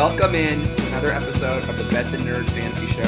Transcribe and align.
Welcome 0.00 0.34
in 0.34 0.62
another 0.88 1.10
episode 1.10 1.68
of 1.68 1.76
the 1.76 1.84
Bet 1.92 2.10
the 2.10 2.16
Nerd 2.16 2.48
Fantasy 2.52 2.86
Show. 2.86 3.02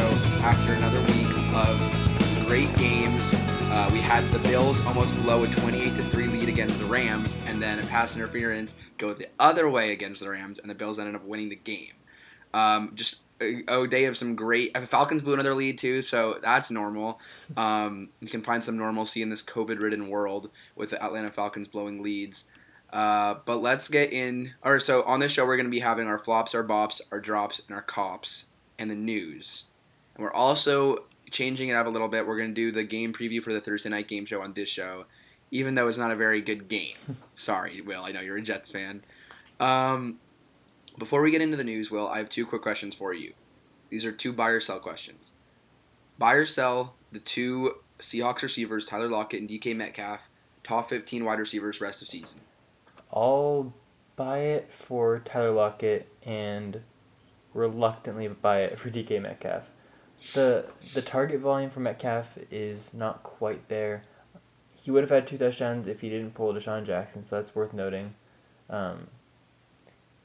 After 0.45 0.75
another 0.75 1.01
week 1.15 1.27
of 1.55 2.47
great 2.47 2.69
games, 2.77 3.33
uh, 3.71 3.89
we 3.91 3.99
had 3.99 4.31
the 4.31 4.39
Bills 4.41 4.85
almost 4.85 5.17
blow 5.23 5.43
a 5.43 5.47
28 5.47 5.97
to 5.97 6.03
three 6.11 6.27
lead 6.27 6.51
against 6.51 6.79
the 6.79 6.85
Rams, 6.85 7.39
and 7.47 7.63
then 7.63 7.79
a 7.79 7.87
pass 7.87 8.15
interference 8.15 8.75
go 8.99 9.15
the 9.15 9.29
other 9.41 9.71
way 9.71 9.93
against 9.93 10.23
the 10.23 10.29
Rams, 10.29 10.59
and 10.59 10.69
the 10.69 10.75
Bills 10.75 10.99
ended 10.99 11.15
up 11.15 11.25
winning 11.25 11.49
the 11.49 11.57
game. 11.57 11.95
Um, 12.53 12.93
just 12.95 13.23
a, 13.41 13.63
a 13.69 13.89
day 13.89 14.05
of 14.05 14.15
some 14.15 14.37
great. 14.37 14.77
uh, 14.77 14.85
Falcons 14.85 15.23
blew 15.23 15.33
another 15.33 15.55
lead 15.55 15.79
too, 15.79 16.03
so 16.03 16.41
that's 16.43 16.71
normal. 16.71 17.21
Um, 17.57 18.11
you 18.21 18.29
can 18.29 18.43
find 18.43 18.63
some 18.63 18.77
normalcy 18.77 19.23
in 19.23 19.31
this 19.31 19.43
COVID-ridden 19.43 20.11
world 20.11 20.51
with 20.77 20.91
the 20.91 21.03
Atlanta 21.03 21.31
Falcons 21.31 21.69
blowing 21.69 22.03
leads. 22.03 22.45
Uh, 22.93 23.37
but 23.47 23.57
let's 23.57 23.89
get 23.89 24.13
in. 24.13 24.53
Or 24.63 24.79
so 24.79 25.03
on 25.05 25.21
this 25.21 25.33
show, 25.33 25.47
we're 25.47 25.57
going 25.57 25.67
to 25.67 25.71
be 25.71 25.81
having 25.81 26.07
our 26.07 26.19
flops, 26.19 26.55
our 26.55 26.65
bops, 26.65 27.01
our 27.11 27.21
drops, 27.21 27.63
and 27.67 27.75
our 27.75 27.83
cops, 27.83 28.47
and 28.79 28.91
the 28.91 28.95
news. 28.95 29.65
And 30.15 30.25
we're 30.25 30.33
also 30.33 31.05
changing 31.31 31.71
it 31.71 31.75
up 31.75 31.87
a 31.87 31.91
little 31.91 32.09
bit. 32.09 32.27
We're 32.27 32.37
going 32.37 32.51
to 32.51 32.55
do 32.55 32.71
the 32.71 32.85
game 32.85 33.13
preview 33.13 33.43
for 33.43 33.53
the 33.53 33.61
Thursday 33.61 33.89
night 33.89 34.09
game 34.09 34.27
show 34.27 34.43
on 34.43 34.53
this 34.53 34.69
show, 34.69 35.07
even 35.51 35.75
though 35.75 35.89
it's 35.89 35.99
not 35.99 36.11
a 36.11 36.17
very 36.17 36.43
good 36.43 36.69
game. 36.69 36.97
Sorry, 37.35 37.81
Will. 37.81 38.05
I 38.05 38.13
know 38.13 38.21
you're 38.21 38.37
a 38.37 38.43
Jets 38.43 38.71
fan. 38.71 39.03
Um, 39.59 40.19
before 40.99 41.23
we 41.23 41.31
get 41.31 41.41
into 41.41 41.57
the 41.57 41.65
news, 41.65 41.91
Will, 41.91 42.09
I 42.09 42.19
have 42.19 42.29
two 42.29 42.45
quick 42.45 42.63
questions 42.63 42.95
for 42.95 43.15
you. 43.15 43.33
These 43.89 44.05
are 44.05 44.13
two 44.13 44.33
buy 44.33 44.49
or 44.49 44.61
sell 44.61 44.81
questions. 44.81 45.33
Buy 46.19 46.35
or 46.35 46.47
sell 46.47 46.95
the 47.11 47.21
two 47.21 47.77
Seahawks 47.99 48.43
receivers, 48.43 48.85
Tyler 48.85 49.09
Lockett 49.09 49.41
and 49.41 49.49
DK 49.49 49.75
Metcalf, 49.75 50.29
top 50.63 50.89
15 50.89 51.25
wide 51.25 51.39
receivers 51.39 51.81
rest 51.81 52.03
of 52.03 52.09
season. 52.09 52.41
I'll 53.13 53.73
buy 54.17 54.39
it 54.41 54.71
for 54.73 55.19
Tyler 55.21 55.51
Lockett 55.53 56.09
and 56.25 56.83
reluctantly 57.55 58.29
buy 58.29 58.61
it 58.63 58.79
for 58.79 58.91
DK 58.91 59.21
Metcalf. 59.21 59.65
The 60.35 60.67
the 60.95 61.03
target 61.03 61.41
volume 61.41 61.71
for 61.71 61.81
Metcalf 61.81 62.39
is 62.51 62.95
not 62.95 63.23
quite 63.23 63.69
there. 63.69 64.05
He 64.75 64.91
would 64.91 65.03
have 65.03 65.11
had 65.11 65.27
two 65.27 65.39
touchdowns 65.39 65.87
if 65.89 66.01
he 66.01 66.09
didn't 66.09 66.35
pull 66.35 66.53
DeSean 66.55 66.85
Jackson, 66.87 67.25
so 67.25 67.37
that's 67.37 67.55
worth 67.55 67.73
noting. 67.73 68.15
Um, 68.71 69.09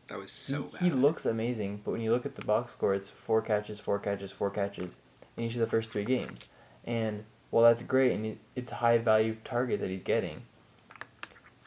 That 0.08 0.20
was 0.20 0.32
so 0.32 0.64
he, 0.64 0.70
bad. 0.70 0.82
he 0.82 0.90
looks 0.92 1.26
amazing, 1.26 1.82
but 1.84 1.92
when 1.92 2.02
you 2.02 2.12
look 2.12 2.26
at 2.26 2.36
the 2.36 2.42
box 2.42 2.74
score, 2.74 2.94
it's 2.94 3.10
four 3.10 3.42
catches, 3.42 3.80
four 3.80 4.00
catches, 4.00 4.32
four 4.32 4.50
catches 4.50 4.96
in 5.38 5.44
each 5.44 5.54
of 5.56 5.60
the 5.62 5.68
first 5.68 5.92
three 5.92 6.06
games. 6.06 6.48
And 6.86 7.26
while 7.50 7.64
that's 7.64 7.84
great 7.84 8.12
and 8.14 8.40
it's 8.56 8.72
a 8.72 8.76
high 8.76 8.98
value 8.98 9.38
target 9.44 9.80
that 9.82 9.90
he's 9.90 10.04
getting, 10.04 10.44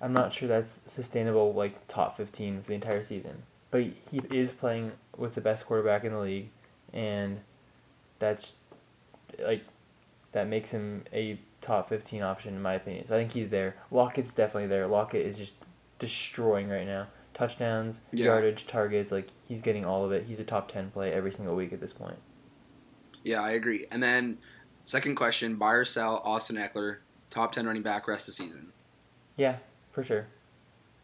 I'm 0.00 0.12
not 0.12 0.32
sure 0.32 0.48
that's 0.48 0.78
sustainable, 0.88 1.52
like 1.52 1.86
top 1.88 2.16
15 2.16 2.62
for 2.62 2.68
the 2.68 2.74
entire 2.74 3.04
season. 3.04 3.42
But 3.70 3.82
he, 4.10 4.20
is 4.30 4.50
playing 4.50 4.92
with 5.16 5.34
the 5.34 5.40
best 5.40 5.66
quarterback 5.66 6.04
in 6.04 6.12
the 6.12 6.18
league, 6.18 6.48
and 6.92 7.40
that's 8.18 8.54
like 9.44 9.62
that 10.32 10.48
makes 10.48 10.70
him 10.70 11.04
a 11.12 11.38
top 11.60 11.88
15 11.88 12.22
option 12.22 12.54
in 12.54 12.62
my 12.62 12.74
opinion. 12.74 13.06
So 13.06 13.14
I 13.14 13.18
think 13.18 13.32
he's 13.32 13.50
there. 13.50 13.76
Lockett's 13.90 14.32
definitely 14.32 14.68
there. 14.68 14.86
Lockett 14.86 15.24
is 15.26 15.36
just 15.36 15.52
destroying 15.98 16.68
right 16.68 16.86
now. 16.86 17.06
Touchdowns, 17.34 18.00
Yeah. 18.12 18.26
yardage, 18.26 18.66
targets, 18.66 19.12
like 19.12 19.28
he's 19.46 19.60
getting 19.60 19.84
all 19.84 20.04
of 20.04 20.12
it. 20.12 20.24
He's 20.26 20.40
a 20.40 20.44
top 20.44 20.70
10 20.72 20.90
play 20.90 21.12
every 21.12 21.32
single 21.32 21.54
week 21.54 21.72
at 21.72 21.80
this 21.80 21.92
point. 21.92 22.18
Yeah, 23.22 23.42
I 23.42 23.50
agree. 23.52 23.86
And 23.90 24.02
then, 24.02 24.38
second 24.82 25.14
question: 25.14 25.56
buy 25.56 25.72
or 25.72 25.84
sell 25.84 26.22
Austin 26.24 26.56
Ekeler, 26.56 26.96
top 27.28 27.52
10 27.52 27.66
running 27.66 27.82
back 27.82 28.08
rest 28.08 28.22
of 28.22 28.26
the 28.26 28.32
season. 28.32 28.72
Yeah, 29.36 29.56
for 29.92 30.04
sure. 30.04 30.26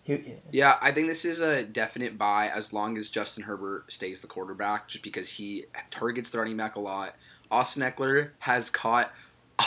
He, 0.03 0.35
Yeah, 0.53 0.77
I 0.81 0.93
think 0.93 1.09
this 1.09 1.25
is 1.25 1.41
a 1.41 1.65
definite 1.65 2.17
buy 2.17 2.49
as 2.49 2.73
long 2.73 2.97
as 2.97 3.11
Justin 3.11 3.43
Herbert 3.43 3.91
stays 3.93 4.21
the 4.21 4.29
quarterback, 4.29 4.87
just 4.87 5.03
because 5.03 5.29
he 5.29 5.65
targets 5.91 6.31
the 6.31 6.39
running 6.39 6.57
back 6.57 6.77
a 6.77 6.81
lot. 6.81 7.17
Austin 7.51 7.83
Ekeler 7.83 8.31
has 8.39 8.71
caught 8.71 9.13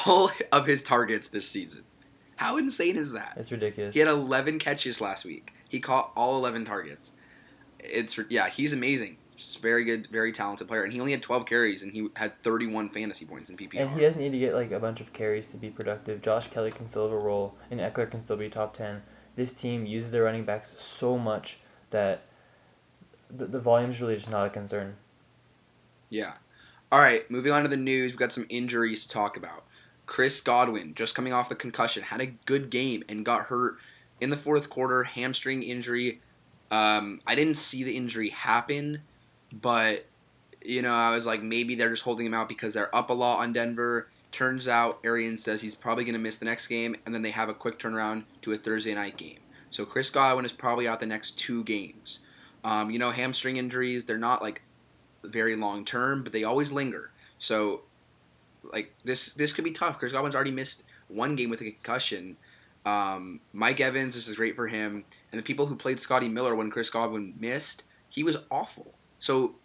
all 0.06 0.31
of 0.52 0.66
his 0.66 0.81
targets 0.81 1.28
this 1.28 1.50
season. 1.50 1.84
How 2.38 2.57
insane 2.57 2.96
is 2.96 3.12
that? 3.12 3.34
it's 3.35 3.52
ridiculous. 3.52 3.94
He 3.94 4.00
had 4.00 4.07
11 4.07 4.59
catches 4.59 5.02
last 5.02 5.25
week. 5.25 5.51
He 5.68 5.81
caught 5.81 6.13
all 6.16 6.38
11 6.38 6.63
targets. 6.63 7.13
It's 7.80 8.18
yeah, 8.30 8.50
he's 8.50 8.72
amazing. 8.72 9.18
Just 9.39 9.61
very 9.61 9.85
good, 9.85 10.07
very 10.07 10.33
talented 10.33 10.67
player, 10.67 10.83
and 10.83 10.91
he 10.91 11.00
only 11.00 11.13
had 11.13 11.23
12 11.23 11.45
carries, 11.45 11.81
and 11.81 11.94
he 11.94 12.09
had 12.17 12.35
31 12.44 12.89
fantasy 12.89 13.23
points 13.23 13.50
in 13.50 13.55
PPR. 13.55 13.79
And 13.79 13.91
he 13.91 14.01
doesn't 14.01 14.19
need 14.19 14.31
to 14.31 14.38
get 14.38 14.53
like 14.53 14.72
a 14.72 14.79
bunch 14.79 15.00
of 15.00 15.13
carries 15.13 15.47
to 15.47 15.57
be 15.57 15.69
productive. 15.69 16.22
Josh 16.22 16.50
Kelley 16.50 16.72
can 16.72 16.89
still 16.89 17.03
have 17.03 17.13
a 17.13 17.17
role, 17.17 17.55
and 17.72 17.79
Ekeler 17.79 18.11
can 18.11 18.22
still 18.22 18.35
be 18.35 18.50
top 18.50 18.75
ten. 18.75 19.01
This 19.38 19.53
team 19.53 19.85
uses 19.85 20.11
their 20.11 20.23
running 20.23 20.44
backs 20.44 20.75
so 20.77 21.17
much 21.17 21.59
that 21.91 22.23
the, 23.33 23.45
the 23.45 23.61
volume's 23.61 24.01
really 24.01 24.16
just 24.16 24.29
not 24.29 24.45
a 24.45 24.50
concern. 24.50 24.97
Yeah. 26.09 26.33
All 26.91 27.00
right, 27.00 27.29
moving 27.31 27.53
on 27.53 27.63
to 27.63 27.69
the 27.69 27.77
news. 27.77 28.11
We've 28.11 28.19
got 28.19 28.33
some 28.33 28.45
injuries 28.50 29.03
to 29.03 29.09
talk 29.09 29.38
about. 29.38 29.63
Chris 30.06 30.41
Godwin, 30.41 30.95
just 30.95 31.16
coming 31.16 31.31
off 31.31 31.47
the 31.47 31.56
concussion, 31.56 32.03
had 32.03 32.19
a 32.19 32.25
good 32.25 32.69
game 32.69 33.06
and 33.07 33.25
got 33.25 33.44
hurt 33.44 33.77
in 34.19 34.31
the 34.31 34.35
fourth 34.35 34.69
quarter, 34.69 35.06
hamstring 35.06 35.63
injury. 35.63 36.19
Um, 36.71 37.21
I 37.25 37.35
didn't 37.35 37.56
see 37.56 37.85
the 37.85 37.95
injury 37.95 38.29
happen, 38.31 39.01
but 39.52 40.06
you 40.62 40.82
know, 40.82 40.94
I 40.94 41.16
was 41.16 41.26
like, 41.26 41.42
maybe 41.42 41.76
they're 41.76 41.90
just 41.90 42.04
holding 42.04 42.26
him 42.26 42.34
out 42.34 42.50
because 42.50 42.74
they're 42.74 42.94
up 42.96 43.10
a 43.10 43.14
lot 43.14 43.40
on 43.40 43.54
Denver. 43.54 44.10
Turns 44.32 44.68
out, 44.68 45.00
Arians 45.04 45.44
says 45.44 45.62
he's 45.62 45.76
probably 45.76 46.04
going 46.04 46.14
to 46.14 46.20
miss 46.20 46.38
the 46.38 46.46
next 46.46 46.68
game, 46.68 46.96
and 47.06 47.16
then 47.16 47.22
they 47.22 47.32
have 47.32 47.50
a 47.50 47.54
quick 47.54 47.80
turnaround 47.80 48.24
to 48.42 48.52
a 48.52 48.58
Thursday 48.58 48.94
night 48.94 49.18
game. 49.18 49.40
So 49.72 49.86
Chris 49.86 50.10
Godwin 50.10 50.46
is 50.46 50.52
probably 50.52 50.88
out 50.88 51.00
the 51.00 51.06
next 51.06 51.38
two 51.38 51.64
games. 51.64 52.20
Um, 52.64 52.92
you 52.92 53.00
know, 53.00 53.12
hamstring 53.12 53.58
injuries, 53.58 54.06
they're 54.06 54.18
not 54.18 54.42
like 54.42 54.62
very 55.24 55.56
long 55.56 55.86
term, 55.86 56.24
but 56.24 56.34
they 56.34 56.44
always 56.44 56.72
linger. 56.72 57.12
So, 57.38 57.81
like 58.74 58.94
this, 59.04 59.34
this 59.34 59.54
could 59.54 59.64
be 59.64 59.72
tough. 59.72 59.98
Chris 59.98 60.12
Godwin's 60.12 60.36
already 60.36 60.52
missed 60.52 60.84
one 61.08 61.36
game 61.36 61.50
with 61.50 61.62
a 61.62 61.72
concussion. 61.72 62.38
Um, 62.86 63.40
Mike 63.54 63.80
Evans, 63.80 64.16
this 64.16 64.28
is 64.28 64.36
great 64.36 64.56
for 64.56 64.68
him, 64.68 65.06
and 65.31 65.40
the 65.40 65.44
people 65.44 65.66
who 65.66 65.76
played 65.76 66.00
Scotty 66.00 66.28
Miller 66.28 66.56
when 66.56 66.72
Chris 66.72 66.90
Godwin 66.90 67.34
missed, 67.40 67.84
he 68.10 68.24
was 68.24 68.38
awful. 68.52 68.94
So, 69.19 69.56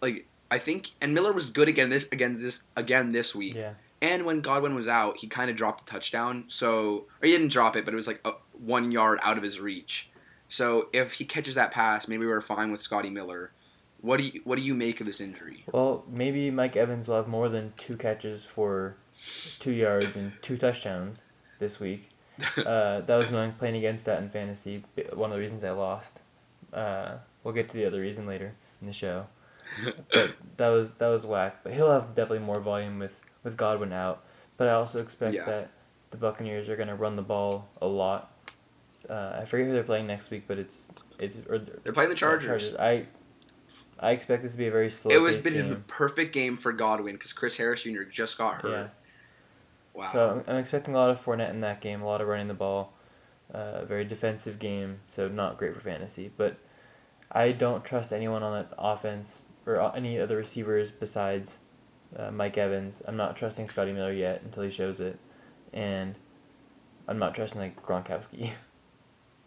like 0.00 0.26
I 0.50 0.58
think, 0.58 0.90
and 1.00 1.14
Miller 1.14 1.32
was 1.32 1.50
good 1.50 1.68
again 1.68 1.90
this 1.90 2.08
again 2.10 2.34
this 2.34 2.62
again 2.76 3.10
this 3.10 3.34
week. 3.34 3.54
Yeah. 3.54 3.74
And 4.02 4.24
when 4.24 4.40
Godwin 4.40 4.74
was 4.74 4.88
out, 4.88 5.18
he 5.18 5.26
kind 5.26 5.50
of 5.50 5.56
dropped 5.56 5.84
the 5.84 5.92
touchdown. 5.92 6.44
So, 6.48 7.06
or 7.22 7.26
he 7.26 7.30
didn't 7.30 7.48
drop 7.48 7.76
it, 7.76 7.84
but 7.84 7.92
it 7.92 7.96
was 7.96 8.06
like 8.06 8.20
a, 8.24 8.32
one 8.52 8.90
yard 8.90 9.18
out 9.22 9.36
of 9.36 9.42
his 9.42 9.60
reach. 9.60 10.08
So 10.48 10.88
if 10.92 11.12
he 11.12 11.24
catches 11.24 11.54
that 11.56 11.70
pass, 11.70 12.08
maybe 12.08 12.26
we're 12.26 12.40
fine 12.40 12.72
with 12.72 12.80
Scotty 12.80 13.10
Miller. 13.10 13.52
What 14.00 14.16
do 14.16 14.24
you 14.24 14.40
what 14.44 14.56
do 14.56 14.62
you 14.62 14.74
make 14.74 15.00
of 15.00 15.06
this 15.06 15.20
injury? 15.20 15.64
Well, 15.70 16.04
maybe 16.08 16.50
Mike 16.50 16.76
Evans 16.76 17.06
will 17.06 17.16
have 17.16 17.28
more 17.28 17.48
than 17.48 17.72
two 17.76 17.96
catches 17.96 18.44
for 18.44 18.96
two 19.58 19.72
yards 19.72 20.16
and 20.16 20.32
two 20.40 20.56
touchdowns 20.56 21.18
this 21.58 21.78
week. 21.78 22.06
Uh, 22.56 23.02
that 23.02 23.16
was 23.16 23.28
annoying 23.28 23.52
playing 23.58 23.76
against 23.76 24.06
that 24.06 24.22
in 24.22 24.30
fantasy. 24.30 24.82
One 25.12 25.30
of 25.30 25.36
the 25.36 25.42
reasons 25.42 25.62
I 25.62 25.72
lost. 25.72 26.20
Uh, 26.72 27.16
we'll 27.44 27.52
get 27.52 27.68
to 27.68 27.76
the 27.76 27.84
other 27.84 28.00
reason 28.00 28.26
later 28.26 28.54
in 28.80 28.86
the 28.86 28.92
show. 28.92 29.26
but 30.12 30.34
that 30.56 30.68
was 30.68 30.92
that 30.98 31.08
was 31.08 31.24
whack. 31.26 31.58
But 31.62 31.74
he'll 31.74 31.90
have 31.90 32.08
definitely 32.14 32.40
more 32.40 32.60
volume 32.60 32.98
with 32.98 33.12
with 33.44 33.56
Godwin 33.56 33.92
out. 33.92 34.24
But 34.56 34.68
I 34.68 34.72
also 34.72 35.00
expect 35.00 35.32
Yeah. 35.34 35.44
that 35.46 35.70
the 36.10 36.16
Buccaneers 36.16 36.68
are 36.68 36.76
going 36.76 36.88
to 36.88 36.94
run 36.96 37.16
the 37.16 37.22
ball 37.22 37.68
a 37.80 37.86
lot. 37.86 38.32
Uh, 39.08 39.38
I 39.40 39.44
forget 39.44 39.66
who 39.66 39.72
they're 39.72 39.82
playing 39.82 40.06
next 40.06 40.30
week, 40.30 40.44
but 40.46 40.58
it's 40.58 40.88
it's 41.18 41.36
or 41.48 41.58
They're 41.58 41.92
playing 41.92 42.10
the 42.10 42.16
Chargers. 42.16 42.74
I 42.74 43.06
I 43.98 44.10
expect 44.12 44.42
this 44.42 44.52
to 44.52 44.58
be 44.58 44.66
a 44.66 44.70
very 44.70 44.90
slow. 44.90 45.14
It 45.14 45.20
was 45.20 45.36
been 45.36 45.72
a 45.72 45.76
perfect 45.86 46.32
game 46.32 46.56
for 46.56 46.72
Godwin 46.72 47.14
because 47.14 47.32
Chris 47.32 47.56
Harris 47.56 47.82
Jr. 47.82 48.02
just 48.02 48.38
got 48.38 48.62
hurt. 48.62 48.70
Yeah. 48.70 48.88
Wow. 49.94 50.12
So 50.12 50.30
I'm, 50.30 50.44
I'm 50.48 50.56
expecting 50.56 50.94
a 50.94 50.98
lot 50.98 51.10
of 51.10 51.22
Fournette 51.24 51.50
in 51.50 51.60
that 51.60 51.80
game, 51.80 52.00
a 52.02 52.06
lot 52.06 52.20
of 52.20 52.28
running 52.28 52.48
the 52.48 52.54
ball, 52.54 52.92
uh, 53.52 53.84
very 53.84 54.04
defensive 54.04 54.58
game, 54.58 55.00
so 55.14 55.28
not 55.28 55.58
great 55.58 55.74
for 55.74 55.80
fantasy. 55.80 56.30
But 56.36 56.56
I 57.32 57.52
don't 57.52 57.84
trust 57.84 58.12
anyone 58.12 58.42
on 58.42 58.52
that 58.52 58.74
offense 58.78 59.42
or 59.66 59.80
uh, 59.80 59.92
any 59.92 60.18
other 60.18 60.36
receivers 60.36 60.90
besides 60.90 61.56
uh, 62.16 62.30
Mike 62.30 62.58
Evans. 62.58 63.02
I'm 63.06 63.16
not 63.16 63.36
trusting 63.36 63.68
Scotty 63.68 63.92
Miller 63.92 64.12
yet 64.12 64.42
until 64.42 64.64
he 64.64 64.70
shows 64.70 65.00
it, 65.00 65.18
and 65.72 66.16
I'm 67.06 67.18
not 67.18 67.34
trusting 67.34 67.60
like 67.60 67.80
Gronkowski. 67.84 68.52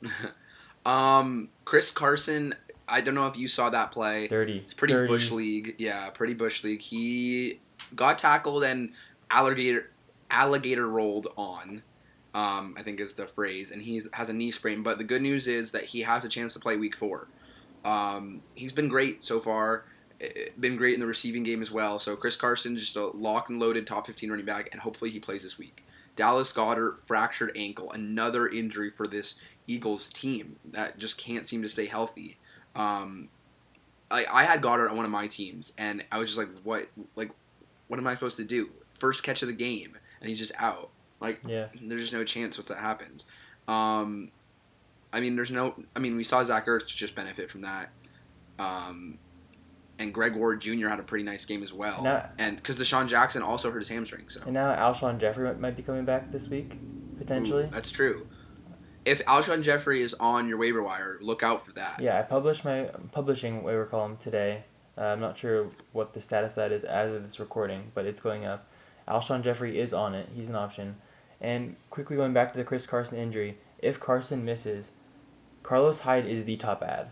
um, 0.85 1.49
Chris 1.65 1.91
Carson. 1.91 2.55
I 2.87 3.01
don't 3.01 3.15
know 3.15 3.27
if 3.27 3.37
you 3.37 3.47
saw 3.47 3.69
that 3.69 3.91
play. 3.91 4.27
Dirty. 4.27 4.59
It's 4.59 4.73
pretty 4.73 4.93
Dirty. 4.93 5.07
bush 5.07 5.31
league. 5.31 5.75
Yeah, 5.77 6.09
pretty 6.09 6.33
bush 6.33 6.63
league. 6.63 6.81
He 6.81 7.59
got 7.95 8.17
tackled 8.19 8.63
and 8.63 8.91
alligator 9.29 9.91
alligator 10.29 10.87
rolled 10.87 11.27
on. 11.37 11.81
Um, 12.33 12.73
I 12.77 12.81
think 12.81 12.99
is 12.99 13.13
the 13.13 13.27
phrase, 13.27 13.69
and 13.69 13.81
he 13.81 14.01
has 14.13 14.29
a 14.29 14.33
knee 14.33 14.49
sprain. 14.49 14.81
But 14.81 14.97
the 14.97 15.03
good 15.03 15.21
news 15.21 15.47
is 15.47 15.69
that 15.71 15.83
he 15.83 16.01
has 16.01 16.25
a 16.25 16.29
chance 16.29 16.53
to 16.53 16.59
play 16.59 16.77
week 16.77 16.95
four. 16.95 17.27
Um, 17.85 18.41
he's 18.55 18.73
been 18.73 18.87
great 18.87 19.25
so 19.25 19.39
far. 19.39 19.85
eh, 20.21 20.49
Been 20.59 20.75
great 20.77 20.93
in 20.93 20.99
the 20.99 21.05
receiving 21.07 21.43
game 21.43 21.61
as 21.61 21.71
well. 21.71 21.99
So 21.99 22.15
Chris 22.15 22.35
Carson 22.35 22.77
just 22.77 22.95
a 22.95 23.07
lock 23.07 23.49
and 23.49 23.59
loaded 23.59 23.85
top 23.87 24.07
15 24.07 24.29
running 24.29 24.45
back, 24.45 24.69
and 24.71 24.81
hopefully 24.81 25.11
he 25.11 25.19
plays 25.19 25.43
this 25.43 25.57
week. 25.57 25.83
Dallas 26.15 26.51
Goedert 26.53 26.99
fractured 26.99 27.51
ankle, 27.55 27.91
another 27.91 28.47
injury 28.47 28.91
for 28.91 29.07
this 29.07 29.35
Eagles 29.67 30.09
team 30.09 30.55
that 30.71 30.97
just 30.99 31.17
can't 31.17 31.45
seem 31.45 31.61
to 31.63 31.69
stay 31.69 31.87
healthy. 31.87 32.37
Um, 32.75 33.29
I, 34.11 34.25
I 34.31 34.43
had 34.43 34.61
Goedert 34.61 34.89
on 34.91 34.95
one 34.95 35.05
of 35.05 35.11
my 35.11 35.25
teams, 35.27 35.73
and 35.77 36.05
I 36.11 36.19
was 36.19 36.29
just 36.29 36.37
like, 36.37 36.49
what, 36.63 36.87
like, 37.15 37.31
what 37.87 37.99
am 37.99 38.05
I 38.07 38.13
supposed 38.13 38.37
to 38.37 38.43
do? 38.43 38.69
First 38.99 39.23
catch 39.23 39.41
of 39.41 39.47
the 39.47 39.53
game, 39.55 39.97
and 40.21 40.29
he's 40.29 40.37
just 40.39 40.51
out. 40.59 40.89
Like, 41.19 41.39
Yeah. 41.47 41.67
there's 41.81 42.01
just 42.03 42.13
no 42.13 42.23
chance 42.23 42.57
once 42.57 42.67
that 42.67 42.77
happens. 42.77 43.25
Um, 43.67 44.29
I 45.13 45.19
mean, 45.19 45.35
there's 45.35 45.51
no. 45.51 45.75
I 45.95 45.99
mean, 45.99 46.17
we 46.17 46.23
saw 46.23 46.43
Zach 46.43 46.65
Ertz 46.65 46.87
just 46.87 47.15
benefit 47.15 47.49
from 47.49 47.61
that. 47.61 47.89
Um, 48.59 49.19
and 49.99 50.13
Greg 50.13 50.35
Ward 50.35 50.59
Jr. 50.59 50.87
had 50.87 50.99
a 50.99 51.03
pretty 51.03 51.23
nice 51.23 51.45
game 51.45 51.63
as 51.63 51.71
well. 51.71 52.03
Now- 52.03 52.29
and 52.39 52.57
because 52.57 52.79
DeSean 52.79 53.07
Jackson 53.07 53.41
also 53.43 53.71
hurt 53.71 53.79
his 53.79 53.89
hamstring, 53.89 54.27
so 54.27 54.41
And 54.43 54.53
now 54.53 54.73
Alshon 54.75 55.19
Jeffery 55.19 55.53
might, 55.55 55.77
be 55.77 55.83
coming 55.83 56.03
back 56.03 56.31
this 56.31 56.47
week, 56.47 56.73
potentially. 57.17 57.65
Ooh, 57.65 57.69
that's 57.71 57.91
true. 57.91 58.27
If 59.05 59.23
Alshon 59.25 59.63
Jeffery 59.63 60.01
is 60.01 60.13
on 60.15 60.47
your 60.47 60.57
waiver 60.57 60.81
wire, 60.81 61.17
look 61.21 61.43
out 61.43 61.65
for 61.65 61.73
that. 61.73 61.99
Yeah, 61.99 62.17
I 62.17 62.23
published 62.23 62.65
my 62.65 62.89
publishing 63.11 63.61
waiver 63.61 63.85
column 63.85 64.17
today. 64.17 64.63
Uh, 64.97 65.01
I'm 65.01 65.19
not 65.19 65.37
sure 65.37 65.67
what 65.91 66.13
the 66.13 66.21
status 66.21 66.51
of 66.51 66.55
that 66.55 66.71
is 66.71 66.83
as 66.83 67.13
of 67.13 67.23
this 67.23 67.39
recording, 67.39 67.91
but 67.93 68.05
it's 68.05 68.21
going 68.21 68.45
up. 68.45 68.65
Alshon 69.07 69.43
Jeffery 69.43 69.79
is 69.79 69.93
on 69.93 70.15
it. 70.15 70.29
He's 70.33 70.49
an 70.49 70.55
option. 70.55 70.95
And 71.41 71.75
quickly 71.89 72.15
going 72.15 72.33
back 72.33 72.53
to 72.53 72.57
the 72.57 72.63
Chris 72.63 72.85
Carson 72.85 73.17
injury, 73.17 73.57
if 73.79 73.99
Carson 73.99 74.45
misses, 74.45 74.91
Carlos 75.63 76.01
Hyde 76.01 76.25
is 76.25 76.45
the 76.45 76.57
top 76.57 76.83
ad 76.83 77.09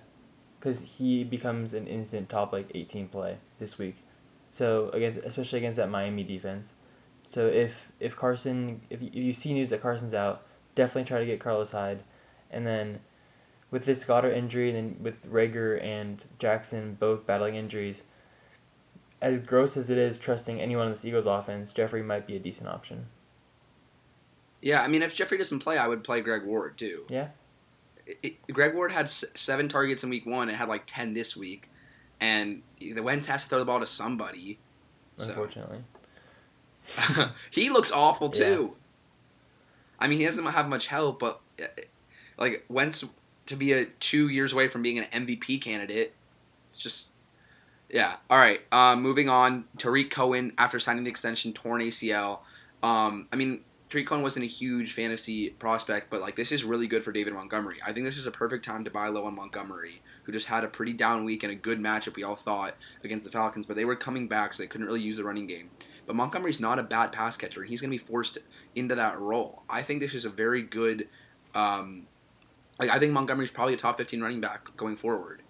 because 0.60 0.82
he 0.82 1.24
becomes 1.24 1.74
an 1.74 1.88
instant 1.88 2.30
top 2.30 2.54
like 2.54 2.70
18 2.76 3.08
play 3.08 3.38
this 3.60 3.78
week. 3.78 3.98
So 4.52 4.90
against 4.90 5.26
especially 5.26 5.60
against 5.60 5.78
that 5.78 5.90
Miami 5.90 6.24
defense. 6.24 6.74
So 7.28 7.48
if 7.48 7.88
if 8.00 8.16
Carson 8.16 8.82
if 8.90 9.02
you, 9.02 9.08
if 9.08 9.16
you 9.16 9.34
see 9.34 9.54
news 9.54 9.70
that 9.70 9.82
Carson's 9.82 10.14
out, 10.14 10.44
definitely 10.76 11.08
try 11.08 11.20
to 11.20 11.26
get 11.26 11.40
Carlos 11.40 11.72
Hyde, 11.72 12.04
and 12.52 12.68
then 12.68 13.00
with 13.72 13.86
this 13.86 14.04
Goedert 14.04 14.36
injury 14.36 14.70
and 14.70 14.78
then 14.78 15.04
with 15.04 15.26
Reagor 15.26 15.82
and 15.82 16.24
Jackson 16.38 16.98
both 17.00 17.26
battling 17.26 17.56
injuries, 17.56 18.02
as 19.22 19.40
gross 19.40 19.78
as 19.78 19.90
it 19.90 19.98
is 19.98 20.18
trusting 20.18 20.60
anyone 20.60 20.88
in 20.88 20.94
this 20.94 21.06
Eagles 21.06 21.26
offense, 21.26 21.72
Jeffery 21.72 22.04
might 22.04 22.28
be 22.28 22.36
a 22.36 22.40
decent 22.40 22.68
option. 22.68 23.08
Yeah, 24.62 24.82
I 24.84 24.88
mean, 24.88 25.02
if 25.02 25.16
Jeffery 25.16 25.38
doesn't 25.38 25.60
play, 25.60 25.78
I 25.78 25.88
would 25.88 26.04
play 26.04 26.22
Greg 26.22 26.44
Ward 26.44 26.78
too. 26.78 27.06
Yeah. 27.10 27.30
It, 28.06 28.36
Greg 28.52 28.76
Ward 28.76 28.92
had 28.92 29.06
s- 29.06 29.26
seven 29.36 29.68
targets 29.70 30.04
in 30.04 30.10
week 30.10 30.26
one 30.26 30.50
and 30.50 30.58
had 30.58 30.70
like 30.70 30.84
ten 30.86 31.14
this 31.14 31.36
week, 31.36 31.70
and 32.20 32.62
the 32.80 33.02
Wentz 33.02 33.28
has 33.28 33.44
to 33.44 33.50
throw 33.50 33.60
the 33.60 33.66
ball 33.66 33.80
to 33.80 33.88
somebody. 33.88 34.60
So 35.18 35.30
Unfortunately. 35.30 35.84
he 37.52 37.70
looks 37.70 37.92
awful 37.92 38.30
too. 38.30 38.74
I 40.00 40.08
mean, 40.08 40.20
he 40.20 40.26
doesn't 40.26 40.46
have 40.46 40.68
much 40.68 40.88
help, 40.88 41.20
but 41.20 41.40
uh, 41.62 41.68
like 42.38 42.66
Wentz 42.70 43.06
to 43.48 43.56
be 43.56 43.74
a 43.74 43.86
two 43.86 44.30
years 44.30 44.54
away 44.54 44.68
from 44.68 44.82
being 44.82 44.98
an 45.00 45.06
MVP 45.26 45.62
candidate, 45.62 46.14
it's 46.70 46.80
just 46.80 47.08
yeah. 47.90 48.16
All 48.30 48.38
right, 48.38 48.62
um, 48.72 49.02
moving 49.02 49.30
on. 49.30 49.66
Tarik 49.78 50.10
Cohen 50.10 50.54
after 50.58 50.80
signing 50.80 51.04
the 51.04 51.10
extension, 51.10 51.54
torn 51.54 51.82
ACL. 51.82 52.40
Um, 52.82 53.28
I 53.32 53.36
mean, 53.36 53.62
Cohen 53.92 54.22
wasn't 54.22 54.46
a 54.46 54.48
huge 54.48 54.94
fantasy 54.94 55.50
prospect, 55.50 56.10
but 56.10 56.22
like 56.22 56.36
this 56.36 56.54
is 56.54 56.64
really 56.64 56.88
good 56.88 57.04
for 57.04 57.12
David 57.12 57.34
Montgomery. 57.34 57.78
I 57.86 57.92
think 57.92 58.06
this 58.06 58.18
is 58.18 58.26
a 58.26 58.32
perfect 58.32 58.64
time 58.64 58.86
to 58.86 58.90
buy 58.90 59.08
low 59.08 59.26
on 59.26 59.36
Montgomery, 59.36 60.02
who 60.24 60.32
just 60.32 60.48
had 60.48 60.64
a 60.64 60.68
pretty 60.68 60.94
down 60.94 61.26
week 61.26 61.44
and 61.44 61.52
a 61.52 61.56
good 61.56 61.80
matchup 61.80 62.16
we 62.16 62.24
all 62.24 62.36
thought 62.36 62.76
against 63.04 63.26
the 63.26 63.32
Falcons, 63.32 63.66
but 63.66 63.76
they 63.76 63.84
were 63.84 63.96
coming 63.98 64.28
back, 64.28 64.54
so 64.54 64.64
they 64.64 64.68
couldn't 64.68 64.88
really 64.88 65.02
use 65.02 65.18
the 65.18 65.24
running 65.24 65.46
game. 65.46 65.70
But 66.06 66.16
Montgomery's 66.16 66.62
not 66.62 66.80
a 66.80 66.84
bad 66.84 67.12
pass 67.12 67.36
catcher. 67.36 67.64
He's 67.64 67.82
going 67.82 67.92
to 67.92 67.98
be 67.98 68.04
forced 68.04 68.38
into 68.76 68.96
that 68.96 69.20
role. 69.20 69.64
I 69.70 69.84
think 69.84 70.00
this 70.00 70.14
is 70.14 70.24
a 70.24 70.30
very 70.30 70.62
good. 70.62 71.10
Um, 71.54 72.08
like 72.80 72.90
I 72.90 72.98
think 72.98 73.12
Montgomery's 73.12 73.52
probably 73.52 73.74
a 73.74 73.78
top 73.78 73.98
15 73.98 74.22
running 74.22 74.42
back 74.42 74.76
going 74.78 74.96
forward. 74.96 75.42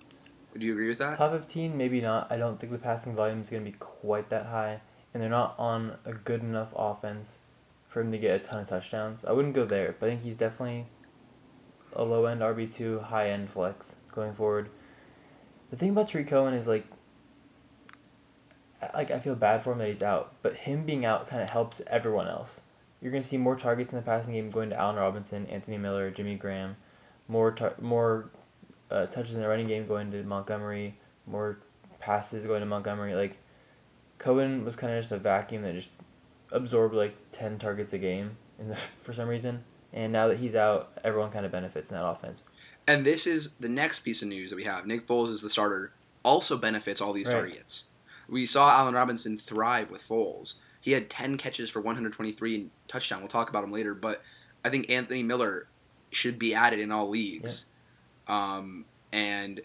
Would 0.54 0.64
you 0.64 0.74
agree 0.74 0.90
with 0.90 0.98
that? 0.98 1.18
Top 1.18 1.32
15, 1.32 1.78
maybe 1.78 2.02
not. 2.02 2.28
I 2.32 2.38
don't 2.38 2.60
think 2.60 2.72
the 2.72 2.80
passing 2.80 3.16
volume 3.16 3.42
is 3.42 3.50
going 3.50 3.64
to 3.64 3.72
be 3.72 3.78
quite 3.78 4.30
that 4.30 4.48
high, 4.48 4.82
and 5.14 5.22
they're 5.22 5.30
not 5.30 5.56
on 5.60 5.98
a 6.06 6.14
good 6.14 6.42
enough 6.42 6.70
offense 6.76 7.38
for 7.92 8.00
him 8.00 8.12
to 8.14 8.18
get 8.18 8.42
a 8.42 8.44
ton 8.44 8.62
of 8.62 8.70
touchdowns. 8.70 9.26
I 9.26 9.34
wouldn't 9.34 9.54
go 9.54 9.66
there, 9.66 9.96
but 10.00 10.08
I 10.08 10.10
think 10.12 10.24
he's 10.24 10.38
definitely 10.38 10.86
a 11.94 12.04
low 12.04 12.26
end 12.26 12.40
RB2, 12.40 13.04
high 13.04 13.30
end 13.30 13.50
flex 13.50 13.88
going 14.16 14.34
forward. 14.34 14.70
The 15.70 15.76
thing 15.76 15.90
about 15.90 16.08
Tarik 16.08 16.30
Cohen 16.30 16.54
is 16.54 16.68
like, 16.68 16.86
like 18.94 19.12
I 19.12 19.20
feel 19.20 19.36
bad 19.36 19.64
for 19.64 19.74
him 19.74 19.80
that 19.80 19.90
he's 19.90 20.02
out, 20.02 20.34
but 20.42 20.56
him 20.56 20.86
being 20.86 21.06
out 21.06 21.28
kind 21.28 21.44
of 21.44 21.50
helps 21.50 21.82
everyone 21.88 22.30
else. 22.30 22.62
You're 23.02 23.12
to 23.12 23.24
see 23.24 23.38
more 23.38 23.58
targets 23.58 23.92
in 23.92 23.98
the 23.98 24.04
passing 24.04 24.34
game 24.34 24.50
going 24.50 24.70
to 24.70 24.80
Allen 24.80 24.96
Robinson, 24.96 25.46
Anthony 25.48 25.78
Miller, 25.78 26.12
Jimmy 26.12 26.36
Graham, 26.36 26.78
more 27.28 27.52
tar- 27.52 27.76
more 27.82 28.30
uh, 28.90 29.08
touches 29.08 29.36
in 29.36 29.42
the 29.42 29.48
running 29.48 29.68
game 29.68 29.86
going 29.86 30.12
to 30.12 30.24
Montgomery, 30.24 30.98
more 31.28 31.58
passes 32.00 32.46
going 32.46 32.62
to 32.62 32.66
Montgomery. 32.66 33.16
Like 33.16 33.38
Cohen 34.18 34.64
was 34.64 34.78
kind 34.78 34.94
of 34.94 35.02
just 35.02 35.12
a 35.12 35.18
vacuum 35.18 35.64
that 35.64 35.74
just 35.74 35.90
absorbed 36.52 36.94
like 36.96 37.16
ten 37.32 37.58
targets 37.60 37.94
a 37.94 37.98
game 37.98 38.38
in 38.60 38.70
the, 38.70 38.78
for 39.04 39.14
some 39.14 39.28
reason. 39.28 39.64
And 39.94 40.14
now 40.14 40.28
that 40.30 40.38
he's 40.40 40.56
out, 40.56 40.98
everyone 41.04 41.32
kind 41.32 41.46
of 41.46 41.52
benefits 41.52 41.92
in 41.92 41.98
that 41.98 42.06
offense. 42.06 42.44
And 42.88 43.06
this 43.06 43.28
is 43.28 43.54
the 43.60 43.68
next 43.70 44.00
piece 44.00 44.22
of 44.22 44.30
news 44.30 44.50
that 44.50 44.56
we 44.56 44.64
have. 44.64 44.88
Nick 44.88 45.06
Foles 45.06 45.30
is 45.30 45.42
the 45.42 45.50
starter, 45.50 45.92
also 46.24 46.58
benefits 46.58 47.02
all 47.02 47.12
these 47.14 47.28
Right. 47.28 47.34
targets. 47.42 47.86
We 48.30 48.46
saw 48.46 48.70
Allen 48.72 48.94
Robinson 48.94 49.38
thrive 49.38 49.92
with 49.92 50.08
Foles. 50.08 50.56
He 50.80 50.92
had 50.94 51.10
10 51.10 51.38
catches 51.38 51.70
for 51.70 51.82
123 51.82 52.56
and 52.56 52.72
touchdown. 52.88 53.20
We'll 53.20 53.28
talk 53.28 53.50
about 53.50 53.64
him 53.66 53.72
later, 53.74 53.94
but 53.94 54.22
I 54.64 54.70
think 54.70 54.90
Anthony 54.90 55.24
Miller 55.24 55.68
should 56.12 56.40
be 56.40 56.54
added 56.54 56.80
in 56.80 56.92
all 56.92 57.10
leagues. 57.10 57.66
Um, 58.28 58.86
and 59.12 59.60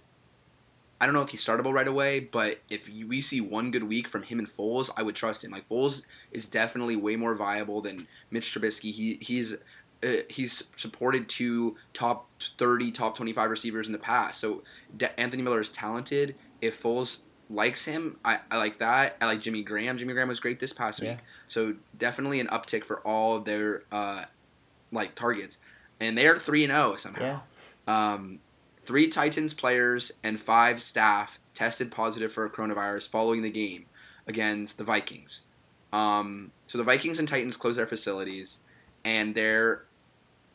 I 1.01 1.05
don't 1.07 1.15
know 1.15 1.21
if 1.23 1.29
he's 1.29 1.45
startable 1.45 1.73
right 1.75 1.87
away, 1.89 2.21
but 2.21 2.59
if 2.71 2.89
we 2.89 3.21
see 3.21 3.41
one 3.41 3.71
good 3.71 3.85
week 3.85 4.09
from 4.09 4.23
him 4.23 4.39
and 4.39 4.49
Foles, 4.49 4.91
I 4.97 5.03
would 5.03 5.15
trust 5.15 5.45
him. 5.45 5.51
Like 5.51 5.69
Foles 5.69 6.05
is 6.33 6.47
definitely 6.47 6.97
way 6.97 7.17
more 7.17 7.35
viable 7.35 7.83
than 7.83 8.09
Mitch 8.31 8.55
Trubisky. 8.55 8.93
He 8.93 9.19
he's 9.21 9.55
uh, 10.03 10.09
he's 10.29 10.65
supported 10.77 11.29
two 11.29 11.77
top 11.93 12.29
30, 12.41 12.93
top 12.93 13.17
25 13.17 13.51
receivers 13.51 13.87
in 13.89 13.93
the 13.93 13.99
past. 13.99 14.41
So 14.41 14.63
De- 14.97 15.19
Anthony 15.21 15.43
Miller 15.43 15.61
is 15.61 15.71
talented. 15.71 16.35
If 16.63 16.83
Foles 16.83 17.21
likes 17.51 17.85
him, 17.85 18.17
I, 18.25 18.39
I 18.51 18.57
like 18.57 18.79
that. 18.79 19.17
I 19.21 19.27
like 19.27 19.41
Jimmy 19.41 19.63
Graham. 19.63 19.99
Jimmy 19.99 20.13
Graham 20.15 20.29
was 20.29 20.41
great 20.41 20.61
this 20.61 20.73
past 20.73 21.03
Yeah. 21.03 21.11
week. 21.13 21.19
So 21.49 21.75
definitely 21.99 22.41
an 22.41 22.47
uptick 22.49 22.85
for 22.85 23.01
all 23.01 23.37
of 23.37 23.45
their 23.45 23.83
uh, 23.93 24.25
like 24.93 25.15
targets. 25.15 25.59
And 26.01 26.17
they 26.17 26.27
are 26.27 26.39
3 26.39 26.65
and 26.65 26.73
0 26.73 26.97
somehow. 26.97 27.41
Yeah. 27.89 28.13
Um, 28.15 28.39
three 28.87 29.09
Titans 29.09 29.53
players 29.53 30.13
and 30.23 30.41
five 30.41 30.81
staff 30.83 31.39
tested 31.55 31.91
positive 31.91 32.33
for 32.33 32.49
coronavirus 32.49 33.11
following 33.11 33.43
the 33.43 33.51
game 33.51 33.87
against 34.27 34.79
the 34.79 34.85
Vikings. 34.85 35.43
Um, 35.93 36.53
so 36.67 36.79
the 36.79 36.85
Vikings 36.85 37.19
and 37.19 37.29
Titans 37.29 37.57
closed 37.57 37.79
their 37.79 37.87
facilities, 37.87 38.63
and 39.05 39.35
their 39.35 39.85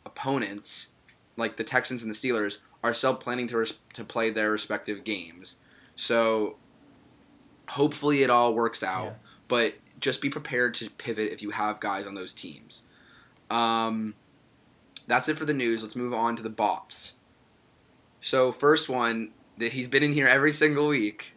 opponents, 0.06 0.90
like 1.38 1.58
the 1.58 1.64
Texans 1.64 2.04
and 2.04 2.12
the 2.12 2.16
Steelers, 2.16 2.60
are 2.84 2.94
still 2.94 3.16
planning 3.16 3.48
to 3.48 3.58
res- 3.58 3.80
to 3.94 4.04
play 4.04 4.30
their 4.30 4.52
respective 4.52 5.04
games. 5.04 5.58
So 5.96 6.58
hopefully 7.70 8.24
it 8.24 8.30
all 8.30 8.54
works 8.54 8.84
out. 8.84 9.06
Yeah. 9.06 9.14
But 9.48 9.74
just 10.00 10.22
be 10.22 10.30
prepared 10.30 10.74
to 10.76 10.90
pivot 10.90 11.32
if 11.32 11.42
you 11.42 11.52
have 11.52 11.80
guys 11.80 12.08
on 12.08 12.16
those 12.16 12.34
teams. 12.34 12.84
Um, 13.50 14.16
that's 15.08 15.30
it 15.30 15.38
for 15.38 15.46
the 15.46 15.54
news. 15.54 15.82
Let's 15.82 15.96
move 15.96 16.14
on 16.14 16.36
to 16.38 16.44
the 16.44 16.50
bops. 16.50 17.14
So 18.22 18.52
first 18.52 18.88
one 18.88 19.32
that 19.58 19.74
he's 19.74 19.88
been 19.88 20.04
in 20.04 20.14
here 20.14 20.28
every 20.28 20.54
single 20.54 20.88
week, 20.88 21.34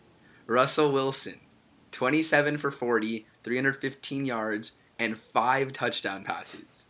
Russell 0.47 0.93
Wilson, 0.93 1.41
27 1.93 2.59
for 2.59 2.71
40, 2.71 3.26
315 3.43 4.25
yards 4.25 4.73
and 4.99 5.19
5 5.19 5.73
touchdown 5.73 6.25
passes. 6.25 6.85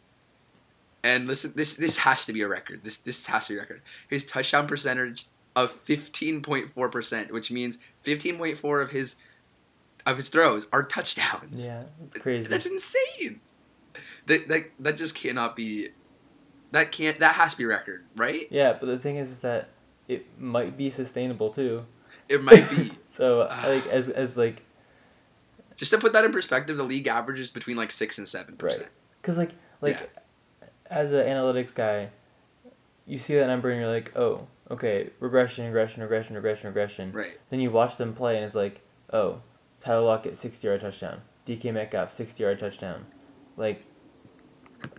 And 1.02 1.26
listen, 1.26 1.52
this 1.54 1.76
this 1.76 1.98
has 1.98 2.24
to 2.26 2.32
be 2.32 2.40
a 2.40 2.48
record. 2.48 2.82
This 2.82 2.96
this 2.98 3.26
has 3.26 3.46
to 3.46 3.52
be 3.52 3.58
a 3.58 3.60
record. 3.60 3.82
His 4.08 4.24
touchdown 4.24 4.66
percentage 4.66 5.28
of 5.54 5.84
15.4%, 5.84 7.30
which 7.30 7.50
means 7.50 7.78
15.4 8.04 8.82
of 8.82 8.90
his 8.90 9.16
of 10.06 10.16
his 10.16 10.28
throws 10.28 10.66
are 10.72 10.82
touchdowns. 10.82 11.66
Yeah, 11.66 11.84
crazy. 12.20 12.48
That's 12.48 12.66
insane. 12.66 13.40
That, 14.26 14.48
that 14.48 14.70
that 14.80 14.96
just 14.96 15.14
cannot 15.14 15.56
be. 15.56 15.90
That 16.72 16.90
can't. 16.90 17.18
That 17.20 17.34
has 17.34 17.52
to 17.52 17.58
be 17.58 17.64
a 17.64 17.68
record, 17.68 18.04
right? 18.16 18.48
yeah, 18.50 18.72
but 18.72 18.86
the 18.86 18.98
thing 18.98 19.16
is 19.16 19.36
that 19.36 19.68
it 20.08 20.26
might 20.38 20.76
be 20.76 20.90
sustainable 20.90 21.50
too. 21.50 21.84
It 22.28 22.42
might 22.42 22.68
be. 22.70 22.92
so 23.12 23.48
like 23.66 23.86
as 23.86 24.08
as 24.08 24.36
like 24.36 24.62
just 25.76 25.90
to 25.92 25.98
put 25.98 26.12
that 26.12 26.24
in 26.24 26.32
perspective, 26.32 26.76
the 26.76 26.82
league 26.84 27.06
averages 27.06 27.50
between 27.50 27.76
like 27.76 27.90
six 27.90 28.18
and 28.18 28.28
seven 28.28 28.56
percent. 28.56 28.84
Right. 28.84 28.90
Because 29.20 29.38
like 29.38 29.50
like 29.80 30.10
as 30.90 31.12
an 31.12 31.26
analytics 31.26 31.74
guy, 31.74 32.10
you 33.06 33.18
see 33.18 33.34
that 33.34 33.46
number 33.46 33.70
and 33.70 33.80
you're 33.80 33.90
like, 33.90 34.16
oh, 34.16 34.46
okay, 34.70 35.10
regression, 35.20 35.64
regression, 35.66 36.02
regression, 36.02 36.36
regression, 36.36 36.66
regression. 36.68 37.12
Right. 37.12 37.38
Then 37.50 37.60
you 37.60 37.70
watch 37.70 37.96
them 37.96 38.14
play 38.14 38.36
and 38.36 38.44
it's 38.44 38.54
like, 38.54 38.80
oh, 39.12 39.40
Tyler 39.80 40.02
Lockett 40.02 40.38
sixty 40.38 40.66
yard 40.66 40.80
touchdown, 40.80 41.20
DK 41.46 41.72
Metcalf 41.72 42.12
sixty 42.14 42.42
yard 42.42 42.60
touchdown, 42.60 43.06
like. 43.56 43.84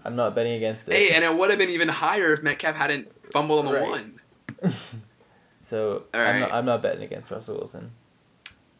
I'm 0.04 0.16
not 0.16 0.34
betting 0.34 0.54
against 0.54 0.88
it. 0.88 0.96
Hey, 0.96 1.10
and 1.16 1.24
it 1.24 1.38
would 1.38 1.52
have 1.52 1.60
been 1.60 1.70
even 1.70 1.88
higher 1.90 2.34
if 2.34 2.42
Metcalf 2.42 2.76
hadn't 2.76 3.08
fumbled 3.32 3.60
on 3.60 3.66
the 3.72 3.78
Right. 3.80 3.88
one. 3.88 4.20
So 5.70 6.04
All 6.14 6.22
I'm, 6.22 6.40
not, 6.40 6.54
I'm 6.54 6.66
not 6.66 6.82
betting 6.82 7.04
against 7.04 7.32
Russell 7.32 7.58
Wilson. 7.58 7.92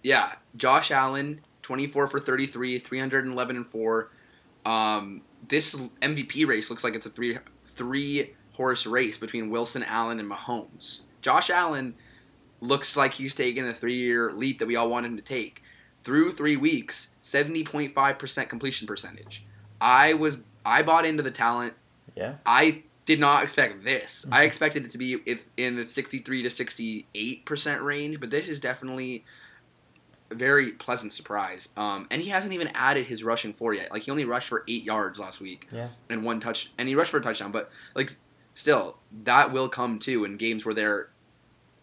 Yeah, 0.04 0.34
Josh 0.56 0.92
Allen, 0.92 1.42
24 1.64 2.08
for 2.08 2.20
33, 2.20 2.78
311 2.78 3.56
and 3.56 3.66
4. 3.66 4.12
Um, 4.66 5.22
this 5.48 5.76
MVP 5.76 6.48
race 6.48 6.70
looks 6.70 6.84
like 6.84 6.96
it's 6.96 7.06
a 7.06 7.10
three 7.10 7.38
three 7.68 8.34
horse 8.54 8.86
race 8.86 9.18
between 9.18 9.50
Wilson, 9.50 9.84
Allen, 9.84 10.20
and 10.20 10.30
Mahomes. 10.32 11.02
Josh 11.22 11.50
Allen 11.50 11.94
looks 12.62 12.96
like 12.96 13.14
he's 13.14 13.36
taken 13.36 13.68
a 13.68 13.74
three 13.74 13.98
year 13.98 14.32
leap 14.32 14.60
that 14.60 14.68
we 14.68 14.76
all 14.76 14.90
want 14.90 15.06
him 15.06 15.16
to 15.18 15.24
take. 15.24 15.62
Through 16.04 16.34
three 16.34 16.56
weeks, 16.56 17.16
70.5% 17.22 18.48
completion 18.48 18.88
percentage. 18.88 19.44
I 19.82 20.14
was 20.14 20.44
I 20.66 20.84
bought 20.84 21.06
into 21.06 21.24
the 21.24 21.32
talent. 21.32 21.74
Yeah. 22.16 22.36
I 22.46 22.84
did 23.06 23.20
not 23.20 23.44
expect 23.44 23.84
this. 23.84 24.26
I 24.32 24.44
Mhm. 24.44 24.48
expected 24.48 24.86
it 24.86 24.92
to 24.92 24.98
be 24.98 25.22
if 25.26 25.46
in 25.58 25.76
the 25.76 25.86
63 25.86 26.42
to 26.44 26.50
68% 26.50 27.82
range, 27.84 28.20
but 28.20 28.30
this 28.32 28.50
is 28.50 28.60
definitely 28.60 29.24
a 30.32 30.36
very 30.36 30.72
pleasant 30.72 31.14
surprise. 31.14 31.70
Um, 31.78 32.08
and 32.10 32.20
he 32.22 32.30
hasn't 32.30 32.54
even 32.54 32.70
added 32.74 33.06
his 33.06 33.24
rushing 33.24 33.54
floor 33.54 33.74
yet. 33.76 33.92
Like 33.92 34.02
he 34.04 34.12
only 34.12 34.26
rushed 34.26 34.50
for 34.50 34.64
8 34.68 34.84
yards 34.84 35.20
last 35.20 35.40
week 35.40 35.68
Yeah. 35.72 35.90
and 36.10 36.24
one 36.24 36.40
touch 36.40 36.72
and 36.80 36.88
he 36.90 36.96
rushed 36.96 37.12
for 37.12 37.18
a 37.18 37.22
touchdown, 37.22 37.52
but 37.52 37.70
like 37.94 38.12
still 38.56 38.98
that 39.24 39.52
will 39.52 39.70
come 39.70 40.00
too 40.00 40.26
in 40.26 40.36
games 40.38 40.66
where 40.66 40.74
they're 40.74 41.10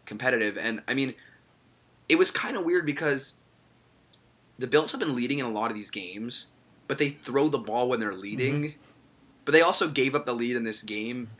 competitive 0.07 0.59
and 0.59 0.83
I 0.89 0.95
mean 0.95 1.15
it 2.09 2.17
was 2.17 2.31
kind 2.33 2.57
of 2.57 2.65
weird 2.65 2.85
because 2.85 3.35
the 4.59 4.67
Bills 4.67 4.91
have 4.93 4.99
been 4.99 5.15
leading 5.15 5.39
in 5.39 5.47
a 5.47 5.51
lot 5.51 5.71
of 5.71 5.77
these 5.77 5.91
games, 5.91 6.49
but 6.89 6.99
they 6.99 7.09
throw 7.09 7.49
the 7.49 7.59
ball 7.59 7.89
when 7.89 8.01
they're 8.01 8.13
leading. 8.13 8.63
Mm-hmm. 8.63 8.79
But 9.45 9.53
they 9.53 9.63
also 9.63 9.89
gave 9.89 10.15
up 10.15 10.27
the 10.27 10.33
lead 10.35 10.57
in 10.57 10.65
this 10.65 10.83
game, 10.83 11.31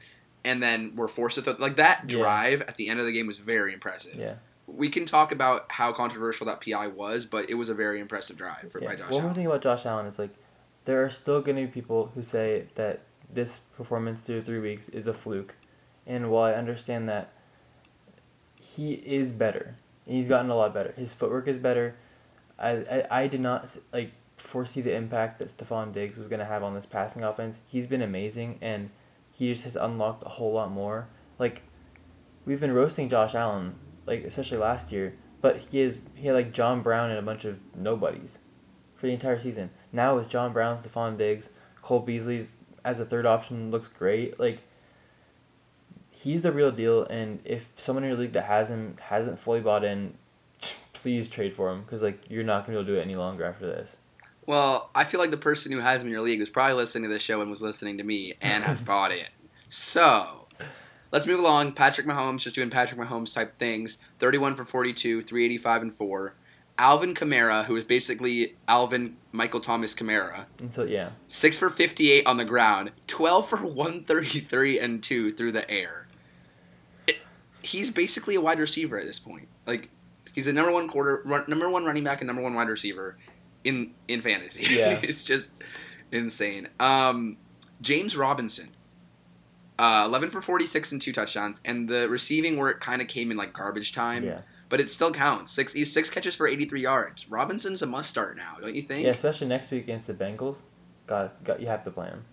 and 0.45 0.63
then 0.63 0.97
were 0.97 1.09
forced 1.09 1.37
to 1.37 1.43
throw. 1.43 1.55
Like 1.59 1.77
that 1.77 2.05
Yeah. 2.11 2.19
drive 2.19 2.63
at 2.63 2.77
the 2.77 2.89
end 2.89 3.01
of 3.01 3.07
the 3.07 3.13
game 3.13 3.27
was 3.27 3.39
very 3.39 3.73
impressive. 3.73 4.15
Yeah. 4.17 4.35
We 4.67 4.89
can 4.89 5.05
talk 5.07 5.33
about 5.33 5.67
how 5.69 5.93
controversial 5.93 6.47
that 6.47 6.61
PI 6.61 6.87
was, 6.89 7.27
but 7.27 7.51
it 7.51 7.55
was 7.55 7.69
a 7.69 7.75
very 7.75 8.01
impressive 8.01 8.37
drive 8.37 8.71
for 8.73 8.81
by. 8.81 8.95
Josh 8.97 9.11
One 9.11 9.11
more 9.13 9.21
Allen. 9.23 9.35
thing 9.35 9.47
about 9.47 9.63
Josh 9.63 9.85
Allen 9.87 10.07
is 10.07 10.19
like, 10.19 10.31
there 10.85 11.05
are 11.05 11.11
still 11.11 11.41
going 11.43 11.57
to 11.57 11.63
be 11.63 11.69
people 11.69 12.11
who 12.15 12.23
say 12.23 12.67
that 12.77 13.01
this 13.33 13.61
performance 13.77 14.21
through 14.21 14.43
three 14.43 14.59
weeks 14.61 14.89
is 14.89 15.07
a 15.07 15.13
fluke, 15.15 15.55
and 16.07 16.31
while 16.31 16.45
I 16.45 16.55
understand 16.55 17.09
that, 17.09 17.33
he 18.61 18.95
is 18.95 19.33
better. 19.33 19.77
He's 20.07 20.29
gotten 20.29 20.51
a 20.51 20.57
lot 20.57 20.75
better. 20.75 20.93
His 20.97 21.15
footwork 21.15 21.47
is 21.47 21.59
better. 21.59 21.95
I 22.59 22.71
I, 22.71 23.07
I 23.23 23.27
did 23.27 23.41
not 23.41 23.69
like 23.93 24.13
foresee 24.37 24.81
the 24.81 24.95
impact 24.95 25.39
that 25.39 25.57
Stefon 25.57 25.93
Diggs 25.93 26.19
was 26.19 26.29
going 26.29 26.41
to 26.41 26.45
have 26.45 26.63
on 26.63 26.75
this 26.75 26.87
passing 26.87 27.23
offense. 27.23 27.59
He's 27.67 27.87
been 27.87 28.03
amazing, 28.03 28.59
and 28.61 28.91
he 29.31 29.51
just 29.51 29.65
has 29.65 29.77
unlocked 29.77 30.25
a 30.25 30.31
whole 30.31 30.53
lot 30.53 30.71
more. 30.71 31.09
Like, 31.39 31.63
we've 32.45 32.61
been 32.61 32.73
roasting 32.73 33.09
Josh 33.09 33.35
Allen, 33.35 33.75
like 34.07 34.25
especially 34.25 34.59
last 34.59 34.93
year, 34.93 35.15
but 35.41 35.59
he 35.59 35.81
is 35.81 35.99
he 36.15 36.27
had 36.27 36.35
like 36.35 36.53
John 36.53 36.83
Brown 36.83 37.11
and 37.11 37.19
a 37.19 37.23
bunch 37.23 37.45
of 37.45 37.59
nobodies 37.75 38.39
for 38.97 39.07
the 39.07 39.13
entire 39.13 39.41
season. 39.41 39.71
Now 39.93 40.17
with 40.17 40.29
John 40.29 40.53
Brown, 40.53 40.79
Stefon 40.79 41.19
Diggs, 41.19 41.49
Cole 41.83 42.01
Beasley's 42.01 42.49
as 42.85 43.01
a 43.01 43.05
third 43.05 43.27
option 43.27 43.71
looks 43.71 43.89
great. 43.89 44.39
Like 44.39 44.61
he's 46.11 46.43
the 46.43 46.53
real 46.53 46.71
deal, 46.71 47.05
and 47.05 47.41
if 47.45 47.69
someone 47.77 48.05
in 48.05 48.11
your 48.11 48.19
league 48.19 48.33
that 48.33 48.45
has 48.45 48.69
him 48.69 48.97
hasn't 49.01 49.39
fully 49.39 49.61
bought 49.61 49.85
in, 49.85 50.15
please 50.93 51.29
trade 51.29 51.55
for 51.55 51.71
him 51.71 51.83
because 51.83 52.03
like 52.03 52.21
you're 52.29 52.45
not 52.45 52.65
gonna 52.67 52.79
be 52.79 52.81
able 52.81 52.87
to 52.87 52.93
do 52.93 52.99
it 52.99 53.03
any 53.03 53.15
longer 53.15 53.45
after 53.45 53.67
this. 53.67 53.97
Well, 54.47 54.91
I 54.95 55.05
feel 55.05 55.21
like 55.21 55.31
the 55.31 55.37
person 55.37 55.73
who 55.73 55.79
has 55.79 56.03
him 56.03 56.09
in 56.09 56.13
your 56.13 56.21
league 56.21 56.41
was 56.41 56.51
probably 56.51 56.75
listening 56.75 57.05
to 57.05 57.15
this 57.15 57.23
show 57.23 57.41
and 57.41 57.51
was 57.51 57.63
listening 57.63 57.99
to 57.99 58.05
me 58.05 58.35
and 58.41 58.65
has 58.65 58.81
bought 58.83 59.13
it. 59.13 59.29
So, 59.69 60.47
let's 61.13 61.27
move 61.27 61.39
along. 61.39 61.73
Patrick 61.73 62.07
Mahomes 62.07 62.41
just 62.41 62.57
doing 62.57 62.71
Patrick 62.71 63.01
Mahomes 63.01 63.33
type 63.35 63.57
things. 63.57 63.99
31 64.19 64.57
for 64.57 64.65
42, 64.65 65.23
385 65.23 65.83
and 65.83 65.95
4. 65.95 66.35
Alvin 66.79 67.15
Kamara, 67.15 67.65
who 67.67 67.77
is 67.77 67.85
basically 67.85 68.57
Alvin 68.67 69.17
Michael 69.31 69.61
Thomas 69.61 69.95
Kamara, 69.95 70.47
Until 70.59 70.89
yeah, 70.89 71.11
6 71.29 71.59
for 71.59 71.71
58 71.71 72.27
on 72.27 72.39
the 72.39 72.45
ground, 72.45 72.91
12 73.07 73.49
for 73.49 73.59
133 73.59 74.81
and 74.81 75.03
2 75.03 75.33
through 75.33 75.53
the 75.53 75.71
air. 75.71 76.09
It, 77.07 77.19
he's 77.61 77.91
basically 77.91 78.35
a 78.35 78.41
wide 78.41 78.59
receiver 78.59 78.99
at 78.99 79.07
this 79.07 79.19
point. 79.19 79.49
Like 79.67 79.91
he's 80.35 80.47
the 80.47 80.53
number 80.53 80.73
one 80.73 80.89
quarter 80.89 81.23
run, 81.25 81.45
number 81.47 81.69
one 81.69 81.85
running 81.85 82.05
back 82.05 82.21
and 82.21 82.27
number 82.27 82.43
one 82.43 82.55
wide 82.55 82.69
receiver 82.69 83.17
in 83.65 83.93
in 84.09 84.21
fantasy. 84.21 84.65
Yeah. 84.75 85.01
it's 85.03 85.25
just 85.25 85.55
insane. 86.11 86.69
Um, 86.81 87.37
James 87.81 88.17
Robinson, 88.17 88.69
uh, 89.79 90.05
11 90.07 90.31
for 90.31 90.41
46 90.41 90.93
and 90.93 91.03
two 91.03 91.13
touchdowns, 91.13 91.61
and 91.65 91.89
the 91.89 92.09
receiving 92.09 92.57
work 92.57 92.81
kind 92.81 93.03
of 93.03 93.09
came 93.09 93.31
in 93.31 93.37
like 93.37 93.53
garbage 93.53 93.93
time, 93.93 94.25
yeah, 94.25 94.41
but 94.69 94.81
it 94.81 94.89
still 94.89 95.11
counts. 95.13 95.51
Six 95.53 95.73
he's 95.73 95.93
six 95.93 96.09
catches 96.11 96.37
for 96.37 96.47
83 96.47 96.81
yards. 96.83 97.29
Robinson's 97.31 97.83
a 97.83 97.87
must 97.87 98.11
start 98.11 98.37
now, 98.37 98.57
don't 98.61 98.75
you 98.75 98.83
think? 98.83 99.05
yeah. 99.05 99.11
Especially 99.11 99.47
next 99.49 99.71
week 99.71 99.85
against 99.85 100.07
the 100.07 100.15
Bengals, 100.15 100.57
got 101.07 101.43
got 101.45 101.61
you 101.61 101.67
have 101.67 101.83
to 101.85 101.91
play 101.91 102.07
him. 102.09 102.25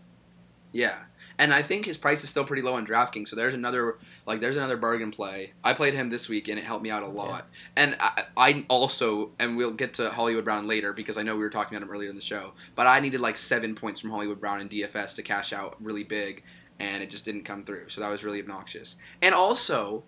Yeah, 0.72 0.96
and 1.40 1.54
I 1.54 1.62
think 1.62 1.86
his 1.86 1.98
price 1.98 2.22
is 2.22 2.30
still 2.30 2.44
pretty 2.44 2.62
low 2.62 2.76
on 2.76 2.86
DraftKings. 2.86 3.30
So 3.30 3.36
there's 3.38 3.54
another 3.54 3.98
like 4.26 4.42
there's 4.42 4.58
another 4.58 4.76
bargain 4.76 5.10
play. 5.10 5.54
I 5.64 5.72
played 5.74 5.94
him 5.94 6.10
this 6.10 6.28
week 6.28 6.50
and 6.50 6.60
it 6.60 6.66
helped 6.66 6.84
me 6.84 6.92
out 6.92 7.02
a 7.02 7.08
lot. 7.08 7.48
And 7.78 7.96
I, 8.00 8.24
I 8.36 8.66
also 8.68 9.32
and 9.40 9.56
we'll 9.56 9.72
get 9.72 9.94
to 9.96 10.10
Hollywood 10.10 10.44
Brown 10.44 10.68
later 10.68 10.92
because 10.92 11.18
I 11.18 11.24
know 11.24 11.36
we 11.36 11.40
were 11.40 11.50
talking 11.50 11.78
about 11.78 11.88
him 11.88 11.94
earlier 11.94 12.10
in 12.10 12.16
the 12.16 12.22
show. 12.22 12.52
But 12.76 12.88
I 12.88 13.00
needed 13.00 13.22
like 13.22 13.38
seven 13.38 13.74
points 13.74 14.02
from 14.02 14.10
Hollywood 14.12 14.42
Brown 14.42 14.60
in 14.60 14.68
DFS 14.68 15.16
to 15.16 15.24
cash 15.24 15.54
out 15.54 15.78
really 15.80 16.04
big, 16.04 16.44
and 16.78 17.02
it 17.02 17.10
just 17.10 17.24
didn't 17.24 17.46
come 17.46 17.64
through. 17.64 17.88
So 17.88 18.02
that 18.02 18.10
was 18.10 18.24
really 18.24 18.42
obnoxious. 18.42 18.98
And 19.22 19.34
also. 19.34 20.04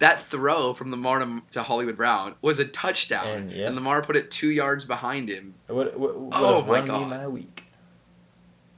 That 0.00 0.20
throw 0.20 0.74
from 0.74 0.90
Lamar 0.90 1.20
to, 1.20 1.40
to 1.52 1.62
Hollywood 1.62 1.96
Brown 1.96 2.34
was 2.42 2.58
a 2.58 2.64
touchdown, 2.64 3.28
And, 3.28 3.52
yeah. 3.52 3.66
and 3.66 3.76
Lamar 3.76 4.02
put 4.02 4.16
it 4.16 4.28
two 4.28 4.50
yards 4.50 4.84
behind 4.84 5.28
him. 5.28 5.54
What 5.68 5.96
what, 5.96 6.18
what 6.18 6.34
Oh 6.34 6.62
my 6.62 6.80
God. 6.80 7.32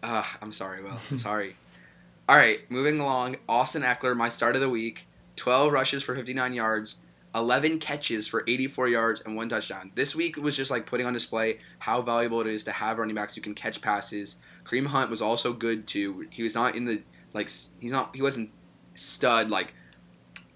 Ugh, 0.02 0.26
I'm 0.40 0.52
sorry, 0.52 0.82
Will. 0.82 0.98
I'm 1.10 1.18
sorry. 1.18 1.56
All 2.28 2.36
right, 2.36 2.60
moving 2.70 3.00
along. 3.00 3.36
Austin 3.48 3.82
Ekeler, 3.82 4.16
my 4.16 4.28
start 4.28 4.54
of 4.54 4.60
the 4.60 4.68
week. 4.68 5.06
12 5.36 5.72
rushes 5.72 6.02
for 6.02 6.14
59 6.14 6.54
yards, 6.54 6.96
11 7.34 7.78
catches 7.78 8.26
for 8.26 8.42
84 8.46 8.88
yards, 8.88 9.20
and 9.20 9.36
one 9.36 9.48
touchdown. 9.48 9.92
This 9.94 10.14
week 10.14 10.36
was 10.36 10.56
just 10.56 10.70
like 10.70 10.86
putting 10.86 11.06
on 11.06 11.12
display 11.12 11.58
how 11.78 12.00
valuable 12.00 12.40
it 12.40 12.46
is 12.46 12.64
to 12.64 12.72
have 12.72 12.98
running 12.98 13.14
backs 13.14 13.34
who 13.34 13.42
can 13.42 13.54
catch 13.54 13.82
passes. 13.82 14.36
Kareem 14.64 14.86
Hunt 14.86 15.10
was 15.10 15.22
also 15.22 15.52
good 15.52 15.86
too. 15.86 16.26
He 16.30 16.42
was 16.42 16.54
not 16.54 16.74
in 16.74 16.84
the 16.84 17.02
like 17.34 17.50
he's 17.78 17.92
not 17.92 18.16
he 18.16 18.22
wasn't 18.22 18.50
stud 18.94 19.50
like 19.50 19.74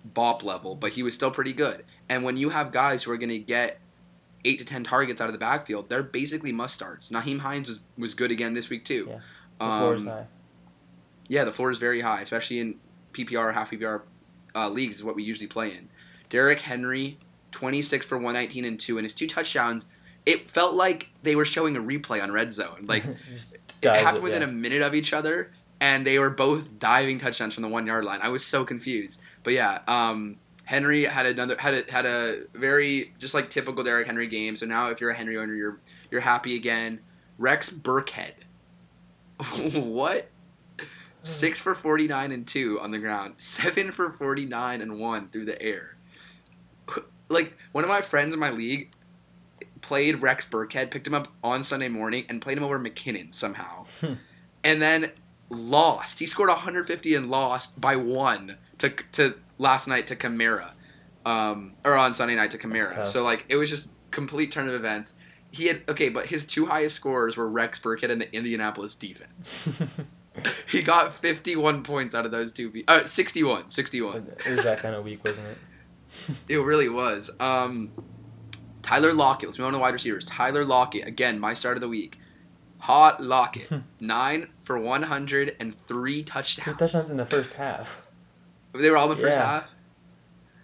bop 0.05 0.43
level, 0.43 0.75
but 0.75 0.93
he 0.93 1.03
was 1.03 1.15
still 1.15 1.31
pretty 1.31 1.53
good. 1.53 1.85
And 2.09 2.25
when 2.25 2.37
you 2.37 2.49
have 2.49 2.73
guys 2.73 3.03
who 3.03 3.13
are 3.13 3.19
going 3.19 3.29
to 3.29 3.39
get 3.39 3.79
eight 4.45 4.59
to 4.59 4.65
ten 4.65 4.85
targets 4.85 5.21
out 5.21 5.29
of 5.29 5.33
the 5.33 5.39
backfield, 5.39 5.89
they're 5.89 6.03
basically 6.03 6.53
must 6.53 6.75
starts. 6.75 7.11
Nyheim 7.11 7.41
Hines 7.41 7.69
was, 7.69 7.81
was 7.99 8.15
good 8.15 8.31
again 8.31 8.55
this 8.55 8.69
week 8.71 8.85
too. 8.85 9.07
Yeah. 9.09 9.19
The 9.59 9.79
floor 9.79 9.95
is 9.95 10.01
Um, 10.03 10.09
high. 10.09 10.27
yeah, 11.29 11.45
the 11.45 11.53
floor 11.53 11.71
is 11.71 11.79
very 11.79 12.01
high, 12.01 12.23
especially 12.23 12.61
in 12.61 12.77
PPR, 13.13 13.53
half 13.53 13.71
PPR 13.71 14.03
uh, 14.55 14.69
leagues 14.69 14.97
is 14.97 15.05
what 15.05 15.15
we 15.17 15.23
usually 15.23 15.47
play 15.47 15.73
in. 15.73 15.89
Derrick 16.31 16.61
Henry, 16.61 17.19
26 17.53 18.07
for 18.07 18.17
119 18.17 18.65
and 18.65 18.81
2, 18.81 18.99
and 18.99 19.05
his 19.05 19.15
two 19.15 19.27
touchdowns, 19.27 19.89
it 20.27 20.51
felt 20.51 20.75
like 20.75 21.11
they 21.23 21.37
were 21.37 21.45
showing 21.45 21.77
a 21.77 21.81
replay 21.81 22.23
on 22.23 22.33
Red 22.33 22.55
Zone. 22.55 22.85
Like, 22.87 23.05
it 23.83 23.89
happened 23.89 24.19
it, 24.19 24.23
within 24.23 24.43
yeah. 24.43 24.49
a 24.49 24.53
minute 24.53 24.83
of 24.83 24.95
each 24.95 25.13
other, 25.13 25.53
and 25.81 26.07
they 26.07 26.19
were 26.19 26.31
both 26.31 26.79
diving 26.79 27.19
touchdowns 27.19 27.55
from 27.55 27.63
the 27.63 27.69
one 27.69 27.87
yard 27.87 28.05
line. 28.05 28.21
I 28.23 28.29
was 28.29 28.45
so 28.45 28.65
confused. 28.65 29.21
But 29.43 29.55
yeah, 29.55 29.81
um, 29.89 30.37
Henry 30.71 31.05
had 31.05 31.27
another 31.27 31.57
had 31.59 31.75
a, 31.75 31.91
had 31.91 32.07
a 32.07 32.43
very 32.55 33.13
just 33.19 33.35
like 33.35 33.51
typical 33.51 33.83
Derrick 33.83 34.07
Henry 34.07 34.29
game. 34.29 34.55
So 34.55 34.67
now 34.67 34.87
if 34.91 35.01
you're 35.01 35.11
a 35.11 35.15
Henry 35.17 35.37
owner, 35.37 35.53
you're 35.53 35.81
you're 36.13 36.21
happy 36.21 36.55
again. 36.55 37.01
Rex 37.39 37.71
Burkhead, 37.71 38.35
what? 39.75 40.29
Six 41.25 41.61
for 41.61 41.75
forty 41.75 42.07
nine 42.07 42.31
and 42.31 42.47
two 42.47 42.79
on 42.81 42.93
the 42.93 43.01
ground. 43.01 43.35
Seven 43.39 43.91
for 43.91 44.13
forty 44.13 44.47
nine 44.47 44.81
and 44.81 45.01
one 45.01 45.29
through 45.31 45.47
the 45.47 45.61
air. 45.61 45.97
Like 47.29 47.57
one 47.73 47.83
of 47.83 47.91
my 47.91 48.01
friends 48.01 48.33
in 48.35 48.41
my 48.41 48.51
league 48.51 48.93
played 49.83 50.23
Rex 50.23 50.49
Burkhead, 50.49 50.91
picked 50.93 51.07
him 51.07 51.15
up 51.15 51.29
on 51.43 51.65
Sunday 51.65 51.89
morning, 51.89 52.27
and 52.29 52.41
played 52.43 52.59
him 52.59 52.65
over 52.65 52.79
McKinnon 52.79 53.33
somehow, 53.35 53.87
Hmm. 54.01 54.15
and 54.65 54.81
then 54.83 55.11
lost. 55.49 56.19
He 56.21 56.27
scored 56.27 56.49
150 56.49 57.15
and 57.17 57.29
lost 57.31 57.81
by 57.81 57.97
one 57.97 58.57
to 58.79 58.91
to 59.13 59.35
last 59.61 59.87
night 59.87 60.07
to 60.09 60.17
Kamara, 60.17 60.71
um, 61.27 61.75
or 61.85 61.95
on 61.95 62.15
Sunday 62.15 62.35
night 62.35 62.51
to 62.53 62.59
Kamara. 62.59 62.95
tough. 62.95 63.09
So 63.09 63.23
like 63.23 63.45
it 63.49 63.57
was 63.57 63.69
just 63.69 63.93
complete 64.11 64.51
turn 64.51 64.67
of 64.69 64.75
events. 64.75 65.13
He 65.53 65.67
had 65.67 65.83
okay, 65.89 66.09
but 66.09 66.27
his 66.27 66.45
two 66.45 66.65
highest 66.67 66.97
scores 66.97 67.37
were 67.37 67.49
Rex 67.49 67.79
Burkhead 67.79 68.11
and 68.11 68.21
the 68.21 68.33
Indianapolis 68.35 68.95
defense. 68.95 69.59
He 70.69 70.83
got 70.83 71.13
51 71.13 71.83
points 71.83 72.15
out 72.15 72.25
of 72.25 72.31
those 72.31 72.53
two. 72.53 72.71
Pe- 72.71 72.85
uh, 72.87 73.05
61, 73.05 73.69
61. 73.69 74.29
it 74.47 74.55
was 74.57 74.65
that 74.65 74.79
kind 74.79 74.95
of 74.95 75.05
week, 75.05 75.23
wasn't 75.25 75.47
it? 75.49 75.59
It 76.49 76.59
really 76.59 76.89
was. 76.89 77.31
Um, 77.41 77.91
Tyler 78.81 79.13
Lockett. 79.13 79.49
Let's 79.49 79.59
move 79.59 79.67
on 79.67 79.73
to 79.75 79.79
wide 79.81 79.93
receivers. 79.93 80.25
Tyler 80.25 80.65
Lockett. 80.65 81.07
Again, 81.07 81.39
my 81.41 81.53
start 81.53 81.77
of 81.77 81.81
the 81.81 81.89
week. 81.89 82.17
Hot 82.79 83.21
Lockett. 83.23 83.69
Nine 84.01 84.49
for 84.63 84.79
103 84.79 86.17
Two 86.17 86.23
touchdowns. 86.25 86.79
touchdowns 86.79 87.11
in 87.11 87.17
the 87.17 87.27
first 87.27 87.53
half. 87.55 88.03
They 88.73 88.91
were 88.91 88.97
all 88.97 89.11
in 89.11 89.17
the 89.17 89.23
first 89.23 89.39
half. 89.39 89.69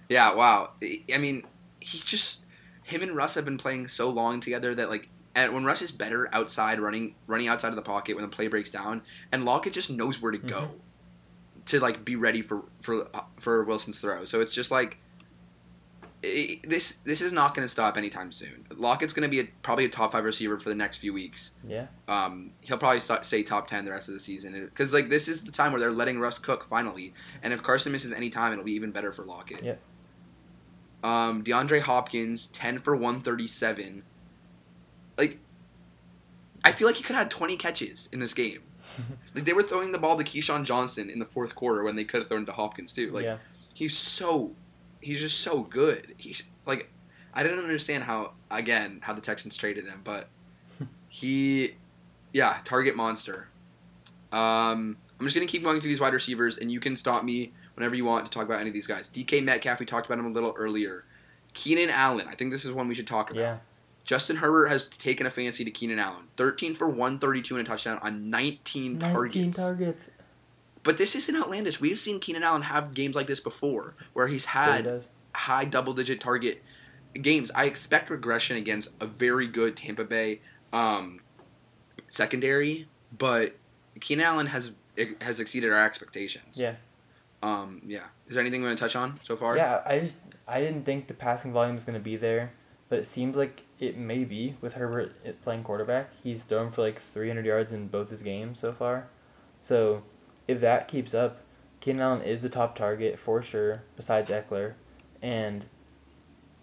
Yeah, 0.08 0.34
wow. 0.34 0.70
I 1.12 1.18
mean, 1.18 1.44
he's 1.80 2.04
just 2.04 2.44
him 2.84 3.02
and 3.02 3.16
Russ 3.16 3.34
have 3.34 3.44
been 3.44 3.58
playing 3.58 3.88
so 3.88 4.08
long 4.10 4.40
together 4.40 4.74
that 4.74 4.88
like 4.90 5.08
and 5.34 5.52
when 5.52 5.64
Russ 5.64 5.82
is 5.82 5.90
better 5.90 6.28
outside 6.32 6.78
running 6.78 7.14
running 7.26 7.48
outside 7.48 7.68
of 7.68 7.76
the 7.76 7.82
pocket 7.82 8.14
when 8.14 8.22
the 8.22 8.30
play 8.30 8.46
breaks 8.46 8.70
down, 8.70 9.02
and 9.32 9.44
Lockett 9.44 9.72
just 9.72 9.90
knows 9.90 10.22
where 10.22 10.32
to 10.32 10.38
go 10.38 10.60
Mhm. 10.60 11.64
to 11.66 11.80
like 11.80 12.04
be 12.04 12.16
ready 12.16 12.42
for 12.42 12.62
for 12.80 13.08
for 13.40 13.64
Wilson's 13.64 14.00
throw. 14.00 14.24
So 14.24 14.40
it's 14.40 14.52
just 14.52 14.70
like 14.70 14.98
this 16.64 16.92
this 17.04 17.20
is 17.20 17.32
not 17.32 17.54
going 17.54 17.64
to 17.64 17.68
stop 17.68 17.96
anytime 17.96 18.32
soon. 18.32 18.66
Lockett's 18.76 19.12
going 19.12 19.28
to 19.28 19.28
be 19.28 19.40
a, 19.40 19.48
probably 19.62 19.84
a 19.84 19.88
top 19.88 20.12
five 20.12 20.24
receiver 20.24 20.58
for 20.58 20.68
the 20.68 20.74
next 20.74 20.98
few 20.98 21.12
weeks. 21.12 21.52
Yeah. 21.62 21.86
Um, 22.08 22.52
he'll 22.60 22.78
probably 22.78 23.00
start, 23.00 23.24
stay 23.24 23.42
top 23.42 23.66
ten 23.66 23.84
the 23.84 23.90
rest 23.90 24.08
of 24.08 24.14
the 24.14 24.20
season 24.20 24.64
because 24.64 24.92
like 24.92 25.08
this 25.08 25.28
is 25.28 25.44
the 25.44 25.52
time 25.52 25.72
where 25.72 25.80
they're 25.80 25.90
letting 25.90 26.18
Russ 26.18 26.38
cook 26.38 26.64
finally, 26.64 27.12
and 27.42 27.52
if 27.52 27.62
Carson 27.62 27.92
misses 27.92 28.12
any 28.12 28.30
time, 28.30 28.52
it'll 28.52 28.64
be 28.64 28.72
even 28.72 28.90
better 28.90 29.12
for 29.12 29.24
Lockett. 29.24 29.62
Yep. 29.62 29.80
Um, 31.04 31.44
DeAndre 31.44 31.80
Hopkins, 31.80 32.46
ten 32.48 32.80
for 32.80 32.96
one 32.96 33.20
thirty 33.20 33.46
seven. 33.46 34.02
Like, 35.18 35.38
I 36.64 36.72
feel 36.72 36.86
like 36.86 36.96
he 36.96 37.02
could 37.02 37.14
have 37.14 37.24
had 37.24 37.30
twenty 37.30 37.56
catches 37.56 38.08
in 38.12 38.20
this 38.20 38.34
game. 38.34 38.62
like 39.34 39.44
they 39.44 39.52
were 39.52 39.62
throwing 39.62 39.92
the 39.92 39.98
ball 39.98 40.16
to 40.16 40.24
KeeSean 40.24 40.64
Johnson 40.64 41.10
in 41.10 41.18
the 41.18 41.24
fourth 41.24 41.54
quarter 41.54 41.82
when 41.82 41.96
they 41.96 42.04
could 42.04 42.20
have 42.20 42.28
thrown 42.28 42.42
it 42.42 42.46
to 42.46 42.52
Hopkins 42.52 42.92
too. 42.92 43.10
Like 43.10 43.24
yeah. 43.24 43.38
he's 43.74 43.96
so, 43.96 44.52
he's 45.06 45.20
just 45.20 45.40
so 45.40 45.60
good. 45.60 46.14
He's 46.16 46.42
like, 46.66 46.90
I 47.32 47.44
didn't 47.44 47.60
understand 47.60 48.02
how 48.02 48.32
again 48.50 48.98
how 49.02 49.12
the 49.12 49.20
Texans 49.20 49.56
traded 49.56 49.86
him, 49.86 50.00
but 50.02 50.28
he, 51.08 51.74
yeah, 52.32 52.58
target 52.64 52.96
monster. 52.96 53.46
Um, 54.32 54.96
I'm 55.18 55.26
just 55.26 55.36
gonna 55.36 55.46
keep 55.46 55.62
going 55.62 55.80
through 55.80 55.90
these 55.90 56.00
wide 56.00 56.12
receivers, 56.12 56.58
and 56.58 56.70
you 56.70 56.80
can 56.80 56.96
stop 56.96 57.24
me 57.24 57.52
whenever 57.74 57.94
you 57.94 58.04
want 58.04 58.26
to 58.26 58.32
talk 58.32 58.44
about 58.44 58.60
any 58.60 58.68
of 58.68 58.74
these 58.74 58.88
guys. 58.88 59.08
DK 59.08 59.44
Metcalf, 59.44 59.78
we 59.78 59.86
talked 59.86 60.06
about 60.06 60.18
him 60.18 60.26
a 60.26 60.30
little 60.30 60.54
earlier. 60.58 61.04
Keenan 61.54 61.88
Allen, 61.88 62.26
I 62.28 62.34
think 62.34 62.50
this 62.50 62.64
is 62.64 62.72
one 62.72 62.88
we 62.88 62.94
should 62.94 63.06
talk 63.06 63.30
about. 63.30 63.40
Yeah. 63.40 63.58
Justin 64.04 64.36
Herbert 64.36 64.66
has 64.68 64.86
taken 64.86 65.26
a 65.26 65.30
fancy 65.30 65.64
to 65.64 65.70
Keenan 65.70 65.98
Allen. 65.98 66.24
13 66.36 66.74
for 66.74 66.86
132 66.86 67.56
and 67.56 67.66
a 67.66 67.68
touchdown 67.68 67.98
on 68.02 68.30
19, 68.30 68.98
19 68.98 68.98
targets. 68.98 69.56
targets. 69.56 70.10
But 70.86 70.98
this 70.98 71.16
isn't 71.16 71.34
outlandish. 71.34 71.80
We've 71.80 71.98
seen 71.98 72.20
Keenan 72.20 72.44
Allen 72.44 72.62
have 72.62 72.94
games 72.94 73.16
like 73.16 73.26
this 73.26 73.40
before, 73.40 73.96
where 74.12 74.28
he's 74.28 74.44
Yeah, 74.44 74.76
he 74.78 74.84
had 74.84 75.04
high 75.34 75.64
double 75.64 75.92
digit 75.92 76.20
target 76.20 76.62
games. 77.20 77.50
I 77.52 77.64
expect 77.64 78.08
regression 78.08 78.56
against 78.56 78.90
a 79.00 79.06
very 79.06 79.48
good 79.48 79.76
Tampa 79.76 80.04
Bay 80.04 80.40
um, 80.72 81.18
secondary, 82.06 82.86
but 83.18 83.56
Keenan 84.00 84.26
Allen 84.26 84.46
has 84.46 84.74
has 85.20 85.40
exceeded 85.40 85.72
our 85.72 85.84
expectations. 85.84 86.56
Yeah. 86.56 86.76
Um, 87.42 87.82
yeah. 87.84 88.04
Is 88.28 88.34
there 88.34 88.40
anything 88.40 88.60
we 88.62 88.68
want 88.68 88.78
to 88.78 88.84
touch 88.84 88.94
on 88.94 89.18
so 89.24 89.36
far? 89.36 89.56
Yeah, 89.56 89.82
I 89.84 89.98
just 89.98 90.18
I 90.46 90.60
didn't 90.60 90.84
think 90.84 91.08
the 91.08 91.14
passing 91.14 91.52
volume 91.52 91.74
was 91.74 91.82
going 91.82 91.98
to 91.98 92.00
be 92.00 92.16
there, 92.16 92.52
but 92.88 93.00
it 93.00 93.08
seems 93.08 93.36
like 93.36 93.62
it 93.80 93.98
may 93.98 94.22
be 94.22 94.54
with 94.60 94.74
Herbert 94.74 95.42
playing 95.42 95.64
quarterback. 95.64 96.10
He's 96.22 96.44
thrown 96.44 96.70
for 96.70 96.82
like 96.82 97.02
300 97.12 97.44
yards 97.44 97.72
in 97.72 97.88
both 97.88 98.10
his 98.10 98.22
games 98.22 98.60
so 98.60 98.72
far. 98.72 99.08
So, 99.60 100.04
if 100.48 100.60
that 100.60 100.88
keeps 100.88 101.14
up, 101.14 101.38
Keenan 101.80 102.02
Allen 102.02 102.22
is 102.22 102.40
the 102.40 102.48
top 102.48 102.74
target 102.76 103.18
for 103.18 103.42
sure, 103.42 103.82
besides 103.96 104.30
Ekeler, 104.30 104.74
and 105.22 105.64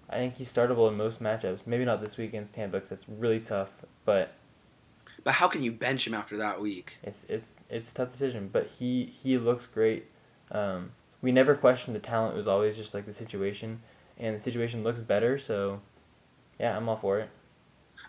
I 0.09 0.17
think 0.17 0.35
he's 0.35 0.51
startable 0.53 0.87
in 0.89 0.97
most 0.97 1.21
matchups. 1.21 1.59
Maybe 1.65 1.85
not 1.85 2.01
this 2.01 2.17
week 2.17 2.29
against 2.29 2.53
Tampa 2.53 2.77
because 2.77 2.91
it's 2.91 3.09
really 3.09 3.39
tough, 3.39 3.69
but 4.05 4.33
But 5.23 5.35
how 5.35 5.47
can 5.47 5.63
you 5.63 5.71
bench 5.71 6.05
him 6.05 6.13
after 6.13 6.37
that 6.37 6.61
week? 6.61 6.97
it's 7.03 7.19
it's 7.27 7.49
it's 7.69 7.89
a 7.89 7.93
tough 7.93 8.11
decision. 8.11 8.49
But 8.51 8.67
he 8.79 9.05
he 9.05 9.37
looks 9.37 9.65
great. 9.65 10.05
Um, 10.51 10.91
we 11.21 11.31
never 11.31 11.55
questioned 11.55 11.95
the 11.95 11.99
talent. 11.99 12.33
It 12.35 12.37
was 12.37 12.47
always 12.47 12.75
just 12.75 12.93
like 12.93 13.05
the 13.05 13.13
situation, 13.13 13.81
and 14.17 14.37
the 14.37 14.43
situation 14.43 14.83
looks 14.83 14.99
better. 15.01 15.39
So, 15.39 15.79
yeah, 16.59 16.75
I'm 16.77 16.87
all 16.89 16.97
for 16.97 17.19
it. 17.19 17.29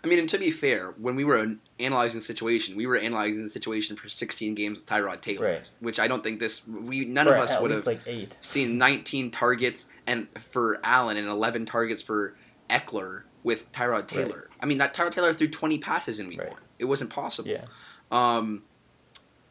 I 0.05 0.07
mean, 0.07 0.19
and 0.19 0.29
to 0.29 0.37
be 0.37 0.51
fair, 0.51 0.93
when 0.99 1.15
we 1.15 1.23
were 1.23 1.55
analyzing 1.79 2.19
the 2.19 2.25
situation, 2.25 2.75
we 2.75 2.85
were 2.85 2.95
analyzing 2.95 3.43
the 3.43 3.49
situation 3.49 3.95
for 3.97 4.07
16 4.07 4.53
games 4.53 4.77
with 4.77 4.85
Tyrod 4.87 5.21
Taylor, 5.21 5.45
Right. 5.47 5.61
which 5.79 5.99
I 5.99 6.07
don't 6.07 6.23
think 6.23 6.39
this 6.39 6.65
we 6.67 7.05
none 7.05 7.25
Right, 7.27 7.37
of 7.37 7.49
us 7.49 7.59
would 7.59 7.71
have 7.71 7.87
like 7.87 8.01
eight. 8.05 8.35
seen 8.39 8.77
19 8.77 9.31
targets 9.31 9.89
and 10.05 10.27
for 10.51 10.79
Allen 10.83 11.17
and 11.17 11.27
11 11.27 11.65
targets 11.65 12.03
for 12.03 12.35
Ekeler 12.69 13.23
with 13.43 13.71
Tyrod 13.71 14.07
Taylor. 14.07 14.49
I 14.61 14.65
mean, 14.67 14.77
that 14.77 14.93
Tyrod 14.93 15.11
Taylor 15.11 15.33
threw 15.33 15.47
20 15.47 15.79
passes 15.79 16.19
in 16.19 16.27
week 16.27 16.39
Right. 16.39 16.51
one. 16.51 16.61
It 16.77 16.85
wasn't 16.85 17.09
possible. 17.09 17.49
Yeah. 17.49 17.65
Um, 18.11 18.61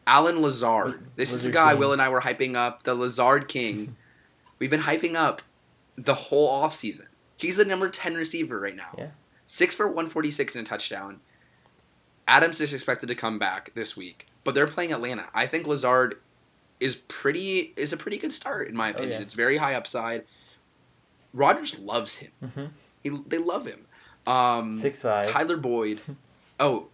Allen 0.07 0.41
Lazard. 0.43 1.01
This 1.17 1.33
is 1.33 1.45
a 1.45 1.51
guy 1.51 1.71
King. 1.73 1.81
Will 1.81 1.93
and 1.93 2.01
I 2.03 2.09
were 2.11 2.21
hyping 2.21 2.55
up, 2.57 2.83
the 2.85 2.95
Lazard 2.95 3.49
King. 3.49 3.97
We've 4.59 4.71
been 4.71 4.83
hyping 4.83 5.15
up 5.17 5.43
the 5.97 6.15
whole 6.15 6.63
offseason. 6.63 7.07
He's 7.37 7.57
the 7.57 7.65
number 7.65 7.89
10 7.89 8.15
receiver 8.15 8.61
right 8.61 8.77
now. 8.77 8.95
Yeah. 8.97 9.09
Six 9.47 9.75
for 9.77 9.87
146 9.87 10.57
and 10.57 10.67
a 10.67 10.69
touchdown. 10.69 11.21
Adams 12.27 12.61
is 12.61 12.73
expected 12.73 13.07
to 13.09 13.15
come 13.15 13.39
back 13.39 13.73
this 13.75 13.97
week, 13.97 14.27
but 14.45 14.55
they're 14.55 14.67
playing 14.67 14.93
Atlanta. 14.93 15.29
I 15.35 15.47
think 15.47 15.67
Lazard 15.67 16.19
is 16.81 16.97
pretty 16.97 17.73
is 17.77 17.93
a 17.93 17.97
pretty 17.97 18.19
good 18.19 18.33
start 18.33 18.69
in 18.69 18.75
my 18.77 18.89
Oh, 18.89 18.91
opinion. 18.93 19.13
yeah. 19.13 19.23
It's 19.23 19.35
very 19.35 19.59
high 19.59 19.75
upside. 19.75 20.25
Rodgers 21.33 21.79
loves 21.79 22.17
him. 22.17 22.31
Mm-hmm. 22.43 22.65
He, 23.03 23.11
they 23.27 23.39
love 23.39 23.67
him. 23.67 23.87
Um, 24.27 24.81
Six 24.81 25.03
five. 25.03 25.31
Tyler 25.31 25.57
Boyd. 25.57 26.01
Oh, 26.61 26.87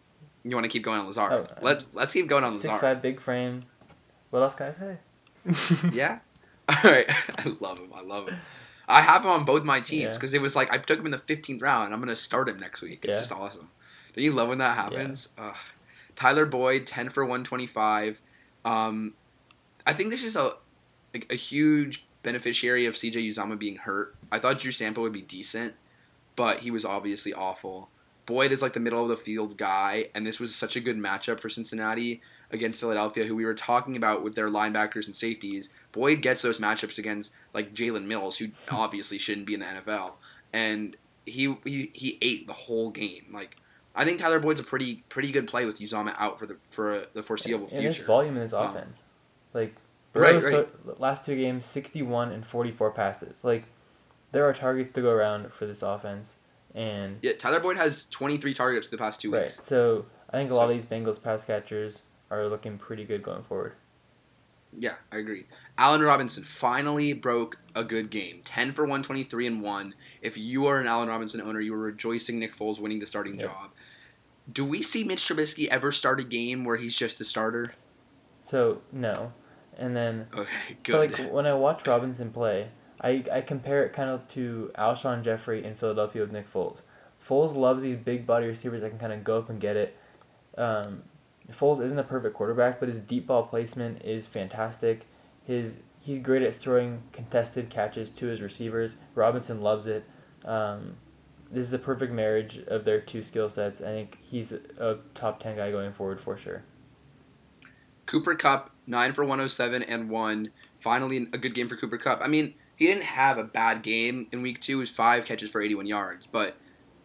you 0.43 0.57
want 0.57 0.65
to 0.65 0.71
keep 0.71 0.83
going 0.83 0.99
on 1.01 1.07
Lazard? 1.07 1.33
Oh, 1.33 1.47
Let 1.61 1.85
Let's 1.93 2.15
keep 2.15 2.27
going 2.27 2.45
on 2.45 2.55
Lazard. 2.55 2.71
Six 2.71 2.81
five, 2.81 3.03
big 3.03 3.21
frame. 3.21 3.65
What 4.31 4.41
else 4.41 4.55
can 4.55 4.75
I 4.75 5.55
say? 5.55 5.91
Yeah. 5.93 6.21
All 6.71 6.77
right. 6.91 7.05
I 7.39 7.55
love 7.61 7.79
him. 7.79 7.93
I 7.95 8.01
love 8.01 8.27
him. 8.31 8.39
I 8.90 9.00
have 9.03 9.24
him 9.24 9.31
on 9.31 9.44
both 9.44 9.64
my 9.64 9.81
teams 9.81 10.16
because 10.18 10.35
it 10.35 10.40
was 10.42 10.57
like 10.57 10.72
I 10.72 10.79
took 10.79 10.98
him 10.98 11.05
in 11.07 11.12
the 11.12 11.18
15th 11.18 11.62
round. 11.62 11.87
and 11.87 11.94
I'm 11.94 12.00
gonna 12.00 12.16
start 12.16 12.48
him 12.48 12.59
next 12.59 12.83
week. 12.83 13.00
It's 13.05 13.12
just 13.20 13.33
awesome. 13.33 13.70
Don't 14.14 14.24
you 14.24 14.33
love 14.33 14.48
when 14.48 14.59
that 14.59 14.76
happens? 14.76 15.29
Ugh. 15.38 15.57
Tyler 16.16 16.44
Boyd, 16.44 16.87
10 16.87 17.09
for 17.11 17.24
125. 17.24 18.20
Um, 18.64 19.14
I 19.87 19.92
think 19.92 20.11
this 20.11 20.24
is 20.24 20.37
a 20.37 20.55
like, 21.14 21.26
a 21.31 21.37
huge 21.37 22.05
beneficiary 22.22 22.87
of 22.87 22.94
CJ 22.94 23.14
Uzomah 23.31 23.59
being 23.59 23.76
hurt. 23.76 24.14
I 24.31 24.38
thought 24.38 24.59
Drew 24.59 24.72
Sample 24.72 25.03
would 25.03 25.12
be 25.12 25.22
decent, 25.22 25.74
but 26.37 26.59
he 26.59 26.70
was 26.70 26.85
obviously 26.85 27.33
awful. 27.33 27.88
Boyd 28.26 28.53
is 28.53 28.61
like 28.62 28.74
the 28.74 28.81
middle 28.81 29.03
of 29.03 29.09
the 29.09 29.16
field 29.16 29.57
guy, 29.57 30.09
and 30.14 30.26
this 30.26 30.38
was 30.38 30.55
such 30.55 30.76
a 30.76 30.81
good 30.81 30.98
matchup 30.98 31.40
for 31.40 31.48
Cincinnati 31.48 32.20
against 32.53 32.81
Philadelphia, 32.81 33.25
who 33.25 33.37
we 33.37 33.45
were 33.45 33.55
talking 33.55 33.97
about 33.97 34.23
with 34.25 34.35
their 34.35 34.49
linebackers 34.49 35.07
and 35.07 35.15
safeties. 35.15 35.71
Boyd 35.93 36.21
gets 36.23 36.43
those 36.43 36.59
matchups 36.59 36.99
against 36.99 37.33
like 37.55 37.75
Jalen 37.75 38.05
Mills, 38.07 38.39
who 38.39 38.49
obviously 38.71 39.19
shouldn't 39.19 39.47
be 39.47 39.55
in 39.55 39.61
the 39.61 39.67
NFL, 39.67 40.15
and 40.53 40.97
he 41.27 41.57
he, 41.65 41.91
he 41.93 42.19
ate 42.23 42.47
the 42.47 42.53
whole 42.53 42.91
game. 42.91 43.27
Like 43.33 43.57
I 43.95 44.05
think 44.05 44.19
Tyler 44.19 44.39
Boyd's 44.41 44.61
a 44.61 44.65
pretty 44.65 45.03
pretty 45.09 45.33
good 45.33 45.47
play 45.49 45.65
with 45.65 45.79
Uzomah 45.79 46.15
out 46.19 46.39
for 46.39 46.47
the 46.47 46.57
for 46.71 47.05
the 47.13 47.23
foreseeable 47.23 47.69
and 47.73 47.85
there's 47.85 47.97
future. 47.97 48.07
volume 48.07 48.37
in 48.37 48.43
this 48.43 48.53
Um, 48.53 48.71
offense. 48.71 48.97
Like 49.55 49.75
Right, 50.13 50.41
put- 50.43 50.99
last 51.01 51.25
two 51.25 51.37
games, 51.37 51.65
sixty-one 51.65 52.33
and 52.33 52.45
forty-four 52.45 52.91
passes. 52.91 53.37
Like 53.45 53.65
there 54.33 54.45
are 54.45 54.53
targets 54.53 54.91
to 54.93 55.01
go 55.03 55.11
around 55.11 55.53
for 55.53 55.67
this 55.67 55.83
offense, 55.83 56.35
and 56.75 57.19
Yeah, 57.23 57.33
Tyler 57.39 57.61
Boyd 57.61 57.77
has 57.77 58.07
23 58.07 58.55
targets 58.55 58.89
the 58.89 58.97
past 58.99 59.21
two 59.21 59.33
right. 59.33 59.43
weeks. 59.45 59.61
So 59.67 60.07
I 60.31 60.37
think 60.39 60.51
a 60.51 60.55
lot 60.55 60.65
of 60.69 60.77
these 60.77 60.85
Bengals 60.85 61.21
pass 61.23 61.45
catchers 61.45 62.03
are 62.31 62.47
looking 62.47 62.79
pretty 62.79 63.05
good 63.05 63.23
going 63.23 63.43
forward. 63.43 63.73
Yeah, 64.73 64.95
I 65.11 65.16
agree. 65.16 65.47
Allen 65.79 66.01
Robinson 66.01 66.45
finally 66.45 67.12
broke 67.12 67.59
a 67.75 67.83
good 67.83 68.09
game. 68.11 68.43
10 68.45 68.73
for 68.73 68.83
123 68.85 69.47
and 69.49 69.62
1. 69.62 69.95
If 70.23 70.37
you 70.38 70.66
are 70.66 70.79
an 70.79 70.87
Allen 70.87 71.09
Robinson 71.09 71.40
owner, 71.40 71.59
you 71.61 71.75
are 71.75 71.79
rejoicing 71.79 72.38
Nick 72.38 72.57
Foles 72.57 72.79
winning 72.79 73.01
the 73.01 73.07
starting 73.07 73.35
Yep. 73.38 73.49
job. 73.51 73.71
Do 74.53 74.64
we 74.64 74.81
see 74.83 75.03
Mitch 75.05 75.23
Trubisky 75.29 75.66
ever 75.69 75.90
start 75.90 76.21
a 76.21 76.25
game 76.25 76.64
where 76.64 76.77
he's 76.77 76.95
just 76.95 77.19
the 77.19 77.25
starter? 77.25 77.73
So 78.45 78.81
no, 78.93 79.33
and 79.77 79.95
then 79.97 80.27
Okay, 80.37 80.77
good. 80.85 81.12
like 81.19 81.33
when 81.33 81.47
I 81.47 81.55
watch 81.55 81.87
Robinson 81.87 82.31
play, 82.31 82.69
I 83.01 83.25
I 83.33 83.40
compare 83.43 83.85
it 83.85 83.93
kind 83.93 84.09
of 84.11 84.27
to 84.29 84.71
Alshon 84.77 85.23
Jeffery 85.23 85.64
in 85.64 85.75
Philadelphia 85.75 86.23
with 86.23 86.33
Nick 86.33 86.53
Foles. 86.53 86.79
Foles 87.25 87.55
loves 87.55 87.83
these 87.83 87.97
big 87.97 88.27
body 88.27 88.47
receivers 88.47 88.81
that 88.83 88.90
can 88.90 88.99
kind 88.99 89.12
of 89.12 89.23
go 89.25 89.38
up 89.38 89.51
and 89.51 89.61
get 89.61 89.77
it. 89.77 89.97
Um, 90.59 91.03
Foles 91.53 91.83
isn't 91.85 91.99
a 91.99 92.05
perfect 92.05 92.35
quarterback, 92.35 92.81
but 92.81 92.89
his 92.89 92.99
deep 92.99 93.27
ball 93.27 93.45
placement 93.45 94.03
is 94.03 94.27
fantastic. 94.27 95.07
His 95.45 95.77
he's 96.01 96.19
great 96.19 96.43
at 96.43 96.57
throwing 96.57 97.03
contested 97.13 97.71
catches 97.71 98.11
to 98.11 98.27
his 98.27 98.41
receivers. 98.41 98.93
Robinson 99.15 99.61
loves 99.61 99.87
it. 99.87 100.05
Um, 100.45 100.97
this 101.51 101.67
is 101.67 101.73
a 101.73 101.79
perfect 101.79 102.13
marriage 102.13 102.59
of 102.67 102.85
their 102.85 103.01
two 103.01 103.23
skill 103.23 103.49
sets. 103.49 103.81
I 103.81 103.87
think 103.87 104.19
he's 104.21 104.53
a 104.53 104.99
top 105.15 105.41
ten 105.41 105.57
guy 105.57 105.71
going 105.71 105.93
forward 105.93 106.21
for 106.21 106.37
sure. 106.37 106.63
Cooper 108.07 108.35
Kupp, 108.35 108.73
9 108.89 109.13
for 109.13 109.23
107 109.23 109.85
and 109.85 110.11
1. 110.11 110.51
Finally, 110.81 111.29
a 111.33 111.39
good 111.39 111.55
game 111.55 111.69
for 111.69 111.77
Cooper 111.77 111.97
Kupp. 111.97 112.21
I 112.21 112.27
mean, 112.27 112.55
he 112.75 112.87
didn't 112.87 113.05
have 113.05 113.39
a 113.39 113.45
bad 113.45 113.83
game 113.85 114.27
in 114.33 114.43
week 114.43 114.61
two. 114.61 114.79
It 114.79 114.81
was 114.81 114.91
five 114.91 115.25
catches 115.25 115.51
for 115.51 115.63
81 115.63 115.87
yards. 115.87 116.27
But 116.27 116.57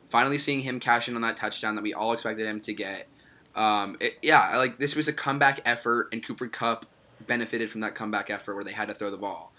finally 0.10 0.40
seeing 0.40 0.62
him 0.62 0.80
cash 0.80 1.08
in 1.08 1.16
on 1.16 1.22
that 1.22 1.38
touchdown 1.38 1.76
that 1.76 1.84
we 1.84 1.94
all 1.94 2.14
expected 2.14 2.48
him 2.48 2.60
to 2.62 2.74
get. 2.74 3.08
Um, 3.56 3.98
it, 4.00 4.14
yeah, 4.22 4.58
like 4.58 4.78
this 4.78 4.96
was 4.96 5.08
a 5.08 5.14
comeback 5.14 5.62
effort, 5.66 6.10
and 6.12 6.26
Cooper 6.26 6.48
Kupp 6.48 6.86
benefited 7.26 7.72
from 7.72 7.82
that 7.82 7.96
comeback 7.96 8.30
effort 8.30 8.56
where 8.56 8.64
they 8.64 8.72
had 8.74 8.88
to 8.90 8.94
throw 8.94 9.10
the 9.10 9.18
ball. 9.18 9.54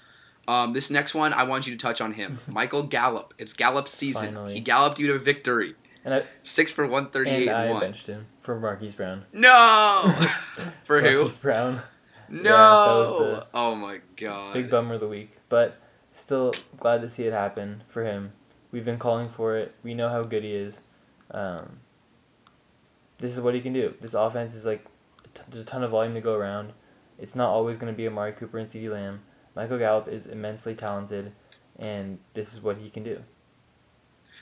Um, 0.49 0.73
this 0.73 0.91
next 0.91 1.15
one, 1.15 1.33
I 1.33 1.43
want 1.45 1.67
you 1.67 1.75
to 1.75 1.79
touch 1.79 2.01
on 2.01 2.13
him. 2.13 2.39
Michael 2.47 2.85
Gallup. 2.85 3.35
It's 3.39 3.53
Gallup's 3.53 3.91
season. 3.93 4.35
Finally. 4.35 4.55
He 4.55 4.61
galloped 4.61 4.99
you 4.99 5.09
to 5.09 5.19
victory. 5.19 5.75
And 6.05 6.15
I, 6.15 6.23
Six 6.43 6.73
for 6.73 6.87
138 6.87 7.49
and 7.49 7.57
I 7.57 7.65
and 7.65 7.73
one. 7.73 7.81
benched 7.81 8.07
him 8.07 8.27
for 8.43 8.61
Marquise 8.61 8.95
Brown. 8.95 9.25
No! 9.33 10.15
for 10.85 11.01
who? 11.01 11.17
Marquise 11.17 11.39
Brown. 11.39 11.83
No! 12.29 13.19
the- 13.19 13.47
oh 13.55 13.75
my 13.75 13.99
god. 14.17 14.55
Big 14.55 14.71
bummer 14.71 14.95
of 14.95 15.01
the 15.01 15.09
week, 15.09 15.37
but 15.49 15.79
still 16.15 16.53
glad 16.79 17.01
to 17.01 17.09
see 17.09 17.25
it 17.25 17.33
happen 17.33 17.83
for 17.89 18.05
him. 18.05 18.33
We've 18.71 18.85
been 18.85 18.99
calling 18.99 19.29
for 19.31 19.57
it. 19.57 19.75
We 19.83 19.95
know 19.95 20.09
how 20.09 20.23
good 20.23 20.45
he 20.45 20.53
is. 20.53 20.81
Um, 21.33 21.81
this 23.19 23.33
is 23.33 23.41
what 23.41 23.55
he 23.55 23.61
can 23.61 23.73
do. 23.73 23.95
This 24.01 24.15
offense 24.15 24.55
is 24.55 24.65
like 24.65 24.85
t- 25.35 25.43
there's 25.49 25.63
a 25.63 25.67
ton 25.67 25.83
of 25.83 25.91
volume 25.91 26.15
to 26.15 26.21
go 26.21 26.35
around. 26.35 26.73
It's 27.19 27.35
not 27.35 27.51
always 27.51 27.79
going 27.79 27.93
to 27.93 27.97
be 27.97 28.07
Amari 28.07 28.33
Cooper 28.33 28.59
and 28.59 28.69
CeeDee 28.69 28.91
Lamb. 28.93 29.21
Michael 29.55 29.79
Gallup 29.79 30.09
is 30.09 30.27
immensely 30.27 30.75
talented, 30.75 31.33
and 31.79 32.19
this 32.35 32.53
is 32.53 32.61
what 32.61 32.77
he 32.77 32.91
can 32.91 33.03
do. 33.03 33.23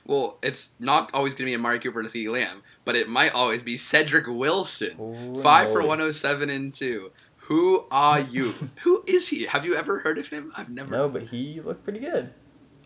Well, 0.06 0.38
it's 0.42 0.74
not 0.78 1.10
always 1.14 1.34
going 1.34 1.46
to 1.46 1.50
be 1.50 1.54
Amari 1.54 1.78
Cooper 1.78 2.00
and 2.00 2.08
CeeDee 2.08 2.32
Lamb, 2.32 2.62
but 2.84 2.96
it 2.96 3.08
might 3.08 3.32
always 3.32 3.62
be 3.62 3.76
Cedric 3.76 4.26
Wilson. 4.26 4.96
Oh, 4.98 5.14
Holy 5.14 5.42
Five 5.42 5.68
for 5.68 5.78
moly. 5.78 5.88
107 5.88 6.50
and 6.50 6.74
two. 6.74 7.10
Who 7.36 7.84
are 7.90 8.20
you? 8.20 8.54
Who 8.82 9.04
is 9.06 9.28
he? 9.28 9.44
Have 9.44 9.64
you 9.64 9.76
ever 9.76 9.98
heard 10.00 10.18
of 10.18 10.28
him? 10.28 10.52
I've 10.56 10.70
never. 10.70 10.90
No, 10.90 11.08
but 11.08 11.22
he 11.22 11.60
looked 11.60 11.84
pretty 11.84 12.00
good. 12.00 12.32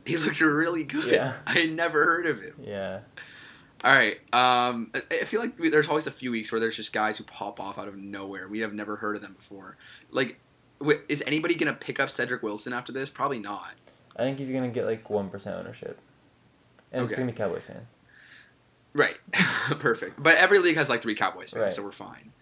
He 0.05 0.17
looked 0.17 0.41
really 0.41 0.85
good. 0.85 1.13
Yeah. 1.13 1.35
I 1.47 1.67
never 1.67 2.05
heard 2.05 2.27
of 2.27 2.41
him. 2.41 2.55
Yeah. 2.63 3.01
All 3.85 3.93
right. 3.95 4.19
Um, 4.33 4.91
I 4.95 5.25
feel 5.25 5.41
like 5.41 5.57
there's 5.57 5.89
always 5.89 6.07
a 6.07 6.11
few 6.11 6.31
weeks 6.31 6.51
where 6.51 6.61
there's 6.61 6.77
just 6.77 6.93
guys 6.93 7.17
who 7.19 7.25
pop 7.25 7.61
off 7.61 7.79
out 7.79 7.87
of 7.89 7.97
nowhere. 7.97 8.49
We 8.49 8.59
have 8.61 8.73
never 8.75 8.97
heard 8.97 9.15
of 9.17 9.23
them 9.23 9.35
before. 9.35 9.77
Like, 10.11 10.39
is 11.09 11.23
anybody 11.27 11.55
gonna 11.55 11.73
pick 11.75 12.01
up 12.01 12.11
Cedric 12.11 12.43
Wilson 12.43 12.73
after 12.73 12.93
this? 12.93 13.09
Probably 13.11 13.39
not. 13.39 13.71
I 14.17 14.23
think 14.23 14.39
he's 14.39 14.51
gonna 14.51 14.69
get 14.69 14.85
like 14.85 15.09
one 15.11 15.29
percent 15.31 15.57
ownership, 15.57 15.99
and 16.93 17.05
it's 17.05 17.15
gonna 17.15 17.31
be 17.31 17.37
Cowboys 17.39 17.63
fan. 17.67 17.87
Right. 18.95 19.17
Perfect. 19.79 20.21
But 20.21 20.37
every 20.39 20.59
league 20.59 20.77
has 20.77 20.89
like 20.89 21.03
three 21.03 21.15
Cowboys 21.15 21.51
fans, 21.53 21.61
Right. 21.63 21.73
so 21.73 21.83
we're 21.85 21.93
fine. 21.93 22.33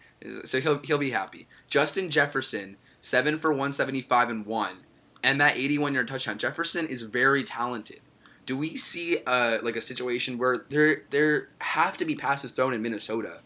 So 0.47 0.61
he'll 0.61 0.79
he'll 0.79 0.97
be 0.99 1.11
happy. 1.11 1.47
Justin 1.69 2.09
Jefferson, 2.09 2.77
seven 3.01 3.39
for 3.39 3.53
one 3.53 3.73
seventy 3.75 4.01
five 4.01 4.31
and 4.31 4.47
one, 4.47 4.79
and 5.23 5.39
that 5.43 5.57
eighty 5.57 5.77
one 5.77 5.93
yard 5.93 6.09
touchdown. 6.09 6.39
Jefferson 6.39 6.87
is 6.87 7.03
very 7.03 7.45
talented. 7.45 8.01
Do 8.47 8.57
we 8.57 8.77
see 8.77 9.19
uh 9.27 9.59
like 9.63 9.77
a 9.77 9.81
situation 9.81 10.39
where 10.39 10.65
there 10.69 11.03
there 11.11 11.49
have 11.59 11.97
to 11.99 12.05
be 12.05 12.15
passes 12.15 12.53
thrown 12.53 12.73
in 12.73 12.81
Minnesota? 12.83 13.41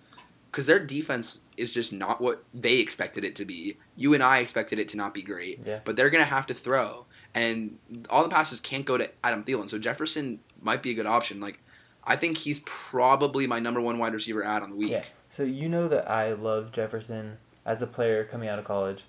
Because 0.50 0.66
their 0.66 0.78
defense 0.84 1.42
is 1.56 1.70
just 1.72 1.92
not 1.92 2.20
what 2.20 2.42
they 2.52 2.78
expected 2.78 3.24
it 3.24 3.36
to 3.36 3.44
be. 3.44 3.76
You 3.96 4.14
and 4.14 4.22
I 4.22 4.38
expected 4.38 4.78
it 4.78 4.88
to 4.90 4.96
not 4.96 5.14
be 5.14 5.22
great, 5.22 5.60
Yeah. 5.64 5.80
but 5.84 5.94
they're 5.96 6.10
gonna 6.10 6.24
have 6.24 6.46
to 6.48 6.54
throw, 6.54 7.06
and 7.34 7.78
all 8.10 8.22
the 8.24 8.28
passes 8.28 8.60
can't 8.60 8.84
go 8.84 8.96
to 8.98 9.08
Adam 9.22 9.44
Thielen. 9.44 9.70
So 9.70 9.78
Jefferson 9.78 10.40
might 10.60 10.82
be 10.82 10.90
a 10.90 10.94
good 10.94 11.06
option. 11.06 11.38
Like, 11.40 11.60
I 12.04 12.16
think 12.16 12.38
he's 12.38 12.60
probably 12.66 13.46
my 13.46 13.60
number 13.60 13.80
one 13.80 13.98
wide 13.98 14.12
receiver 14.12 14.44
ad 14.44 14.62
on 14.62 14.70
the 14.70 14.76
week. 14.76 14.90
Yeah. 14.90 15.04
So 15.30 15.44
you 15.44 15.68
know 15.68 15.86
that 15.88 16.10
I 16.10 16.32
love 16.32 16.72
Jefferson 16.72 17.38
as 17.64 17.80
a 17.80 17.86
player 17.86 18.24
coming 18.24 18.48
out 18.48 18.58
of 18.58 18.64
college, 18.64 19.04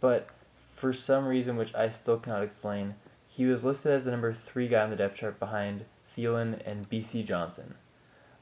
but 0.00 0.28
for 0.76 0.92
some 0.92 1.26
reason 1.26 1.56
which 1.56 1.74
I 1.74 1.88
still 1.90 2.18
cannot 2.18 2.42
explain, 2.44 2.94
he 3.36 3.46
was 3.46 3.64
listed 3.64 3.90
as 3.92 4.04
the 4.04 4.10
number 4.12 4.32
three 4.32 4.68
guy 4.68 4.82
on 4.84 4.90
the 4.90 4.96
depth 4.96 5.16
chart 5.16 5.40
behind 5.40 5.84
Thielen 6.16 6.60
and 6.64 6.88
Bisi 6.88 7.26
Johnson. 7.26 7.74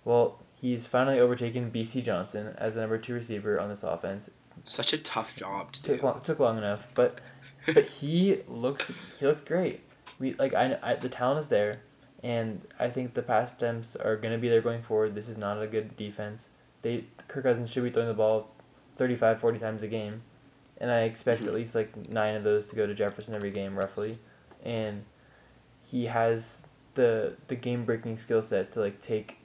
Well, 0.05 0.41
he's 0.55 0.85
finally 0.87 1.19
overtaken 1.19 1.71
Bisi 1.71 2.05
Johnson 2.05 2.55
as 2.59 2.75
the 2.75 2.81
number 2.81 2.99
two 2.99 3.15
receiver 3.15 3.59
on 3.59 3.71
this 3.71 3.83
offense. 3.83 4.29
Such 4.65 4.93
a 4.93 4.99
tough 4.99 5.35
job 5.35 5.73
to 5.73 5.83
Took 5.83 6.01
do. 6.01 6.07
long, 6.07 6.21
took 6.21 6.39
long 6.39 6.59
enough, 6.59 6.87
but 6.95 7.21
but 7.73 7.85
he 8.01 8.41
looks 8.49 8.91
he 9.19 9.27
looks 9.27 9.43
great. 9.43 9.81
We 10.19 10.35
like 10.35 10.53
I, 10.55 10.77
I 10.83 10.95
the 10.97 11.09
talent 11.09 11.41
is 11.41 11.49
there, 11.49 11.81
and 12.23 12.61
I 12.79 12.91
think 12.91 13.15
the 13.15 13.23
pass 13.23 13.51
attempts 13.53 13.97
are 13.97 14.17
gonna 14.17 14.37
be 14.39 14.49
there 14.51 14.61
going 14.61 14.83
forward. 14.83 15.15
This 15.15 15.29
is 15.29 15.39
not 15.39 15.63
a 15.63 15.67
good 15.67 15.97
defense. 15.97 16.49
They 16.83 17.07
Kirk 17.29 17.45
Cousins 17.45 17.71
should 17.71 17.85
be 17.85 17.91
throwing 17.91 18.09
the 18.09 18.15
ball 18.15 18.51
35, 18.97 19.41
40 19.41 19.59
times 19.59 19.83
a 19.83 19.89
game, 19.89 20.23
and 20.79 20.91
I 20.91 21.03
expect 21.03 21.41
Mhm. 21.41 21.47
at 21.47 21.55
least 21.55 21.75
like 21.75 22.11
nine 22.11 22.35
of 22.35 22.45
those 22.45 22.67
to 22.67 22.77
go 22.77 22.87
to 22.87 22.93
Jefferson 22.95 23.35
every 23.35 23.51
game 23.51 23.75
roughly, 23.79 24.19
and 24.65 25.05
he 25.83 26.07
has 26.07 26.59
the 26.95 27.37
the 27.49 27.55
game 27.57 27.85
breaking 27.85 28.19
skill 28.19 28.43
set 28.43 28.73
to 28.73 28.81
like 28.81 29.01
take 29.03 29.39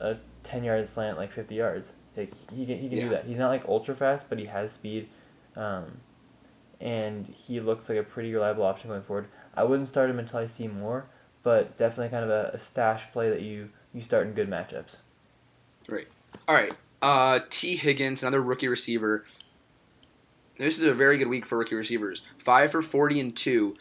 a 0.00 0.16
ten 0.42 0.64
yard 0.64 0.88
slant 0.88 1.18
like 1.18 1.32
fifty 1.32 1.56
yards. 1.56 1.88
Like 2.16 2.32
he 2.50 2.66
can 2.66 2.78
he 2.78 2.88
can 2.88 2.98
Yeah. 2.98 3.04
do 3.04 3.10
that. 3.10 3.24
He's 3.24 3.38
not 3.38 3.48
like 3.48 3.64
ultra 3.66 3.94
fast, 3.94 4.26
but 4.28 4.38
he 4.38 4.46
has 4.46 4.72
speed, 4.72 5.08
um, 5.56 6.00
and 6.80 7.26
he 7.26 7.60
looks 7.60 7.88
like 7.88 7.98
a 7.98 8.02
pretty 8.02 8.32
reliable 8.34 8.64
option 8.64 8.90
going 8.90 9.02
forward. 9.02 9.28
I 9.54 9.64
wouldn't 9.64 9.88
start 9.88 10.10
him 10.10 10.18
until 10.18 10.38
I 10.40 10.46
see 10.46 10.68
more, 10.68 11.06
but 11.42 11.76
definitely 11.78 12.08
kind 12.10 12.24
of 12.24 12.30
a, 12.30 12.50
a 12.54 12.58
stash 12.58 13.10
play 13.12 13.30
that 13.30 13.40
you 13.42 13.70
you 13.94 14.02
start 14.02 14.26
in 14.26 14.32
good 14.34 14.48
matchups. 14.50 14.96
All 16.48 16.54
right. 16.54 16.72
Uh, 17.00 17.40
Tee 17.50 17.76
Higgins, 17.76 18.22
another 18.22 18.40
rookie 18.42 18.68
receiver. 18.68 19.24
This 20.58 20.78
is 20.78 20.84
a 20.84 20.94
very 20.94 21.18
good 21.18 21.28
week 21.28 21.46
for 21.46 21.58
rookie 21.58 21.74
receivers. 21.74 22.22
Five 22.38 22.72
for 22.72 22.82
forty 22.82 23.18
and 23.18 23.34
two. 23.34 23.76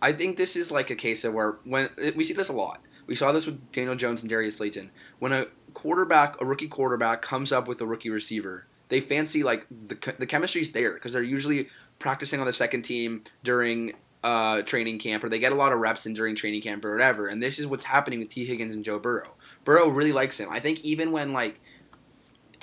I 0.00 0.12
think 0.12 0.36
this 0.36 0.56
is 0.56 0.72
like 0.72 0.90
a 0.90 0.94
case 0.94 1.24
of 1.24 1.34
where 1.34 1.58
when 1.64 1.90
we 2.16 2.24
see 2.24 2.34
this 2.34 2.48
a 2.48 2.52
lot. 2.52 2.80
We 3.06 3.14
saw 3.14 3.30
this 3.32 3.46
with 3.46 3.70
Daniel 3.70 3.94
Jones 3.94 4.22
and 4.22 4.30
Darius 4.30 4.56
Slayton. 4.56 4.90
When 5.20 5.32
a 5.32 5.46
quarterback, 5.74 6.40
a 6.40 6.44
rookie 6.44 6.68
quarterback, 6.68 7.22
comes 7.22 7.52
up 7.52 7.68
with 7.68 7.80
a 7.80 7.86
rookie 7.86 8.10
receiver, 8.10 8.66
they 8.88 9.00
fancy 9.00 9.42
like 9.42 9.66
the 9.68 10.14
the 10.18 10.26
chemistry's 10.26 10.72
there 10.72 10.94
because 10.94 11.12
they're 11.12 11.22
usually 11.22 11.68
practicing 11.98 12.40
on 12.40 12.46
the 12.46 12.52
second 12.52 12.82
team 12.82 13.24
during 13.44 13.92
uh, 14.24 14.62
training 14.62 14.98
camp, 14.98 15.22
or 15.22 15.28
they 15.28 15.38
get 15.38 15.52
a 15.52 15.56
lot 15.56 15.72
of 15.72 15.78
reps 15.78 16.06
in 16.06 16.14
during 16.14 16.34
training 16.34 16.62
camp 16.62 16.84
or 16.84 16.92
whatever. 16.92 17.26
And 17.26 17.42
this 17.42 17.58
is 17.58 17.66
what's 17.66 17.84
happening 17.84 18.18
with 18.18 18.28
Tee 18.28 18.44
Higgins 18.44 18.74
and 18.74 18.84
Joe 18.84 18.98
Burrow. 18.98 19.34
Burrow 19.64 19.88
really 19.88 20.12
likes 20.12 20.38
him. 20.38 20.48
I 20.50 20.60
think 20.60 20.80
even 20.80 21.12
when 21.12 21.32
like 21.32 21.60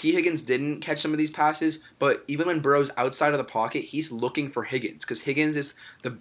Tee 0.04 0.12
Higgins 0.12 0.42
didn't 0.42 0.82
catch 0.82 1.00
some 1.00 1.14
of 1.14 1.18
these 1.18 1.32
passes, 1.32 1.80
but 1.98 2.26
even 2.28 2.46
when 2.46 2.60
Burrow's 2.60 2.92
outside 2.98 3.32
of 3.32 3.38
the 3.38 3.46
pocket, 3.46 3.86
he's 3.86 4.12
looking 4.12 4.50
for 4.50 4.66
Higgins 4.66 5.06
because 5.06 5.22
Higgins 5.22 5.56
is 5.56 5.76
the 6.02 6.18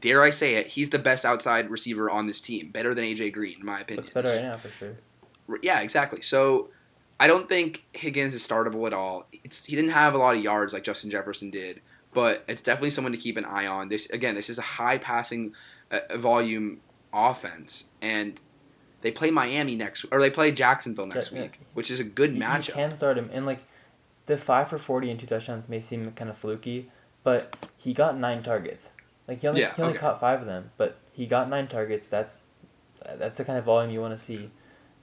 dare 0.00 0.20
I 0.20 0.30
say 0.30 0.56
it, 0.56 0.66
he's 0.66 0.90
the 0.90 0.98
best 0.98 1.24
outside 1.24 1.70
receiver 1.70 2.10
on 2.10 2.26
this 2.26 2.40
team, 2.40 2.70
better 2.72 2.94
than 2.94 3.04
AJ 3.04 3.34
Green 3.34 3.60
in 3.60 3.64
my 3.64 3.78
opinion. 3.78 4.06
Looks 4.06 4.14
better 4.14 4.30
right 4.30 4.42
now 4.42 4.56
for 4.56 4.70
sure. 4.70 4.96
Yeah, 5.62 5.78
exactly. 5.80 6.22
So 6.22 6.70
I 7.20 7.28
don't 7.28 7.48
think 7.48 7.84
Higgins 7.92 8.34
is 8.34 8.44
startable 8.44 8.84
at 8.88 8.92
all. 8.92 9.28
It's, 9.44 9.64
he 9.64 9.76
didn't 9.76 9.92
have 9.92 10.14
a 10.14 10.18
lot 10.18 10.34
of 10.34 10.42
yards 10.42 10.72
like 10.72 10.82
Justin 10.82 11.08
Jefferson 11.08 11.52
did, 11.52 11.80
but 12.12 12.42
it's 12.48 12.62
definitely 12.62 12.90
someone 12.90 13.12
to 13.12 13.18
keep 13.18 13.36
an 13.36 13.44
eye 13.44 13.68
on. 13.68 13.90
This 13.90 14.10
again, 14.10 14.34
this 14.34 14.50
is 14.50 14.58
a 14.58 14.62
high 14.62 14.98
passing 14.98 15.54
uh, 15.92 16.16
volume 16.16 16.80
offense, 17.12 17.84
and 18.02 18.40
they 19.00 19.10
play 19.10 19.30
Miami 19.30 19.76
next, 19.76 20.04
or 20.10 20.20
they 20.20 20.30
play 20.30 20.50
Jacksonville 20.50 21.06
next 21.06 21.30
Yeah, 21.32 21.38
yeah. 21.38 21.44
week, 21.44 21.60
which 21.74 21.90
is 21.90 22.00
a 22.00 22.04
good 22.04 22.30
You, 22.32 22.36
you 22.38 22.42
matchup. 22.42 22.72
can 22.74 22.96
start 22.96 23.16
him, 23.18 23.30
and 23.32 23.46
like 23.46 23.60
the 24.26 24.36
five 24.36 24.68
for 24.68 24.78
forty 24.78 25.10
and 25.10 25.18
two 25.18 25.26
touchdowns 25.26 25.68
may 25.68 25.80
seem 25.80 26.10
kind 26.12 26.28
of 26.30 26.36
fluky, 26.38 26.90
but 27.24 27.56
he 27.76 27.92
got 27.94 28.18
nine 28.18 28.42
targets. 28.42 28.88
Like 29.26 29.40
he 29.40 29.46
only 29.48 29.60
Yeah, 29.60 29.74
he 29.74 29.82
only 29.82 29.94
okay. 29.94 30.00
caught 30.00 30.20
five 30.20 30.40
of 30.40 30.46
them, 30.46 30.70
but 30.76 30.98
he 31.12 31.26
got 31.26 31.48
nine 31.48 31.68
targets. 31.68 32.08
That's 32.08 32.38
that's 33.16 33.38
the 33.38 33.44
kind 33.44 33.58
of 33.58 33.64
volume 33.64 33.90
you 33.92 34.00
want 34.00 34.18
to 34.18 34.24
see, 34.24 34.50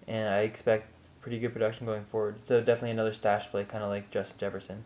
and 0.07 0.27
I 0.29 0.39
expect 0.41 0.91
pretty 1.21 1.39
good 1.39 1.53
production 1.53 1.85
going 1.85 2.05
forward. 2.05 2.35
So 2.43 2.59
definitely 2.59 2.91
another 2.91 3.13
stash 3.13 3.49
play, 3.49 3.63
kind 3.63 3.83
of 3.83 3.89
like 3.89 4.11
Justin 4.11 4.37
Jefferson. 4.39 4.83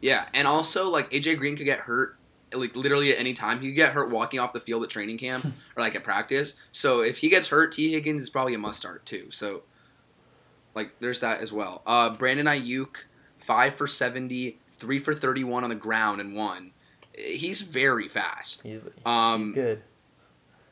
Yeah, 0.00 0.26
and 0.34 0.46
also 0.46 0.90
like 0.90 1.10
AJ 1.10 1.38
Green 1.38 1.56
could 1.56 1.64
get 1.64 1.80
hurt 1.80 2.16
like 2.54 2.76
literally 2.76 3.12
at 3.12 3.18
any 3.18 3.34
time. 3.34 3.60
He 3.60 3.68
could 3.68 3.76
get 3.76 3.92
hurt 3.92 4.10
walking 4.10 4.40
off 4.40 4.52
the 4.52 4.60
field 4.60 4.82
at 4.84 4.90
training 4.90 5.18
camp 5.18 5.44
or 5.44 5.82
like 5.82 5.94
at 5.94 6.02
practice. 6.04 6.54
So 6.72 7.00
if 7.02 7.18
he 7.18 7.28
gets 7.28 7.48
hurt, 7.48 7.72
Tee 7.72 7.92
Higgins 7.92 8.22
is 8.22 8.30
probably 8.30 8.54
a 8.54 8.58
must 8.58 8.78
start 8.78 9.04
too. 9.06 9.30
So 9.30 9.62
like 10.74 10.90
there's 11.00 11.20
that 11.20 11.40
as 11.40 11.52
well. 11.52 11.82
Uh, 11.86 12.10
Brandon 12.10 12.46
Aiyuk, 12.46 12.96
five 13.38 13.74
for 13.76 13.86
70, 13.86 14.58
three 14.72 14.98
for 14.98 15.14
thirty 15.14 15.44
one 15.44 15.64
on 15.64 15.70
the 15.70 15.76
ground 15.76 16.20
and 16.20 16.34
one. 16.34 16.72
He's 17.16 17.62
very 17.62 18.08
fast. 18.08 18.62
He's, 18.62 18.82
Um, 19.06 19.46
he's 19.46 19.54
good. 19.54 19.82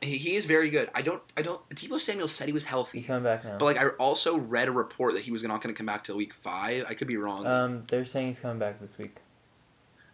He, 0.01 0.17
he 0.17 0.35
is 0.35 0.45
very 0.45 0.69
good. 0.69 0.89
I 0.93 1.01
don't 1.01 1.21
I 1.37 1.41
don't. 1.41 1.61
Deebo 1.69 2.01
Samuel 2.01 2.27
said 2.27 2.47
he 2.47 2.51
was 2.53 2.63
He's 2.65 2.69
healthy, 2.69 3.01
coming 3.03 3.23
back 3.23 3.45
now. 3.45 3.57
but 3.57 3.63
like 3.63 3.77
I 3.77 3.87
also 3.91 4.37
read 4.37 4.67
a 4.67 4.71
report 4.71 5.13
that 5.13 5.21
he 5.21 5.31
was 5.31 5.41
not 5.43 5.61
going 5.61 5.73
to 5.73 5.77
come 5.77 5.85
back 5.85 6.03
till 6.03 6.17
week 6.17 6.33
five. 6.33 6.85
I 6.89 6.93
could 6.95 7.07
be 7.07 7.15
wrong. 7.15 7.47
Um, 7.47 7.83
they're 7.87 8.03
saying 8.03 8.27
he's 8.27 8.39
coming 8.41 8.59
back 8.59 8.81
this 8.81 8.97
week. 8.97 9.15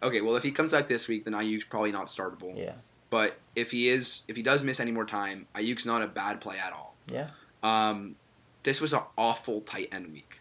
Okay, 0.02 0.20
well 0.20 0.36
if 0.36 0.42
he 0.42 0.50
comes 0.50 0.72
back 0.72 0.86
this 0.88 1.08
week, 1.08 1.24
then 1.24 1.34
Aiyuk's 1.34 1.64
probably 1.64 1.92
not 1.92 2.06
startable. 2.06 2.56
Yeah. 2.56 2.72
But 3.10 3.38
if 3.56 3.70
he 3.72 3.88
is, 3.88 4.22
if 4.28 4.36
he 4.36 4.42
does 4.42 4.62
miss 4.62 4.78
any 4.80 4.92
more 4.92 5.04
time, 5.04 5.46
Aiyuk's 5.54 5.84
not 5.84 6.00
a 6.02 6.06
bad 6.06 6.40
play 6.40 6.58
at 6.58 6.72
all. 6.72 6.94
Yeah. 7.12 7.30
Um, 7.62 8.16
this 8.62 8.80
was 8.80 8.92
an 8.92 9.00
awful 9.18 9.60
tight 9.62 9.88
end 9.92 10.12
week. 10.12 10.40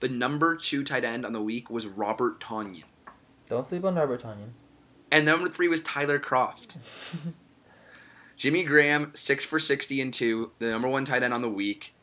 The 0.00 0.08
number 0.08 0.56
two 0.56 0.82
tight 0.82 1.04
end 1.04 1.24
on 1.24 1.32
the 1.32 1.42
week 1.42 1.70
was 1.70 1.86
Robert 1.86 2.40
Tonyan, 2.40 2.84
Don't 3.48 3.66
sleep 3.68 3.84
on 3.84 3.94
Robert 3.94 4.22
Tonyan. 4.22 4.50
and 5.12 5.24
number 5.24 5.48
three 5.48 5.68
was 5.68 5.82
Tyler 5.82 6.18
Kroft. 6.18 6.76
Jimmy 8.36 8.62
Graham, 8.64 9.12
six 9.14 9.44
for 9.44 9.58
sixty 9.60 10.00
and 10.00 10.12
two, 10.12 10.50
the 10.58 10.66
number 10.70 10.88
one 10.88 11.04
tight 11.04 11.22
end 11.22 11.34
on 11.34 11.42
the 11.42 11.48
week. 11.50 11.94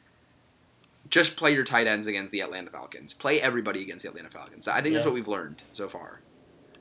Just 1.10 1.38
play 1.38 1.53
your 1.53 1.63
tight 1.63 1.88
ends 1.88 2.05
against 2.05 2.31
the 2.31 2.41
Atlanta 2.41 2.69
Falcons. 2.69 3.13
Play 3.13 3.41
everybody 3.41 3.81
against 3.81 4.03
the 4.03 4.10
Atlanta 4.10 4.29
Falcons. 4.29 4.67
I 4.67 4.81
think 4.81 4.93
that's 4.93 5.05
what 5.05 5.15
we've 5.15 5.27
learned 5.27 5.62
so 5.73 5.88
far. 5.88 6.19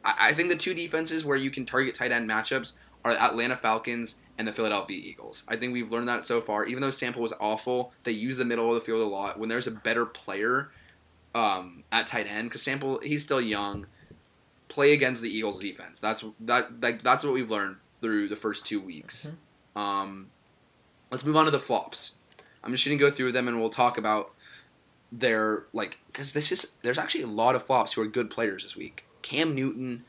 I, 0.06 0.28
I 0.28 0.32
think 0.32 0.48
the 0.48 0.56
two 0.56 0.72
defenses 0.72 1.24
where 1.24 1.36
you 1.36 1.50
can 1.50 1.66
target 1.66 1.94
tight 1.94 2.12
end 2.12 2.30
matchups 2.30 2.72
are 3.04 3.12
the 3.12 3.22
Atlanta 3.22 3.56
Falcons 3.56 4.16
and 4.38 4.48
the 4.48 4.52
Philadelphia 4.52 5.00
Eagles. 5.02 5.44
I 5.48 5.56
think 5.56 5.72
we've 5.72 5.92
learned 5.92 6.08
that 6.08 6.24
so 6.24 6.40
far. 6.40 6.64
Even 6.66 6.80
though 6.80 6.90
Sample 6.90 7.22
was 7.22 7.32
awful, 7.40 7.92
they 8.04 8.12
use 8.12 8.36
the 8.36 8.44
middle 8.44 8.68
of 8.68 8.74
the 8.74 8.80
field 8.80 9.00
a 9.00 9.04
lot. 9.04 9.38
When 9.38 9.48
there's 9.48 9.66
a 9.66 9.70
better 9.70 10.06
player 10.06 10.70
um, 11.34 11.84
at 11.92 12.06
tight 12.06 12.26
end, 12.26 12.48
because 12.48 12.62
Sample 12.62 13.00
he's 13.00 13.22
still 13.22 13.40
young, 13.40 13.86
play 14.68 14.92
against 14.92 15.22
the 15.22 15.30
Eagles 15.30 15.60
defense. 15.60 16.00
That's 16.00 16.24
that 16.40 16.80
like 16.80 17.02
that's 17.02 17.24
what 17.24 17.32
we've 17.32 17.50
learned 17.50 17.76
through 18.00 18.28
the 18.28 18.36
first 18.36 18.66
two 18.66 18.80
weeks. 18.80 19.32
Um, 19.74 20.30
let's 21.10 21.24
move 21.24 21.36
on 21.36 21.44
to 21.44 21.50
the 21.50 21.60
flops. 21.60 22.16
I'm 22.62 22.72
just 22.72 22.84
gonna 22.84 22.96
go 22.96 23.10
through 23.10 23.32
them 23.32 23.48
and 23.48 23.58
we'll 23.58 23.70
talk 23.70 23.98
about 23.98 24.32
their 25.12 25.66
like 25.72 25.98
because 26.08 26.32
this 26.32 26.50
is 26.50 26.72
there's 26.82 26.98
actually 26.98 27.22
a 27.22 27.28
lot 27.28 27.54
of 27.54 27.62
flops 27.62 27.92
who 27.92 28.02
are 28.02 28.06
good 28.06 28.30
players 28.30 28.64
this 28.64 28.76
week. 28.76 29.05
Cam 29.26 29.54
Newton, 29.56 30.04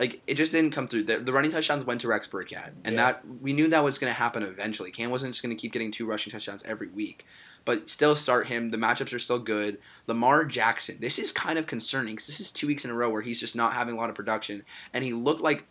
like 0.00 0.20
it 0.26 0.34
just 0.34 0.50
didn't 0.50 0.72
come 0.72 0.88
through. 0.88 1.04
The, 1.04 1.18
the 1.18 1.32
running 1.32 1.52
touchdowns 1.52 1.84
went 1.84 2.00
to 2.00 2.08
Rex 2.08 2.26
Burkhead, 2.28 2.72
and 2.84 2.96
Yeah. 2.96 3.04
that 3.12 3.22
we 3.40 3.52
knew 3.52 3.68
that 3.68 3.84
was 3.84 3.98
going 3.98 4.10
to 4.10 4.18
happen 4.18 4.42
eventually. 4.42 4.90
Cam 4.90 5.10
wasn't 5.10 5.34
just 5.34 5.42
going 5.42 5.54
to 5.56 5.60
keep 5.60 5.72
getting 5.72 5.92
two 5.92 6.04
rushing 6.06 6.32
touchdowns 6.32 6.64
every 6.64 6.88
week, 6.88 7.24
but 7.64 7.88
still 7.88 8.16
start 8.16 8.48
him. 8.48 8.70
The 8.72 8.76
matchups 8.76 9.12
are 9.12 9.20
still 9.20 9.38
good. 9.38 9.78
Lamar 10.08 10.44
Jackson, 10.44 10.98
this 11.00 11.16
is 11.18 11.30
kind 11.30 11.58
of 11.58 11.68
concerning 11.68 12.14
because 12.16 12.26
this 12.26 12.40
is 12.40 12.50
two 12.50 12.66
weeks 12.66 12.84
in 12.84 12.90
a 12.90 12.94
row 12.94 13.08
where 13.08 13.22
he's 13.22 13.38
just 13.38 13.54
not 13.54 13.74
having 13.74 13.94
a 13.94 13.98
lot 13.98 14.10
of 14.10 14.16
production, 14.16 14.64
and 14.92 15.04
he 15.04 15.12
looked 15.12 15.40
like 15.40 15.64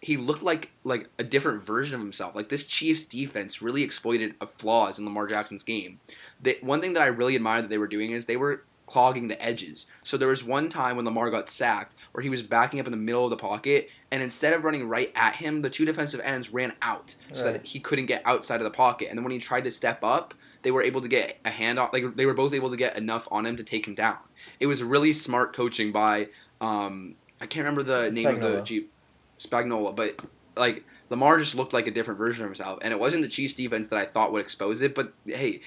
he 0.00 0.16
looked 0.16 0.42
like 0.42 0.70
like 0.84 1.10
a 1.18 1.24
different 1.24 1.62
version 1.66 1.94
of 1.96 2.00
himself. 2.00 2.34
Like 2.34 2.48
this 2.48 2.64
Chiefs 2.66 3.04
defense 3.04 3.60
really 3.60 3.82
exploited 3.82 4.34
a 4.40 4.46
flaws 4.46 4.98
in 4.98 5.04
Lamar 5.04 5.26
Jackson's 5.26 5.62
game. 5.62 6.00
The, 6.40 6.56
one 6.62 6.80
thing 6.80 6.94
that 6.94 7.02
I 7.02 7.06
really 7.06 7.36
admired 7.36 7.64
that 7.64 7.68
they 7.70 7.78
were 7.78 7.86
doing 7.86 8.10
is 8.12 8.24
they 8.26 8.36
were 8.36 8.62
clogging 8.86 9.28
the 9.28 9.42
edges. 9.44 9.86
So 10.04 10.16
there 10.16 10.28
was 10.28 10.44
one 10.44 10.68
time 10.68 10.96
when 10.96 11.04
Lamar 11.04 11.30
got 11.30 11.48
sacked 11.48 11.94
where 12.12 12.22
he 12.22 12.28
was 12.30 12.42
backing 12.42 12.78
up 12.80 12.86
in 12.86 12.92
the 12.92 12.96
middle 12.96 13.24
of 13.24 13.30
the 13.30 13.36
pocket, 13.36 13.90
and 14.10 14.22
instead 14.22 14.52
of 14.52 14.64
running 14.64 14.88
right 14.88 15.12
at 15.14 15.36
him, 15.36 15.62
the 15.62 15.70
two 15.70 15.84
defensive 15.84 16.20
ends 16.22 16.50
ran 16.52 16.72
out 16.82 17.16
so 17.32 17.44
Right. 17.44 17.52
that 17.54 17.66
he 17.66 17.80
couldn't 17.80 18.06
get 18.06 18.22
outside 18.24 18.60
of 18.60 18.64
the 18.64 18.70
pocket. 18.70 19.08
And 19.08 19.18
then 19.18 19.24
when 19.24 19.32
he 19.32 19.38
tried 19.38 19.64
to 19.64 19.70
step 19.70 20.04
up, 20.04 20.34
they 20.62 20.70
were 20.70 20.82
able 20.82 21.00
to 21.00 21.08
get 21.08 21.38
a 21.44 21.50
handoff. 21.50 21.92
Like 21.92 22.16
they 22.16 22.26
were 22.26 22.34
both 22.34 22.54
able 22.54 22.70
to 22.70 22.76
get 22.76 22.96
enough 22.96 23.28
on 23.30 23.44
him 23.46 23.56
to 23.56 23.64
take 23.64 23.86
him 23.86 23.94
down. 23.94 24.18
It 24.60 24.66
was 24.66 24.82
really 24.82 25.12
smart 25.12 25.52
coaching 25.52 25.92
by 25.92 26.28
um, 26.60 27.16
I 27.40 27.46
can't 27.46 27.66
remember 27.66 27.82
the 27.82 28.10
name 28.10 28.26
of 28.28 28.40
the. 28.40 28.62
Jeep 28.62 28.90
Spagnuolo, 29.38 29.94
but 29.94 30.20
like 30.56 30.84
Lamar 31.10 31.38
just 31.38 31.54
looked 31.54 31.72
like 31.72 31.86
a 31.86 31.90
different 31.90 32.18
version 32.18 32.44
of 32.44 32.48
himself, 32.50 32.78
and 32.82 32.92
it 32.92 32.98
wasn't 32.98 33.22
the 33.22 33.28
Chiefs 33.28 33.54
defense 33.54 33.88
that 33.88 33.98
I 33.98 34.04
thought 34.06 34.32
would 34.32 34.40
expose 34.42 34.82
it. 34.82 34.94
But 34.94 35.12
hey, 35.26 35.60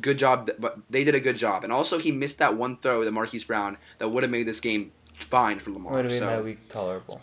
good 0.00 0.18
job. 0.18 0.50
But 0.58 0.78
they 0.90 1.04
did 1.04 1.14
a 1.14 1.20
good 1.20 1.36
job, 1.36 1.64
and 1.64 1.72
also 1.72 1.98
he 1.98 2.10
missed 2.12 2.38
that 2.38 2.56
one 2.56 2.76
throw 2.76 3.04
to 3.04 3.10
Marquise 3.10 3.44
Brown 3.44 3.76
that 3.98 4.08
would 4.08 4.22
have 4.22 4.30
made 4.30 4.46
this 4.46 4.60
game 4.60 4.92
fine 5.18 5.58
for 5.60 5.70
Lamar. 5.70 5.92
Would 5.94 6.04
have 6.06 6.12
made 6.12 6.18
so- 6.18 6.26
my 6.26 6.40
week 6.40 6.68
tolerable. 6.68 7.20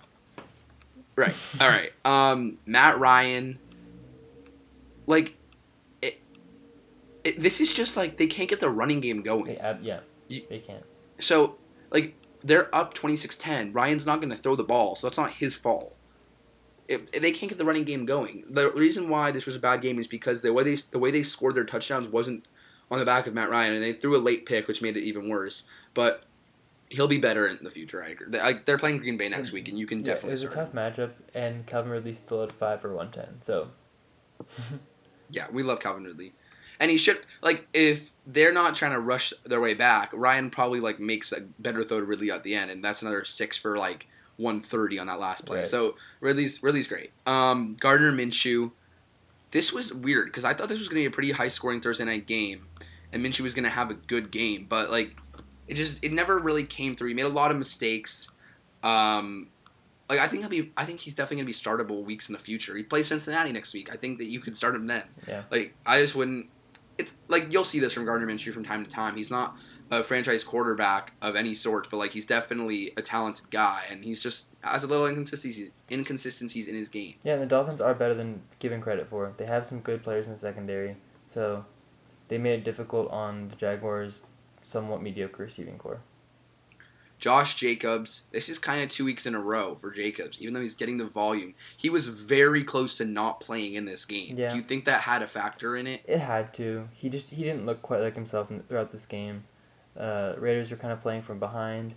Right. 1.15 1.35
All 1.59 1.67
right. 1.67 1.91
Um, 2.05 2.57
Matt 2.65 2.97
Ryan. 2.99 3.59
Like, 5.07 5.35
it, 6.01 6.21
it. 7.23 7.41
This 7.41 7.59
is 7.59 7.73
just 7.73 7.97
like 7.97 8.17
they 8.17 8.27
can't 8.27 8.49
get 8.49 8.59
the 8.59 8.69
running 8.69 8.99
game 9.01 9.21
going. 9.21 9.45
They, 9.45 9.57
ab- 9.57 9.83
yeah, 9.83 9.99
You- 10.27 10.43
they 10.49 10.59
can't. 10.59 10.85
So, 11.19 11.55
like, 11.91 12.13
they're 12.41 12.73
up 12.73 12.93
26-10. 12.93 13.73
Ryan's 13.75 14.05
not 14.05 14.19
going 14.21 14.29
to 14.29 14.37
throw 14.37 14.55
the 14.55 14.63
ball, 14.63 14.95
so 14.95 15.07
that's 15.07 15.17
not 15.17 15.33
his 15.33 15.55
fault. 15.57 15.93
If, 16.89 17.11
they 17.11 17.31
can't 17.31 17.49
get 17.49 17.59
the 17.59 17.65
running 17.65 17.83
game 17.83 18.05
going, 18.05 18.45
the 18.49 18.71
reason 18.71 19.09
why 19.09 19.29
this 19.29 19.45
was 19.45 19.55
a 19.55 19.59
bad 19.59 19.81
game 19.81 19.99
is 19.99 20.07
because 20.07 20.41
the 20.41 20.51
way 20.51 20.63
they 20.63 20.75
the 20.75 20.99
way 20.99 21.11
they 21.11 21.23
scored 21.23 21.55
their 21.55 21.63
touchdowns 21.63 22.07
wasn't 22.07 22.45
on 22.89 22.97
the 22.97 23.05
back 23.05 23.27
of 23.27 23.33
Matt 23.33 23.49
Ryan, 23.49 23.73
and 23.73 23.83
they 23.83 23.93
threw 23.93 24.15
a 24.15 24.17
late 24.17 24.45
pick, 24.45 24.67
which 24.67 24.81
made 24.81 24.97
it 24.97 25.03
even 25.03 25.29
worse. 25.29 25.65
But 25.93 26.23
he'll 26.89 27.07
be 27.07 27.19
better 27.19 27.47
in 27.47 27.59
the 27.61 27.69
future. 27.69 28.03
I 28.03 28.09
agree. 28.09 28.27
They, 28.29 28.39
like, 28.39 28.65
they're 28.65 28.79
playing 28.79 28.97
Green 28.97 29.17
Bay 29.17 29.29
next 29.29 29.51
mm. 29.51 29.53
week, 29.53 29.69
and 29.69 29.77
you 29.77 29.85
can 29.85 29.99
Yeah, 29.99 30.13
it 30.13 30.15
definitely 30.15 30.31
was 30.31 30.43
a 30.43 30.49
tough 30.49 30.73
matchup, 30.73 31.11
and 31.35 31.65
Calvin 31.67 31.91
Ridley 31.91 32.15
still 32.15 32.41
had 32.41 32.51
five 32.51 32.81
for 32.81 32.93
one 32.93 33.11
ten. 33.11 33.39
So 33.41 33.69
Yeah, 35.29 35.47
we 35.51 35.63
love 35.63 35.79
Calvin 35.79 36.03
Ridley. 36.03 36.33
And 36.79 36.89
he 36.89 36.97
should 36.97 37.19
like 37.41 37.67
if 37.73 38.11
they're 38.25 38.53
not 38.53 38.75
trying 38.75 38.93
to 38.93 38.99
rush 38.99 39.33
their 39.45 39.59
way 39.59 39.73
back, 39.73 40.11
Ryan 40.13 40.49
probably 40.49 40.79
like 40.79 40.99
makes 40.99 41.31
a 41.31 41.41
better 41.59 41.83
throw 41.83 41.99
to 41.99 42.05
Ridley 42.05 42.31
at 42.31 42.43
the 42.43 42.55
end, 42.55 42.71
and 42.71 42.83
that's 42.83 43.01
another 43.01 43.25
six 43.25 43.57
for 43.57 43.77
like 43.77 44.07
one 44.39 44.61
thirty 44.61 44.97
on 44.97 45.07
that 45.07 45.19
last 45.19 45.45
play. 45.45 45.59
Right. 45.59 45.67
So 45.67 45.95
Ridley's 46.21 46.63
Ridley's 46.63 46.87
great. 46.87 47.11
Um, 47.27 47.75
Gardner 47.79 48.11
Minshew, 48.11 48.71
this 49.51 49.73
was 49.73 49.93
weird 49.93 50.27
because 50.27 50.45
I 50.45 50.53
thought 50.53 50.69
this 50.69 50.79
was 50.79 50.87
going 50.87 51.03
to 51.03 51.09
be 51.09 51.11
a 51.11 51.15
pretty 51.15 51.31
high 51.31 51.49
scoring 51.49 51.81
Thursday 51.81 52.05
night 52.05 52.25
game, 52.25 52.65
and 53.11 53.23
Minshew 53.23 53.41
was 53.41 53.53
going 53.53 53.65
to 53.65 53.69
have 53.69 53.91
a 53.91 53.95
good 53.95 54.31
game, 54.31 54.65
but 54.67 54.89
like 54.89 55.19
it 55.67 55.75
just 55.75 56.03
it 56.03 56.11
never 56.11 56.39
really 56.39 56.63
came 56.63 56.95
through. 56.95 57.09
He 57.09 57.13
made 57.13 57.25
a 57.25 57.29
lot 57.29 57.51
of 57.51 57.57
mistakes. 57.57 58.31
Um, 58.81 59.49
like 60.09 60.19
I 60.19 60.27
think 60.27 60.41
he'll 60.41 60.49
be 60.49 60.71
I 60.75 60.85
think 60.85 60.99
he's 60.99 61.15
definitely 61.15 61.43
going 61.43 61.53
to 61.53 61.87
be 61.87 61.93
startable 61.93 62.03
weeks 62.03 62.29
in 62.29 62.33
the 62.33 62.39
future. 62.39 62.75
He 62.75 62.83
plays 62.83 63.07
Cincinnati 63.07 63.51
next 63.51 63.73
week. 63.73 63.91
I 63.91 63.95
think 63.95 64.17
that 64.17 64.25
you 64.25 64.39
could 64.39 64.57
start 64.57 64.73
him 64.73 64.87
then. 64.87 65.03
Yeah. 65.27 65.43
Like 65.51 65.75
I 65.85 65.99
just 65.99 66.15
wouldn't. 66.15 66.49
It's 66.97 67.15
like 67.27 67.53
you'll 67.53 67.63
see 67.63 67.79
this 67.79 67.93
from 67.93 68.05
Gardner 68.05 68.27
Minshew 68.27 68.53
from 68.53 68.65
time 68.65 68.83
to 68.83 68.89
time. 68.89 69.15
He's 69.15 69.29
not 69.31 69.55
a 69.91 70.03
franchise 70.03 70.43
quarterback 70.43 71.13
of 71.21 71.35
any 71.35 71.53
sort, 71.53 71.89
but 71.89 71.97
like 71.97 72.11
he's 72.11 72.25
definitely 72.25 72.91
a 72.97 73.01
talented 73.01 73.49
guy, 73.49 73.81
and 73.89 74.03
he's 74.03 74.19
just 74.19 74.49
has 74.61 74.83
a 74.83 74.87
little 74.87 75.05
inconsistencies 75.07 75.71
inconsistencies 75.91 76.67
in 76.67 76.75
his 76.75 76.89
game. 76.89 77.15
yeah, 77.23 77.33
and 77.33 77.41
the 77.41 77.47
Dolphins 77.47 77.81
are 77.81 77.93
better 77.93 78.13
than 78.13 78.41
given 78.59 78.81
credit 78.81 79.07
for. 79.09 79.33
They 79.37 79.45
have 79.45 79.65
some 79.65 79.79
good 79.79 80.03
players 80.03 80.27
in 80.27 80.33
the 80.33 80.39
secondary, 80.39 80.95
so 81.33 81.65
they 82.27 82.37
made 82.37 82.59
it 82.59 82.63
difficult 82.63 83.09
on 83.11 83.49
the 83.49 83.55
Jaguars' 83.55 84.19
somewhat 84.61 85.01
mediocre 85.01 85.43
receiving 85.43 85.77
core. 85.77 86.01
Josh 87.17 87.55
Jacobs, 87.55 88.23
this 88.31 88.47
is 88.47 88.57
kind 88.57 88.81
of 88.81 88.87
two 88.87 89.03
weeks 89.03 89.25
in 89.25 89.35
a 89.35 89.39
row 89.39 89.77
for 89.81 89.91
Jacobs, 89.91 90.39
even 90.41 90.53
though 90.53 90.61
he's 90.61 90.77
getting 90.77 90.97
the 90.97 91.05
volume. 91.05 91.53
He 91.75 91.89
was 91.89 92.07
very 92.07 92.63
close 92.63 92.97
to 92.97 93.05
not 93.05 93.41
playing 93.41 93.73
in 93.73 93.83
this 93.83 94.05
game. 94.05 94.37
Yeah. 94.37 94.51
Do 94.51 94.55
you 94.55 94.61
think 94.61 94.85
that 94.85 95.01
had 95.01 95.21
a 95.21 95.27
factor 95.27 95.75
in 95.75 95.85
it? 95.85 96.01
It 96.05 96.19
had 96.19 96.53
to. 96.55 96.87
He 96.93 97.09
just 97.09 97.29
he 97.29 97.43
didn't 97.43 97.65
look 97.65 97.81
quite 97.81 97.99
like 98.01 98.15
himself 98.15 98.49
throughout 98.69 98.93
this 98.93 99.05
game. 99.05 99.43
Uh, 99.99 100.33
Raiders 100.37 100.71
were 100.71 100.77
kind 100.77 100.93
of 100.93 101.01
playing 101.01 101.21
from 101.23 101.39
behind. 101.39 101.93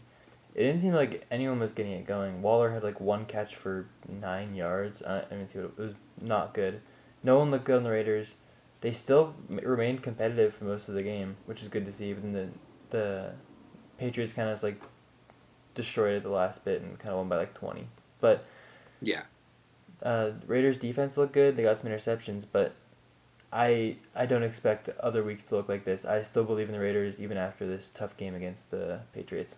It 0.55 0.65
didn't 0.65 0.83
seem 0.83 0.93
like 0.93 1.25
anyone 1.31 1.61
was 1.61 1.73
getting 1.73 1.93
it 1.93 2.07
going. 2.07 2.43
Waller 2.43 2.71
had 2.73 2.83
like 2.83 3.01
one 3.01 3.25
catch 3.25 3.55
for 3.57 3.87
nine 4.09 4.55
yards. 4.55 5.03
I, 5.03 5.23
I 5.31 5.35
mean, 5.37 5.49
see 5.49 5.59
what 5.61 5.67
it 5.67 5.79
was 5.79 5.95
not 6.21 6.53
good. 6.53 6.81
No 7.23 7.39
one 7.39 7.51
looked 7.51 7.65
good 7.65 7.77
on 7.77 7.85
the 7.85 7.91
Raiders. 7.91 8.35
They 8.81 8.93
still 8.93 9.35
remained 9.49 10.03
competitive 10.03 10.55
for 10.55 10.65
most 10.65 10.89
of 10.89 10.95
the 10.95 11.03
game, 11.03 11.37
which 11.47 11.63
is 11.63 11.69
good 11.69 11.87
to 11.87 11.93
see. 11.93 12.13
But 12.13 12.23
then 12.25 12.33
the 12.33 12.49
the 12.97 13.31
Patriots 13.97 14.33
kind 14.33 14.51
of 14.51 14.63
like 14.63 14.83
destroyed 15.75 16.15
it 16.15 16.17
at 16.19 16.23
the 16.25 16.29
last 16.29 16.65
bit 16.65 16.83
and 16.83 16.99
kind 16.99 17.13
of 17.13 17.19
won 17.19 17.29
by 17.29 17.37
like 17.37 17.55
twenty. 17.55 17.87
But 18.21 18.45
Yeah. 19.01 19.23
uh, 20.03 20.33
Raiders 20.47 20.77
defense 20.77 21.17
looked 21.17 21.33
good. 21.33 21.57
They 21.57 21.63
got 21.63 21.81
some 21.81 21.91
interceptions, 21.91 22.45
but 22.51 22.75
I 23.53 23.97
I 24.15 24.27
don't 24.27 24.43
expect 24.43 24.89
other 25.01 25.23
weeks 25.23 25.45
to 25.45 25.57
look 25.57 25.69
like 25.69 25.85
this. 25.85 26.05
I 26.05 26.23
still 26.23 26.45
believe 26.45 26.69
in 26.69 26.73
the 26.73 26.81
Raiders 26.81 27.21
even 27.21 27.37
after 27.37 27.67
this 27.67 27.91
tough 27.95 28.17
game 28.17 28.35
against 28.35 28.71
the 28.71 29.01
Patriots. 29.13 29.55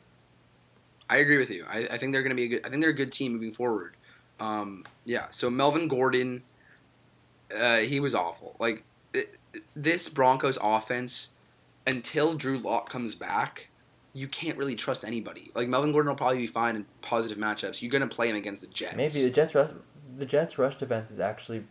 I 1.09 1.18
agree 1.18 1.38
with 1.38 1.50
you. 1.50 1.64
I, 1.68 1.87
I 1.90 1.98
think 1.98 2.12
they're 2.12 2.22
going 2.22 2.30
to 2.30 2.37
be 2.37 2.44
a 2.44 2.48
good. 2.48 2.66
I 2.66 2.70
think 2.70 2.80
they're 2.80 2.90
a 2.90 2.94
good 2.94 3.12
team 3.12 3.33
moving 3.33 3.52
forward. 3.52 3.94
Um, 4.40 4.85
yeah. 5.04 5.26
So 5.30 5.48
Melvin 5.48 5.87
Gordon, 5.87 6.42
uh, 7.57 7.78
he 7.78 8.00
was 8.00 8.14
awful. 8.14 8.57
Like 8.59 8.83
it, 9.12 9.37
this 9.76 10.09
Broncos 10.09 10.59
offense, 10.61 11.33
until 11.87 12.35
Drew 12.35 12.59
Lock 12.59 12.88
comes 12.88 13.14
back, 13.14 13.68
you 14.12 14.26
can't 14.26 14.59
really 14.59 14.74
trust 14.74 15.04
anybody. 15.04 15.52
Like 15.54 15.68
Melvin 15.68 15.92
Gordon 15.92 16.09
will 16.09 16.16
probably 16.16 16.38
be 16.38 16.46
fine 16.46 16.74
in 16.74 16.87
positive 17.02 17.38
matchups. 17.38 17.80
You're 17.83 17.92
going 17.92 18.09
to 18.09 18.12
play 18.12 18.28
him 18.28 18.37
against 18.37 18.62
the 18.62 18.68
Jets. 18.68 18.96
Maybe 18.96 19.22
the 19.22 19.30
Jets 19.30 19.54
rush 19.54 19.70
the 20.16 20.26
Jets 20.26 20.59
rush 20.59 20.76
defense 20.76 21.11
is 21.11 21.20
actually 21.20 21.64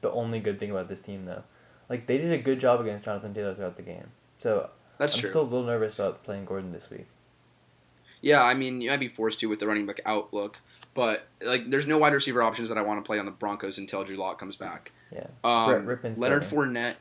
the 0.00 0.10
only 0.10 0.40
good 0.40 0.58
thing 0.58 0.70
about 0.70 0.88
this 0.88 1.00
team 1.00 1.24
though. 1.24 1.44
Like 1.90 2.06
they 2.06 2.16
did 2.16 2.32
a 2.32 2.38
good 2.38 2.60
job 2.60 2.80
against 2.80 3.04
Jonathan 3.04 3.34
Taylor 3.34 3.54
throughout 3.54 3.76
the 3.76 3.82
game. 3.82 4.06
So 4.38 4.70
That's 4.96 5.14
I'm 5.14 5.20
true. 5.20 5.30
still 5.30 5.42
a 5.42 5.42
little 5.42 5.64
nervous 5.64 5.94
about 5.94 6.24
playing 6.24 6.46
Gordon 6.46 6.72
this 6.72 6.88
week. 6.88 7.06
Yeah, 8.22 8.42
I 8.42 8.54
mean, 8.54 8.80
you 8.80 8.90
might 8.90 9.00
be 9.00 9.08
forced 9.08 9.40
to 9.40 9.46
with 9.46 9.60
the 9.60 9.66
running 9.66 9.86
back 9.86 10.00
outlook, 10.04 10.58
but 10.94 11.26
like, 11.42 11.70
there's 11.70 11.86
no 11.86 11.96
wide 11.98 12.12
receiver 12.12 12.42
options 12.42 12.68
that 12.68 12.76
I 12.76 12.82
want 12.82 13.02
to 13.02 13.06
play 13.06 13.18
on 13.18 13.24
the 13.24 13.30
Broncos 13.30 13.78
until 13.78 14.04
Drew 14.04 14.16
Lock 14.16 14.38
comes 14.38 14.56
back. 14.56 14.92
Yeah. 15.10 15.26
Um, 15.42 15.84
Brett 15.86 16.18
Leonard 16.18 16.44
starting. 16.44 16.74
Fournette. 16.74 16.94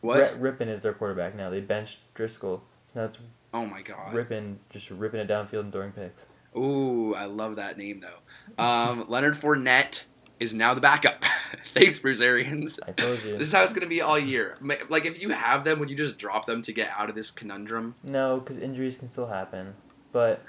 What? 0.00 0.16
Brett 0.16 0.58
Rypien 0.58 0.68
is 0.68 0.80
their 0.80 0.94
quarterback 0.94 1.36
now. 1.36 1.50
They 1.50 1.60
benched 1.60 1.98
Driskel. 2.16 2.60
So 2.92 3.00
now 3.00 3.04
it's 3.04 3.18
oh 3.54 3.66
my 3.66 3.82
god. 3.82 4.12
Rypien 4.12 4.56
just 4.70 4.90
ripping 4.90 5.20
it 5.20 5.28
downfield 5.28 5.60
and 5.60 5.72
throwing 5.72 5.92
picks. 5.92 6.26
Ooh, 6.56 7.14
I 7.14 7.26
love 7.26 7.56
that 7.56 7.78
name 7.78 8.00
though. 8.00 8.62
Um, 8.62 9.04
Leonard 9.08 9.34
Fournette 9.34 10.02
is 10.42 10.54
now 10.54 10.74
the 10.74 10.80
backup. 10.80 11.24
Thanks, 11.74 11.98
Bruce 11.98 12.20
Arians. 12.20 12.78
I 12.86 12.92
told 12.92 13.22
you. 13.24 13.32
This 13.38 13.48
is 13.48 13.52
how 13.52 13.62
it's 13.64 13.72
gonna 13.72 13.86
be 13.86 14.00
all 14.00 14.18
year. 14.18 14.56
Like, 14.88 15.06
if 15.06 15.20
you 15.20 15.30
have 15.30 15.64
them, 15.64 15.78
would 15.78 15.90
you 15.90 15.96
just 15.96 16.18
drop 16.18 16.44
them 16.44 16.62
to 16.62 16.72
get 16.72 16.90
out 16.96 17.08
of 17.08 17.14
this 17.14 17.30
conundrum? 17.30 17.94
No, 18.02 18.40
because 18.40 18.58
injuries 18.58 18.96
can 18.96 19.08
still 19.08 19.26
happen. 19.26 19.74
But, 20.12 20.42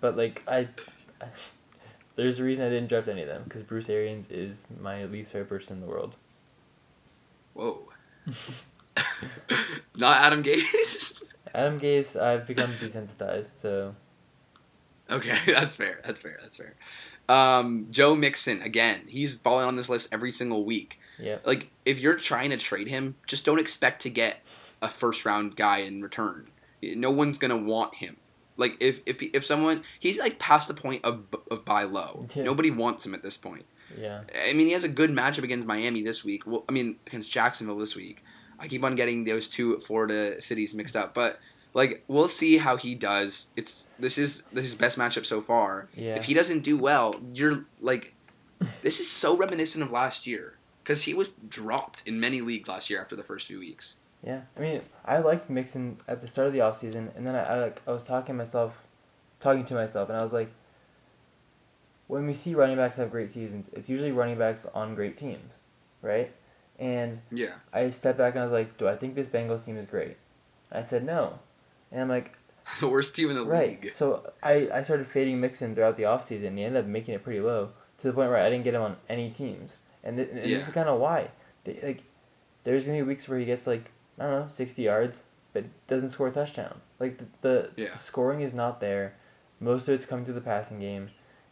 but 0.00 0.16
like 0.16 0.42
I, 0.46 0.68
I 1.20 1.26
there's 2.16 2.38
a 2.38 2.44
reason 2.44 2.64
I 2.64 2.68
didn't 2.68 2.88
draft 2.88 3.08
any 3.08 3.22
of 3.22 3.28
them 3.28 3.42
because 3.44 3.62
Bruce 3.62 3.88
Arians 3.88 4.30
is 4.30 4.64
my 4.80 5.04
least 5.04 5.32
favorite 5.32 5.48
person 5.48 5.76
in 5.76 5.80
the 5.80 5.86
world. 5.86 6.14
Whoa. 7.54 7.88
Not 9.96 10.16
Adam 10.16 10.42
Gase. 10.42 11.34
Adam 11.54 11.80
Gase, 11.80 12.16
I've 12.20 12.46
become 12.46 12.70
desensitized, 12.72 13.48
so 13.60 13.94
Okay, 15.10 15.36
that's 15.46 15.76
fair. 15.76 16.00
That's 16.04 16.20
fair. 16.20 16.38
That's 16.40 16.56
fair. 16.56 16.74
Um, 17.28 17.88
Joe 17.90 18.14
Mixon 18.14 18.62
again. 18.62 19.02
He's 19.06 19.34
falling 19.34 19.66
on 19.66 19.76
this 19.76 19.88
list 19.88 20.08
every 20.12 20.32
single 20.32 20.64
week. 20.64 20.98
Yeah. 21.18 21.38
Like 21.44 21.70
if 21.84 21.98
you're 21.98 22.14
trying 22.14 22.50
to 22.50 22.56
trade 22.56 22.88
him, 22.88 23.16
just 23.26 23.44
don't 23.44 23.58
expect 23.58 24.02
to 24.02 24.10
get 24.10 24.38
a 24.80 24.88
first 24.88 25.24
round 25.24 25.56
guy 25.56 25.78
in 25.78 26.02
return. 26.02 26.48
No 26.82 27.10
one's 27.10 27.38
gonna 27.38 27.56
want 27.56 27.94
him. 27.94 28.16
Like 28.56 28.76
if 28.80 29.00
if 29.06 29.22
if 29.22 29.44
someone 29.44 29.82
he's 29.98 30.18
like 30.18 30.38
past 30.38 30.68
the 30.68 30.74
point 30.74 31.04
of 31.04 31.24
of 31.50 31.64
buy 31.64 31.84
low. 31.84 32.26
Yeah. 32.34 32.44
Nobody 32.44 32.70
wants 32.70 33.04
him 33.04 33.14
at 33.14 33.22
this 33.22 33.36
point. 33.36 33.66
Yeah. 33.98 34.22
I 34.46 34.52
mean, 34.52 34.66
he 34.66 34.72
has 34.74 34.84
a 34.84 34.88
good 34.88 35.10
matchup 35.10 35.44
against 35.44 35.66
Miami 35.66 36.02
this 36.02 36.24
week. 36.24 36.46
Well, 36.46 36.64
I 36.68 36.72
mean, 36.72 36.96
against 37.06 37.32
Jacksonville 37.32 37.78
this 37.78 37.96
week. 37.96 38.22
I 38.60 38.66
keep 38.68 38.84
on 38.84 38.96
getting 38.96 39.24
those 39.24 39.48
two 39.48 39.78
Florida 39.78 40.42
cities 40.42 40.74
mixed 40.74 40.96
up, 40.96 41.14
but 41.14 41.38
like 41.74 42.02
we'll 42.08 42.28
see 42.28 42.58
how 42.58 42.76
he 42.76 42.94
does. 42.94 43.52
It's 43.56 43.88
this 43.98 44.18
is 44.18 44.42
this 44.52 44.64
is 44.64 44.72
his 44.72 44.74
best 44.74 44.98
matchup 44.98 45.26
so 45.26 45.40
far. 45.40 45.88
Yeah. 45.94 46.14
If 46.16 46.24
he 46.24 46.34
doesn't 46.34 46.60
do 46.60 46.76
well, 46.76 47.14
you're 47.32 47.64
like, 47.80 48.14
this 48.82 49.00
is 49.00 49.10
so 49.10 49.36
reminiscent 49.36 49.84
of 49.84 49.90
last 49.92 50.26
year 50.26 50.54
because 50.82 51.02
he 51.04 51.14
was 51.14 51.28
dropped 51.48 52.02
in 52.06 52.18
many 52.18 52.40
leagues 52.40 52.68
last 52.68 52.88
year 52.90 53.00
after 53.00 53.14
the 53.16 53.22
first 53.24 53.46
few 53.46 53.58
weeks. 53.58 53.96
Yeah, 54.24 54.40
I 54.56 54.60
mean, 54.60 54.80
I 55.04 55.18
liked 55.18 55.48
Mixon 55.48 55.98
at 56.08 56.20
the 56.20 56.26
start 56.26 56.48
of 56.48 56.52
the 56.52 56.58
offseason, 56.58 57.14
and 57.16 57.24
then 57.24 57.36
I, 57.36 57.42
I 57.44 57.60
like 57.60 57.82
I 57.86 57.92
was 57.92 58.02
talking 58.02 58.34
to 58.36 58.44
myself, 58.44 58.72
talking 59.40 59.64
to 59.66 59.74
myself, 59.74 60.08
and 60.08 60.18
I 60.18 60.22
was 60.22 60.32
like, 60.32 60.50
when 62.08 62.26
we 62.26 62.34
see 62.34 62.54
running 62.54 62.76
backs 62.76 62.96
have 62.96 63.10
great 63.10 63.30
seasons, 63.30 63.70
it's 63.72 63.88
usually 63.88 64.10
running 64.12 64.38
backs 64.38 64.66
on 64.74 64.94
great 64.94 65.16
teams, 65.16 65.60
right? 66.02 66.32
And 66.78 67.20
Yeah. 67.30 67.54
I 67.72 67.90
stepped 67.90 68.18
back 68.18 68.34
and 68.34 68.40
I 68.40 68.44
was 68.44 68.52
like, 68.52 68.78
do 68.78 68.88
I 68.88 68.96
think 68.96 69.14
this 69.14 69.28
Bengals 69.28 69.64
team 69.64 69.76
is 69.76 69.86
great? 69.86 70.16
I 70.72 70.82
said 70.82 71.04
no, 71.04 71.38
and 71.92 72.00
I'm 72.00 72.08
like, 72.08 72.34
the 72.80 72.88
worst 72.88 73.14
team 73.16 73.30
in 73.30 73.36
the 73.36 73.44
right. 73.44 73.82
league. 73.82 73.92
So 73.94 74.32
I 74.42 74.68
I 74.72 74.82
started 74.82 75.06
fading 75.06 75.40
Mixon 75.40 75.74
throughout 75.74 75.96
the 75.96 76.04
offseason, 76.04 76.48
and 76.48 76.58
he 76.58 76.64
ended 76.64 76.84
up 76.84 76.88
making 76.88 77.14
it 77.14 77.22
pretty 77.24 77.40
low 77.40 77.70
to 77.98 78.06
the 78.06 78.12
point 78.12 78.30
where 78.30 78.38
I 78.38 78.48
didn't 78.50 78.64
get 78.64 78.74
him 78.74 78.82
on 78.82 78.96
any 79.08 79.30
teams, 79.30 79.76
and, 80.04 80.16
th- 80.16 80.28
and 80.30 80.38
Yeah. 80.46 80.56
this 80.58 80.68
is 80.68 80.74
kind 80.74 80.88
of 80.88 81.00
why. 81.00 81.30
They, 81.64 81.78
like, 81.82 82.02
there's 82.64 82.84
gonna 82.86 82.98
be 82.98 83.02
weeks 83.02 83.28
where 83.28 83.38
he 83.38 83.44
gets 83.44 83.66
like 83.66 83.90
I 84.18 84.24
don't 84.24 84.30
know, 84.32 84.48
60 84.52 84.82
yards, 84.82 85.22
but 85.52 85.64
doesn't 85.86 86.10
score 86.10 86.26
a 86.28 86.32
touchdown. 86.32 86.80
Like, 86.98 87.18
the, 87.18 87.24
the, 87.42 87.70
Yeah. 87.76 87.92
the 87.92 87.98
scoring 87.98 88.40
is 88.40 88.52
not 88.52 88.80
there. 88.80 89.14
Most 89.60 89.86
of 89.88 89.94
it's 89.94 90.04
coming 90.06 90.24
through 90.24 90.34
the 90.34 90.40
passing 90.40 90.80
game. 90.80 91.10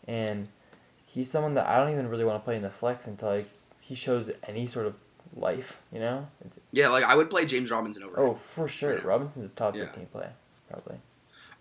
And 0.09 0.49
he's 1.05 1.31
someone 1.31 1.55
that 1.55 1.66
I 1.68 1.77
don't 1.79 1.92
even 1.92 2.09
really 2.09 2.25
want 2.25 2.40
to 2.40 2.44
play 2.44 2.57
in 2.57 2.62
the 2.62 2.70
flex 2.70 3.07
until 3.07 3.29
like, 3.31 3.49
he 3.81 3.94
shows 3.94 4.31
any 4.49 4.66
sort 4.66 4.87
of 4.87 4.94
life, 5.37 5.81
you 5.92 6.01
know? 6.01 6.27
It's- 6.44 6.55
Yeah, 6.76 6.88
like 6.88 7.04
I 7.04 7.14
would 7.14 7.30
play 7.30 7.46
James 7.46 7.70
Robinson 7.70 8.02
over. 8.02 8.16
him. 8.22 8.28
oh, 8.30 8.38
for 8.54 8.68
sure. 8.68 9.00
Robinson's 9.00 9.46
a 9.46 9.48
top 9.56 9.74
Yeah. 9.74 9.86
15 9.86 10.06
play, 10.12 10.28
probably. 10.70 10.96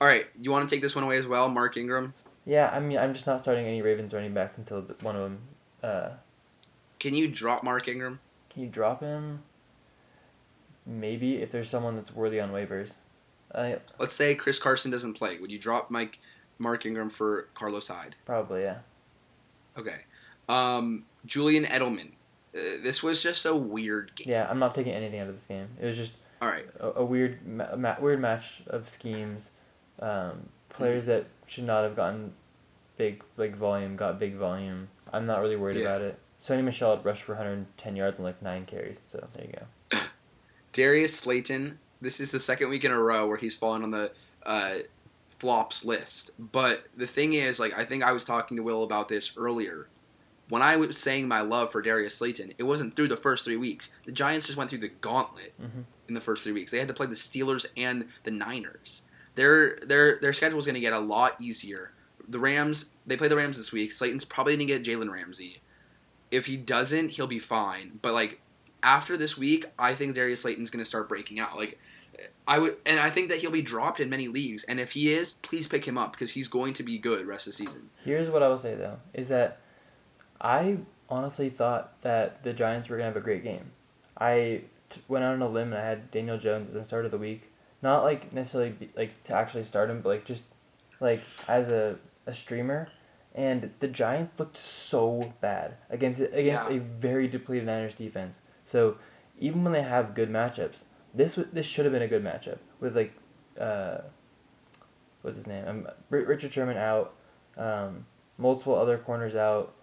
All 0.02 0.08
right, 0.10 0.26
you 0.42 0.52
want 0.52 0.68
to 0.68 0.76
take 0.76 0.82
this 0.82 0.94
one 0.94 1.06
away 1.06 1.16
as 1.18 1.26
well, 1.26 1.48
Mark 1.48 1.78
Ingram? 1.78 2.14
Yeah, 2.46 2.70
I 2.74 2.82
mean, 2.82 2.98
I'm 2.98 3.14
just 3.14 3.26
not 3.26 3.42
starting 3.42 3.66
any 3.66 3.82
Ravens 3.82 4.14
running 4.14 4.34
backs 4.34 4.58
until 4.58 4.82
one 5.02 5.16
of 5.16 5.22
them. 5.22 5.40
Uh, 5.82 6.10
Can 7.00 7.16
you 7.16 7.30
drop 7.30 7.64
Mark 7.64 7.88
Ingram? 7.88 8.20
can 8.50 8.64
you 8.64 8.70
drop 8.70 9.00
him? 9.02 9.42
Maybe 10.86 11.38
if 11.42 11.50
there's 11.52 11.70
someone 11.70 11.96
that's 11.96 12.14
worthy 12.14 12.40
on 12.40 12.52
waivers. 12.52 12.92
I 13.54 13.80
Let's 14.00 14.14
say 14.14 14.36
Chris 14.36 14.60
Carson 14.60 14.92
doesn't 14.92 15.14
play. 15.14 15.40
Would 15.40 15.52
you 15.52 15.60
drop 15.60 15.90
Mike 15.92 16.20
Mark 16.60 16.86
Ingram 16.86 17.10
for 17.10 17.48
Carlos 17.54 17.88
Hyde? 17.88 18.16
probably 18.26 18.64
yeah. 18.64 18.80
Okay. 19.78 19.98
Um, 20.50 21.06
Julian 21.26 21.64
Edelman. 21.66 22.12
Uh, 22.56 22.60
this 22.82 23.04
was 23.04 23.22
just 23.22 23.46
a 23.46 23.56
weird 23.56 24.16
game. 24.16 24.30
Yeah, 24.30 24.48
I'm 24.50 24.60
not 24.60 24.74
taking 24.76 24.94
anything 24.94 25.20
out 25.20 25.28
of 25.28 25.36
this 25.36 25.46
game. 25.46 25.68
It 25.82 25.86
was 25.86 25.98
just 25.98 26.14
All 26.42 26.48
right. 26.48 26.66
a, 26.80 27.00
a 27.02 27.06
weird, 27.06 27.46
ma- 27.46 27.76
ma- 27.76 28.00
weird 28.00 28.22
match 28.22 28.62
of 28.68 28.90
schemes. 28.90 29.50
Um, 30.00 30.50
players 30.70 31.04
Mm-hmm. 31.04 31.12
that 31.12 31.26
should 31.48 31.66
not 31.66 31.84
have 31.84 31.96
gotten 31.96 32.34
big, 32.98 33.24
like 33.38 33.56
volume, 33.58 33.96
got 33.96 34.20
big 34.20 34.36
volume. 34.36 34.88
I'm 35.14 35.26
not 35.26 35.42
really 35.42 35.56
worried 35.58 35.78
Yeah. 35.78 35.84
about 35.88 36.02
it. 36.02 36.20
Sony 36.42 36.64
Michel 36.64 36.98
rushed 37.04 37.24
for 37.24 37.34
110 37.34 37.96
yards 37.96 38.18
and 38.18 38.26
like 38.26 38.42
nine 38.42 38.66
carries. 38.66 38.98
So 39.12 39.26
there 39.34 39.46
you 39.46 39.54
go. 39.92 40.00
Darius 40.74 41.16
Slayton. 41.18 41.78
This 42.02 42.20
is 42.20 42.32
the 42.32 42.40
second 42.40 42.70
week 42.70 42.84
in 42.84 42.92
a 42.92 43.00
row 43.00 43.28
where 43.28 43.38
he's 43.38 43.56
fallen 43.56 43.84
on 43.84 43.92
the 43.92 44.12
uh, 44.46 44.76
flops 45.40 45.86
list. 45.86 46.32
But 46.52 46.84
the 46.98 47.08
thing 47.08 47.34
is, 47.34 47.60
like, 47.60 47.74
I 47.78 47.86
think 47.86 48.04
I 48.04 48.12
was 48.12 48.26
talking 48.26 48.58
to 48.58 48.64
Will 48.64 48.84
about 48.84 49.08
this 49.08 49.34
earlier. 49.38 49.88
When 50.50 50.62
I 50.62 50.76
was 50.76 50.98
saying 50.98 51.28
my 51.28 51.42
love 51.42 51.72
for 51.72 51.82
Darius 51.82 52.16
Slayton, 52.16 52.54
it 52.58 52.64
wasn't 52.64 52.96
through 52.96 53.08
the 53.08 53.18
first 53.18 53.46
three 53.46 53.58
weeks. 53.58 53.90
The 54.06 54.12
Giants 54.12 54.46
just 54.46 54.58
went 54.58 54.70
through 54.70 54.80
the 54.80 54.90
gauntlet 54.90 55.54
Mhm. 55.62 55.86
in 56.08 56.14
the 56.14 56.22
first 56.22 56.44
three 56.44 56.54
weeks. 56.54 56.72
They 56.72 56.78
had 56.80 56.88
to 56.88 56.94
play 56.94 57.08
the 57.08 57.16
Steelers 57.16 57.66
and 57.76 58.08
the 58.24 58.32
Niners. 58.32 59.02
Their 59.36 59.78
their 59.82 60.20
their 60.20 60.34
schedule 60.34 60.60
is 60.60 60.66
going 60.66 60.76
to 60.76 60.80
get 60.82 60.94
a 60.94 61.00
lot 61.00 61.36
easier. 61.42 61.92
The 62.28 62.40
Rams 62.40 62.90
they 63.08 63.18
play 63.18 63.28
the 63.28 63.36
Rams 63.36 63.58
this 63.58 63.72
week. 63.72 63.92
Slayton's 63.92 64.26
probably 64.26 64.56
going 64.56 64.68
to 64.68 64.74
get 64.80 64.84
Jalen 64.84 65.12
Ramsey. 65.12 65.62
If 66.32 66.46
he 66.46 66.58
doesn't, 66.58 67.10
he'll 67.10 67.28
be 67.28 67.40
fine. 67.40 68.00
But 68.02 68.14
like 68.14 68.40
after 68.84 69.18
this 69.18 69.38
week, 69.38 69.66
I 69.80 69.94
think 69.96 70.14
Darius 70.16 70.42
Slayton's 70.42 70.70
going 70.70 70.82
to 70.82 70.86
start 70.88 71.10
breaking 71.10 71.40
out. 71.40 71.58
Like 71.58 71.80
I 72.48 72.60
would, 72.60 72.78
and 72.86 73.00
I 73.00 73.10
think 73.10 73.30
that 73.30 73.40
he'll 73.40 73.52
be 73.52 73.62
dropped 73.62 74.00
in 74.00 74.10
many 74.10 74.28
leagues. 74.28 74.64
And 74.66 74.80
if 74.80 74.92
he 74.92 75.12
is, 75.12 75.34
please 75.42 75.68
pick 75.68 75.86
him 75.86 75.98
up 75.98 76.14
because 76.14 76.32
he's 76.32 76.48
going 76.48 76.74
to 76.74 76.84
be 76.84 76.98
good 76.98 77.26
rest 77.26 77.48
of 77.48 77.52
the 77.54 77.58
season. 77.58 77.90
Here's 78.04 78.30
what 78.30 78.42
I 78.44 78.48
will 78.48 78.58
say 78.60 78.76
though: 78.76 79.00
is 79.14 79.28
that 79.30 79.60
I 80.42 80.78
honestly 81.10 81.50
thought 81.50 82.02
that 82.02 82.44
the 82.44 82.54
Giants 82.54 82.90
were 82.90 82.98
gonna 82.98 83.08
have 83.08 83.18
a 83.18 83.22
great 83.22 83.44
game. 83.44 83.72
I 84.18 84.62
t- 84.90 85.02
went 85.08 85.24
out 85.24 85.34
on 85.34 85.42
a 85.42 85.48
limb 85.50 85.74
and 85.74 85.82
I 85.82 85.86
had 85.86 86.12
Daniel 86.12 86.38
Jones 86.38 86.70
at 86.70 86.74
the 86.82 86.86
start 86.86 87.06
of 87.06 87.12
the 87.12 87.18
week. 87.18 87.52
Not 87.82 88.04
like 88.04 88.34
necessarily 88.34 88.72
be, 88.72 88.90
like 88.96 89.24
to 89.26 89.34
actually 89.34 89.66
start 89.66 89.90
him, 89.90 90.02
but 90.02 90.10
like 90.10 90.26
just 90.26 90.44
like 91.00 91.22
as 91.48 91.70
a, 91.70 91.98
a 92.26 92.34
streamer. 92.34 92.90
And 93.36 93.72
the 93.80 93.88
Giants 93.90 94.34
looked 94.40 94.56
so 94.58 95.34
bad 95.42 95.76
against 95.90 96.22
against 96.22 96.70
Yeah. 96.70 96.78
a 96.78 96.80
very 96.80 97.28
depleted 97.28 97.66
Niners 97.66 97.96
defense. 97.96 98.40
So 98.66 98.98
even 99.38 99.64
when 99.64 99.74
they 99.74 99.82
have 99.84 100.16
good 100.16 100.30
matchups, 100.30 100.78
this 101.14 101.36
w- 101.36 101.54
this 101.54 101.66
should 101.66 101.86
have 101.86 101.92
been 101.92 102.02
a 102.02 102.08
good 102.08 102.24
matchup 102.24 102.60
with 102.80 102.96
like 102.96 103.14
uh, 103.60 103.98
what's 105.22 105.38
his 105.38 105.48
name? 105.48 105.66
Um, 105.68 105.88
R- 106.12 106.20
Richard 106.20 106.54
Sherman 106.54 106.78
out, 106.78 107.14
um, 107.58 108.06
multiple 108.38 108.76
other 108.76 108.98
corners 108.98 109.36
out, 109.36 109.75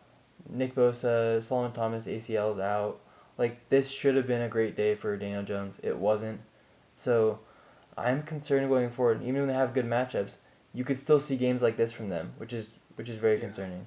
Nick 0.48 0.74
Bosa, 0.74 1.42
Solomon 1.42 1.72
Thomas 1.72 2.04
ACLs 2.06 2.60
out. 2.60 3.00
Like 3.38 3.68
this 3.70 3.90
should 3.90 4.14
have 4.16 4.26
been 4.26 4.42
a 4.42 4.48
great 4.48 4.76
day 4.76 4.94
for 4.94 5.16
Daniel 5.16 5.42
Jones. 5.42 5.78
It 5.82 5.96
wasn't. 5.96 6.40
So 6.96 7.40
I'm 7.96 8.22
concerned 8.22 8.68
going 8.68 8.90
forward. 8.90 9.22
Even 9.22 9.40
when 9.40 9.48
they 9.48 9.54
have 9.54 9.74
good 9.74 9.86
matchups, 9.86 10.36
you 10.74 10.84
could 10.84 10.98
still 10.98 11.18
see 11.20 11.36
games 11.36 11.62
like 11.62 11.76
this 11.76 11.92
from 11.92 12.08
them, 12.08 12.32
which 12.38 12.52
is 12.52 12.70
which 12.96 13.08
is 13.08 13.16
very 13.16 13.36
Yeah. 13.36 13.40
concerning. 13.44 13.86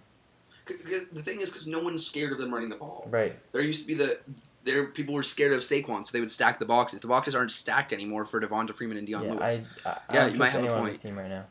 'Cause- 0.66 0.78
'cause 0.84 1.02
The 1.14 1.22
thing 1.22 1.40
is, 1.42 1.52
because 1.52 1.68
no 1.68 1.80
one's 1.80 2.04
scared 2.06 2.32
of 2.32 2.40
them 2.40 2.52
running 2.52 2.70
the 2.70 2.76
ball. 2.76 3.08
Right. 3.12 3.38
There 3.52 3.62
used 3.62 3.82
to 3.82 3.88
be 3.88 3.94
the 3.94 4.18
there 4.64 4.88
people 4.88 5.14
were 5.14 5.22
scared 5.22 5.54
of 5.54 5.60
Saquon, 5.60 6.04
so 6.08 6.12
they 6.12 6.20
would 6.20 6.32
stack 6.32 6.58
the 6.58 6.66
boxes. 6.66 7.02
The 7.02 7.08
boxes 7.08 7.36
aren't 7.36 7.52
stacked 7.52 7.94
anymore 7.94 8.26
for 8.26 8.42
Devonta 8.42 8.74
Freeman 8.76 8.98
and 8.98 9.06
Dion 9.06 9.24
yeah, 9.26 9.32
Lewis. 9.34 9.60
I, 9.86 9.90
I, 9.90 9.92
I 9.94 10.14
Yeah, 10.16 10.24
don't 10.26 10.34
you 10.34 10.40
might 10.40 10.48
have 10.50 10.56
a 10.56 10.64
anyone 10.64 10.78
on 10.78 10.82
point. 10.86 10.94
this 10.94 11.04
team 11.04 11.18
right 11.20 11.30
now. 11.30 11.46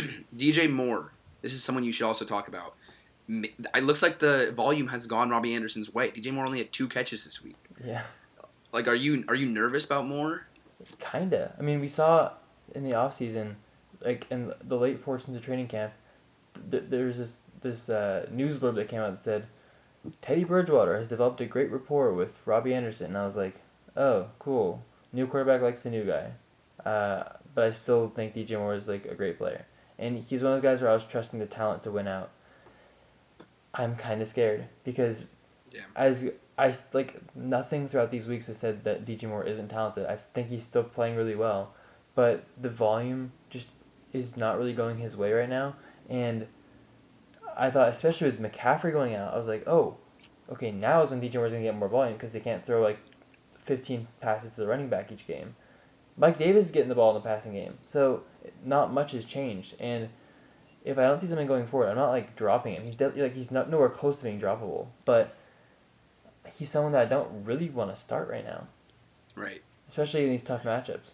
DJ 0.36 0.68
Moore. 0.70 1.12
This 1.42 1.52
is 1.52 1.62
someone 1.62 1.84
you 1.84 1.92
should 1.92 2.06
also 2.06 2.24
talk 2.24 2.48
about. 2.48 2.74
It 3.28 3.82
looks 3.84 4.02
like 4.02 4.18
the 4.18 4.52
volume 4.54 4.88
has 4.88 5.06
gone 5.06 5.30
Robbie 5.30 5.54
Anderson's 5.54 5.92
way. 5.92 6.10
DJ 6.10 6.32
Moore 6.32 6.46
only 6.46 6.58
had 6.58 6.72
two 6.72 6.88
catches 6.88 7.24
this 7.24 7.42
week. 7.42 7.56
Yeah. 7.84 8.02
Like, 8.72 8.86
are 8.88 8.94
you 8.94 9.24
are 9.28 9.34
you 9.34 9.46
nervous 9.46 9.84
about 9.84 10.06
Moore? 10.06 10.46
Kinda. 11.00 11.54
I 11.58 11.62
mean, 11.62 11.80
we 11.80 11.88
saw 11.88 12.32
in 12.74 12.84
the 12.84 12.94
off 12.94 13.16
season, 13.16 13.56
like 14.00 14.26
in 14.30 14.52
the 14.62 14.76
late 14.76 15.02
portions 15.02 15.36
of 15.36 15.44
training 15.44 15.68
camp, 15.68 15.92
th- 16.70 16.84
was 16.90 17.18
this 17.18 17.36
this 17.62 17.88
uh, 17.88 18.26
news 18.30 18.58
blurb 18.58 18.74
that 18.76 18.88
came 18.88 19.00
out 19.00 19.12
that 19.12 19.24
said, 19.24 19.46
Teddy 20.22 20.44
Bridgewater 20.44 20.96
has 20.96 21.08
developed 21.08 21.40
a 21.40 21.46
great 21.46 21.70
rapport 21.70 22.12
with 22.12 22.40
Robbie 22.44 22.74
Anderson, 22.74 23.06
and 23.06 23.18
I 23.18 23.24
was 23.24 23.36
like, 23.36 23.56
oh, 23.96 24.28
cool. 24.38 24.82
New 25.12 25.26
quarterback 25.26 25.62
likes 25.62 25.80
the 25.80 25.90
new 25.90 26.04
guy, 26.04 26.32
uh, 26.88 27.24
but 27.54 27.64
I 27.64 27.70
still 27.72 28.08
think 28.08 28.34
DJ 28.34 28.58
Moore 28.58 28.74
is 28.74 28.86
like 28.88 29.06
a 29.06 29.14
great 29.14 29.38
player, 29.38 29.64
and 29.98 30.22
he's 30.22 30.42
one 30.42 30.52
of 30.52 30.62
those 30.62 30.70
guys 30.70 30.82
where 30.82 30.90
I 30.90 30.94
was 30.94 31.04
trusting 31.04 31.38
the 31.38 31.46
talent 31.46 31.82
to 31.84 31.90
win 31.90 32.06
out. 32.06 32.30
I'm 33.76 33.96
kind 33.96 34.22
of 34.22 34.28
scared 34.28 34.66
because, 34.84 35.24
Yeah. 35.70 35.82
as 35.94 36.30
I 36.58 36.74
like 36.92 37.20
nothing 37.34 37.88
throughout 37.88 38.10
these 38.10 38.26
weeks 38.26 38.46
has 38.46 38.56
said 38.56 38.84
that 38.84 39.04
DJ 39.04 39.24
Moore 39.28 39.44
isn't 39.44 39.68
talented. 39.68 40.06
I 40.06 40.16
think 40.34 40.48
he's 40.48 40.64
still 40.64 40.84
playing 40.84 41.16
really 41.16 41.34
well, 41.36 41.74
but 42.14 42.44
the 42.60 42.70
volume 42.70 43.32
just 43.50 43.68
is 44.12 44.36
not 44.36 44.56
really 44.56 44.72
going 44.72 44.96
his 44.98 45.16
way 45.16 45.32
right 45.32 45.48
now. 45.48 45.76
And 46.08 46.46
I 47.56 47.70
thought, 47.70 47.88
especially 47.90 48.30
with 48.30 48.40
McCaffrey 48.40 48.92
going 48.92 49.14
out, 49.14 49.34
I 49.34 49.36
was 49.36 49.46
like, 49.46 49.66
oh, 49.68 49.96
okay, 50.50 50.70
now 50.70 51.02
is 51.02 51.10
when 51.10 51.20
DJ 51.20 51.34
Moore's 51.34 51.52
gonna 51.52 51.64
get 51.64 51.76
more 51.76 51.88
volume 51.88 52.14
because 52.16 52.32
they 52.32 52.40
can't 52.40 52.64
throw 52.64 52.80
like 52.82 52.98
fifteen 53.64 54.06
passes 54.20 54.50
to 54.54 54.60
the 54.60 54.66
running 54.66 54.88
back 54.88 55.12
each 55.12 55.26
game. 55.26 55.56
Mike 56.16 56.38
Davis 56.38 56.66
is 56.66 56.70
getting 56.72 56.88
the 56.88 56.94
ball 56.94 57.14
in 57.14 57.22
the 57.22 57.28
passing 57.28 57.52
game, 57.52 57.76
so 57.84 58.22
not 58.64 58.90
much 58.92 59.12
has 59.12 59.26
changed. 59.26 59.74
And 59.78 60.08
if 60.86 60.96
I 60.98 61.02
don't 61.02 61.20
see 61.20 61.26
something 61.26 61.46
going 61.48 61.66
forward, 61.66 61.88
I'm 61.88 61.96
not 61.96 62.10
like 62.10 62.36
dropping 62.36 62.76
him. 62.76 62.84
He's 62.86 62.94
de- 62.94 63.10
like 63.10 63.34
he's 63.34 63.50
not 63.50 63.68
nowhere 63.68 63.88
close 63.90 64.16
to 64.18 64.22
being 64.22 64.40
droppable, 64.40 64.86
but 65.04 65.34
he's 66.56 66.70
someone 66.70 66.92
that 66.92 67.02
I 67.02 67.04
don't 67.06 67.44
really 67.44 67.68
want 67.68 67.94
to 67.94 68.00
start 68.00 68.28
right 68.30 68.44
now, 68.44 68.68
Right. 69.34 69.62
especially 69.88 70.24
in 70.24 70.30
these 70.30 70.44
tough 70.44 70.62
matchups. 70.62 71.10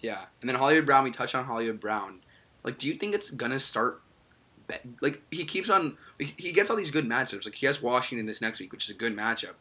Yeah. 0.00 0.22
And 0.40 0.48
then 0.48 0.56
Hollywood 0.56 0.86
Brown. 0.86 1.04
We 1.04 1.10
touched 1.10 1.34
on 1.34 1.44
Hollywood 1.44 1.80
Brown. 1.80 2.20
Like, 2.62 2.78
do 2.78 2.86
you 2.86 2.94
think 2.94 3.14
it's 3.14 3.30
gonna 3.30 3.58
start? 3.60 4.00
Like, 5.02 5.20
he 5.30 5.44
keeps 5.44 5.68
on. 5.68 5.98
He 6.18 6.52
gets 6.52 6.70
all 6.70 6.76
these 6.76 6.90
good 6.90 7.06
matchups. 7.08 7.44
Like, 7.44 7.54
he 7.54 7.66
has 7.66 7.82
Washington 7.82 8.24
this 8.24 8.40
next 8.40 8.60
week, 8.60 8.72
which 8.72 8.84
is 8.88 8.94
a 8.94 8.98
good 8.98 9.14
matchup. 9.16 9.54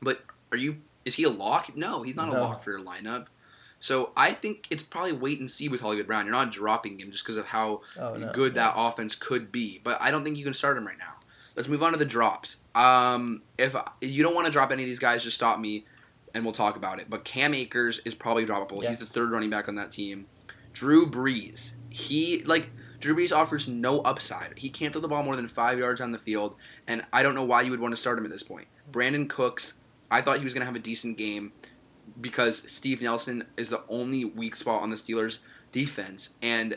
But 0.00 0.20
are 0.52 0.56
you? 0.56 0.76
Is 1.04 1.14
he 1.16 1.24
a 1.24 1.30
lock? 1.30 1.76
No, 1.76 2.02
he's 2.02 2.16
not 2.16 2.28
a 2.28 2.32
lock 2.40 2.62
for 2.62 2.70
your 2.70 2.80
lineup. 2.80 3.26
So 3.80 4.12
I 4.16 4.32
think 4.32 4.66
it's 4.70 4.82
probably 4.82 5.12
wait 5.12 5.38
and 5.38 5.48
see 5.50 5.68
with 5.68 5.80
Hollywood 5.80 6.06
Brown. 6.06 6.24
You're 6.24 6.34
not 6.34 6.50
dropping 6.50 6.98
him 6.98 7.10
just 7.12 7.24
because 7.24 7.36
of 7.36 7.46
how 7.46 7.82
Oh 8.00 8.16
no. 8.16 8.32
good 8.32 8.54
yeah. 8.54 8.64
that 8.68 8.74
offense 8.76 9.14
could 9.14 9.52
be. 9.52 9.80
But 9.84 10.00
I 10.00 10.10
don't 10.10 10.24
think 10.24 10.36
you 10.38 10.44
can 10.44 10.54
start 10.54 10.76
him 10.76 10.86
right 10.86 10.98
now. 10.98 11.14
Let's 11.54 11.68
move 11.68 11.82
on 11.82 11.92
to 11.92 11.98
the 11.98 12.04
drops. 12.04 12.58
Um, 12.74 13.42
if 13.58 13.74
you 14.00 14.22
don't 14.22 14.34
want 14.34 14.46
to 14.46 14.52
drop 14.52 14.72
any 14.72 14.82
of 14.82 14.88
these 14.88 14.98
guys, 14.98 15.24
just 15.24 15.36
stop 15.36 15.58
me, 15.58 15.86
and 16.34 16.44
we'll 16.44 16.52
talk 16.52 16.76
about 16.76 17.00
it. 17.00 17.08
But 17.08 17.24
Cam 17.24 17.54
Akers 17.54 18.00
is 18.04 18.14
probably 18.14 18.44
droppable. 18.44 18.82
Yeah. 18.82 18.90
He's 18.90 18.98
the 18.98 19.06
third 19.06 19.30
running 19.30 19.48
back 19.50 19.68
on 19.68 19.74
that 19.76 19.90
team. 19.90 20.26
Drew 20.74 21.08
Brees, 21.10 21.72
he 21.88 22.42
like 22.44 22.68
Drew 23.00 23.16
Brees 23.16 23.34
offers 23.34 23.66
no 23.68 24.00
upside. 24.00 24.54
He 24.58 24.68
can't 24.68 24.92
throw 24.92 25.00
the 25.00 25.08
ball 25.08 25.22
more 25.22 25.36
than 25.36 25.48
five 25.48 25.78
yards 25.78 26.02
on 26.02 26.12
the 26.12 26.18
field, 26.18 26.56
and 26.86 27.04
I 27.12 27.22
don't 27.22 27.34
know 27.34 27.44
why 27.44 27.62
you 27.62 27.70
would 27.70 27.80
want 27.80 27.92
to 27.92 27.96
start 28.00 28.18
him 28.18 28.24
at 28.26 28.30
this 28.30 28.42
point. 28.42 28.66
Brandin 28.92 29.26
Cooks, 29.28 29.74
I 30.10 30.20
thought 30.20 30.36
he 30.38 30.44
was 30.44 30.52
gonna 30.52 30.66
have 30.66 30.76
a 30.76 30.80
decent 30.80 31.16
game 31.16 31.52
because 32.20 32.70
Steve 32.70 33.02
Nelson 33.02 33.44
is 33.56 33.68
the 33.70 33.82
only 33.88 34.24
weak 34.24 34.54
spot 34.54 34.82
on 34.82 34.90
the 34.90 34.96
Steelers 34.96 35.40
defense, 35.72 36.34
and 36.42 36.76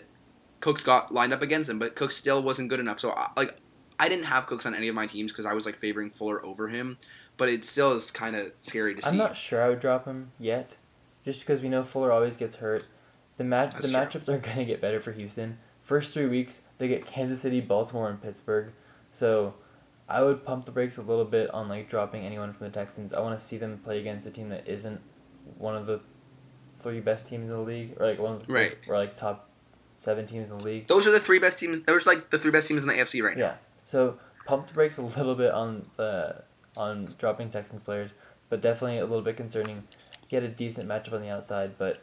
Cooks 0.59 0.83
got 0.83 1.13
lined 1.13 1.33
up 1.33 1.41
against 1.41 1.69
him, 1.69 1.79
but 1.79 1.95
Cooks 1.95 2.15
still 2.15 2.43
wasn't 2.43 2.69
good 2.69 2.79
enough. 2.79 2.99
So 2.99 3.11
I, 3.11 3.29
like, 3.37 3.55
I 3.99 4.09
didn't 4.09 4.25
have 4.25 4.47
Cooks 4.47 4.65
on 4.65 4.75
any 4.75 4.87
of 4.87 4.95
my 4.95 5.07
teams 5.07 5.31
because 5.31 5.45
I 5.45 5.53
was 5.53 5.65
like 5.65 5.75
favoring 5.75 6.09
Fuller 6.09 6.45
over 6.45 6.67
him, 6.67 6.97
but 7.37 7.49
it 7.49 7.63
still 7.65 7.93
is 7.93 8.11
kind 8.11 8.35
of 8.35 8.51
scary 8.59 8.95
to 8.95 9.01
see. 9.01 9.09
I'm 9.09 9.17
not 9.17 9.37
sure 9.37 9.61
I 9.61 9.69
would 9.69 9.79
drop 9.79 10.05
him 10.05 10.31
yet, 10.39 10.75
just 11.23 11.39
because 11.41 11.61
we 11.61 11.69
know 11.69 11.83
Fuller 11.83 12.11
always 12.11 12.37
gets 12.37 12.55
hurt. 12.55 12.85
The 13.37 13.43
match 13.43 13.73
That's 13.73 13.91
the 13.91 13.93
true. 13.93 14.21
matchups 14.21 14.27
are 14.29 14.37
gonna 14.45 14.65
get 14.65 14.81
better 14.81 14.99
for 14.99 15.11
Houston. 15.13 15.57
First 15.81 16.11
three 16.13 16.27
weeks 16.27 16.59
they 16.77 16.87
get 16.87 17.05
Kansas 17.05 17.41
City, 17.41 17.61
Baltimore, 17.61 18.09
and 18.09 18.21
Pittsburgh, 18.21 18.71
so 19.11 19.53
I 20.07 20.23
would 20.23 20.43
pump 20.43 20.65
the 20.65 20.71
brakes 20.71 20.97
a 20.97 21.01
little 21.01 21.25
bit 21.25 21.49
on 21.51 21.69
like 21.69 21.89
dropping 21.89 22.25
anyone 22.25 22.51
from 22.53 22.67
the 22.67 22.73
Texans. 22.73 23.13
I 23.13 23.21
want 23.21 23.39
to 23.39 23.45
see 23.45 23.57
them 23.57 23.79
play 23.83 23.99
against 23.99 24.25
a 24.27 24.31
team 24.31 24.49
that 24.49 24.67
isn't 24.67 24.99
one 25.57 25.75
of 25.75 25.85
the 25.85 26.01
three 26.79 26.99
best 26.99 27.27
teams 27.27 27.49
in 27.49 27.55
the 27.55 27.61
league, 27.61 27.95
or 27.99 28.05
like 28.07 28.19
one 28.19 28.35
of 28.35 28.45
the 28.47 28.53
Right. 28.53 28.77
or 28.87 28.97
like 28.97 29.17
top 29.17 29.49
seven 29.97 30.25
teams 30.27 30.49
in 30.51 30.57
the 30.57 30.63
league. 30.63 30.87
Those 30.87 31.05
are 31.07 31.11
the 31.11 31.19
three 31.19 31.39
best 31.39 31.59
teams. 31.59 31.81
Those 31.83 32.07
are 32.07 32.11
like 32.15 32.29
the 32.29 32.39
three 32.39 32.51
best 32.51 32.67
teams 32.67 32.83
in 32.83 32.89
the 32.89 32.95
AFC 32.95 33.21
right 33.21 33.35
now. 33.37 33.43
Yeah. 33.43 33.55
So 33.85 34.17
pump 34.45 34.67
the 34.67 34.73
brakes 34.73 34.97
a 34.97 35.01
little 35.01 35.35
bit 35.35 35.51
on 35.51 35.85
uh, 35.97 36.33
on 36.77 37.09
dropping 37.17 37.49
Texans 37.51 37.83
players, 37.83 38.11
but 38.49 38.61
definitely 38.61 38.99
a 38.99 39.05
little 39.05 39.23
bit 39.23 39.35
concerning. 39.37 39.83
He 40.27 40.35
had 40.35 40.43
a 40.45 40.49
decent 40.49 40.87
matchup 40.87 41.13
on 41.13 41.21
the 41.21 41.29
outside, 41.29 41.77
but 41.77 42.01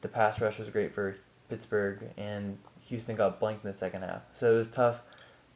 the 0.00 0.08
pass 0.08 0.40
rush 0.40 0.58
was 0.58 0.68
great 0.70 0.94
for 0.94 1.16
Pittsburgh, 1.48 2.10
and 2.16 2.58
Houston 2.86 3.16
got 3.16 3.40
blanked 3.40 3.64
in 3.64 3.72
the 3.72 3.76
second 3.76 4.02
half. 4.02 4.22
So 4.34 4.48
it 4.48 4.52
was 4.54 4.68
tough, 4.68 5.02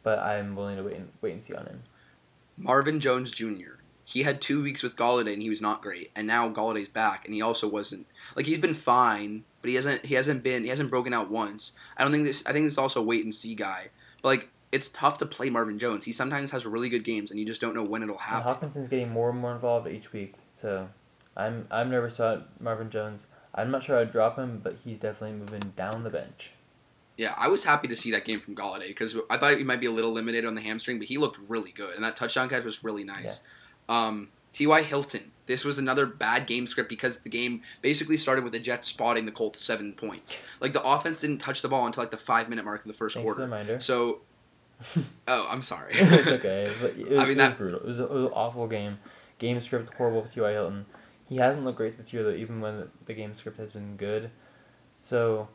but 0.02 0.18
I'm 0.18 0.56
willing 0.56 0.76
to 0.76 0.82
wait 0.82 0.96
and 0.96 1.08
wait 1.22 1.32
and 1.34 1.44
see 1.44 1.54
on 1.54 1.66
him. 1.66 1.82
Marvin 2.56 3.00
Jones 3.00 3.30
Jr. 3.30 3.79
He 4.10 4.24
had 4.24 4.40
two 4.40 4.60
weeks 4.60 4.82
with 4.82 4.96
Golladay 4.96 5.32
and 5.32 5.42
he 5.42 5.48
was 5.48 5.62
not 5.62 5.82
great, 5.82 6.10
and 6.16 6.26
now 6.26 6.48
Golladay's 6.50 6.88
back 6.88 7.24
and 7.24 7.32
he 7.32 7.40
also 7.40 7.68
wasn't 7.68 8.06
like 8.34 8.46
he's 8.46 8.58
been 8.58 8.74
fine, 8.74 9.44
but 9.62 9.68
he 9.68 9.76
hasn't 9.76 10.06
he 10.06 10.14
hasn't 10.14 10.42
been 10.42 10.64
he 10.64 10.68
hasn't 10.68 10.90
broken 10.90 11.14
out 11.14 11.30
once. 11.30 11.72
I 11.96 12.02
don't 12.02 12.12
think 12.12 12.24
this 12.24 12.44
I 12.44 12.52
think 12.52 12.66
this 12.66 12.74
is 12.74 12.78
also 12.78 13.00
a 13.00 13.04
wait 13.04 13.22
and 13.24 13.34
see 13.34 13.54
guy, 13.54 13.90
but 14.20 14.28
like 14.28 14.48
it's 14.72 14.88
tough 14.88 15.18
to 15.18 15.26
play 15.26 15.48
Marvin 15.48 15.78
Jones. 15.78 16.04
He 16.04 16.12
sometimes 16.12 16.50
has 16.50 16.66
really 16.66 16.88
good 16.88 17.04
games 17.04 17.30
and 17.30 17.38
you 17.38 17.46
just 17.46 17.60
don't 17.60 17.74
know 17.74 17.84
when 17.84 18.02
it'll 18.02 18.14
And 18.14 18.22
happen. 18.22 18.70
Hockenson's 18.70 18.88
getting 18.88 19.10
more 19.10 19.30
and 19.30 19.38
more 19.38 19.52
involved 19.52 19.86
each 19.86 20.12
week, 20.12 20.34
so 20.54 20.88
I'm 21.36 21.68
I'm 21.70 21.88
nervous 21.88 22.16
about 22.16 22.60
Marvin 22.60 22.90
Jones. 22.90 23.26
I'm 23.54 23.70
not 23.70 23.84
sure 23.84 23.96
I'd 23.96 24.12
drop 24.12 24.36
him, 24.36 24.60
but 24.62 24.76
he's 24.84 24.98
definitely 24.98 25.36
moving 25.36 25.72
down 25.76 26.02
the 26.02 26.10
bench. 26.10 26.50
Yeah, 27.16 27.34
I 27.36 27.48
was 27.48 27.64
happy 27.64 27.86
to 27.88 27.96
see 27.96 28.10
that 28.12 28.24
game 28.24 28.40
from 28.40 28.54
Golladay 28.56 28.88
because 28.88 29.16
I 29.28 29.36
thought 29.36 29.58
he 29.58 29.64
might 29.64 29.80
be 29.80 29.86
a 29.86 29.90
little 29.90 30.12
limited 30.12 30.44
on 30.46 30.54
the 30.54 30.62
hamstring, 30.62 30.98
but 30.98 31.06
he 31.06 31.18
looked 31.18 31.38
really 31.48 31.72
good, 31.72 31.94
and 31.94 32.04
that 32.04 32.16
touchdown 32.16 32.48
catch 32.48 32.64
was 32.64 32.82
really 32.82 33.04
nice. 33.04 33.42
Um, 33.88 34.28
T.Y. 34.52 34.82
Hilton, 34.82 35.30
this 35.46 35.64
was 35.64 35.78
another 35.78 36.06
bad 36.06 36.46
game 36.46 36.66
script 36.66 36.88
because 36.88 37.18
the 37.20 37.28
game 37.28 37.62
basically 37.82 38.16
started 38.16 38.44
with 38.44 38.52
the 38.52 38.58
Jets 38.60 38.88
spotting 38.88 39.26
the 39.26 39.32
Colts 39.32 39.60
seven 39.60 39.92
points. 39.92 40.40
Like 40.60 40.72
the 40.72 40.82
offense 40.82 41.20
didn't 41.20 41.38
touch 41.38 41.62
the 41.62 41.68
ball 41.68 41.86
until 41.86 42.02
like 42.02 42.10
the 42.10 42.16
five 42.16 42.48
minute 42.48 42.64
mark 42.64 42.80
of 42.82 42.86
the 42.86 42.92
first 42.92 43.14
Thanks 43.14 43.24
quarter. 43.24 43.42
reminder. 43.42 43.80
So, 43.80 44.20
oh, 45.28 45.46
I'm 45.48 45.62
sorry. 45.62 45.92
it's 45.94 46.26
okay. 46.26 46.70
But 46.80 46.96
it 46.96 47.08
was, 47.10 47.18
I 47.20 47.22
mean, 47.24 47.32
it 47.32 47.38
that- 47.38 47.48
was 47.50 47.58
brutal. 47.58 47.80
It 47.80 47.86
was, 47.86 48.00
a, 48.00 48.04
it 48.04 48.10
was 48.10 48.24
an 48.26 48.32
awful 48.32 48.66
game. 48.68 48.98
Game 49.38 49.58
script 49.60 49.94
horrible 49.94 50.22
with 50.22 50.34
T.Y. 50.34 50.50
Hilton. 50.52 50.84
He 51.28 51.36
hasn't 51.36 51.64
looked 51.64 51.78
great 51.78 51.96
this 51.96 52.12
year 52.12 52.22
though, 52.24 52.30
even 52.34 52.60
when 52.60 52.76
the, 52.78 52.88
the 53.06 53.14
game 53.14 53.34
script 53.34 53.58
has 53.58 53.72
been 53.72 53.96
good. 53.96 54.30
So 55.00 55.48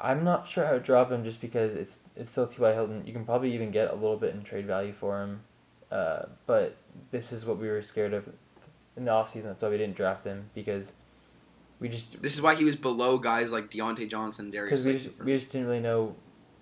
I'm 0.00 0.24
not 0.24 0.48
sure 0.48 0.64
how 0.64 0.72
to 0.72 0.80
drop 0.80 1.10
him 1.10 1.24
just 1.24 1.40
because 1.40 1.74
it's 1.74 1.98
it's 2.16 2.30
still 2.30 2.46
T.Y. 2.46 2.72
Hilton. 2.72 3.02
You 3.06 3.12
can 3.12 3.24
probably 3.24 3.52
even 3.54 3.70
get 3.70 3.90
a 3.90 3.94
little 3.94 4.16
bit 4.16 4.34
in 4.34 4.42
trade 4.42 4.66
value 4.66 4.92
for 4.92 5.20
him. 5.22 5.40
Uh, 5.92 6.24
but 6.46 6.76
this 7.10 7.32
is 7.32 7.44
what 7.44 7.58
we 7.58 7.68
were 7.68 7.82
scared 7.82 8.14
of 8.14 8.26
in 8.96 9.04
the 9.04 9.12
offseason. 9.12 9.44
That's 9.44 9.62
why 9.62 9.68
we 9.68 9.76
didn't 9.76 9.94
draft 9.96 10.24
him 10.24 10.48
because 10.54 10.90
we 11.80 11.88
just 11.90 12.22
this 12.22 12.34
is 12.34 12.40
why 12.40 12.54
he 12.54 12.64
was 12.64 12.76
below 12.76 13.18
guys 13.18 13.52
like 13.52 13.70
Diontae 13.70 14.08
Johnson, 14.08 14.50
Darius. 14.50 14.82
because 14.82 14.86
we 14.86 14.92
just, 15.10 15.24
we 15.24 15.38
just 15.38 15.52
didn't 15.52 15.66
really 15.66 15.80
know 15.80 16.14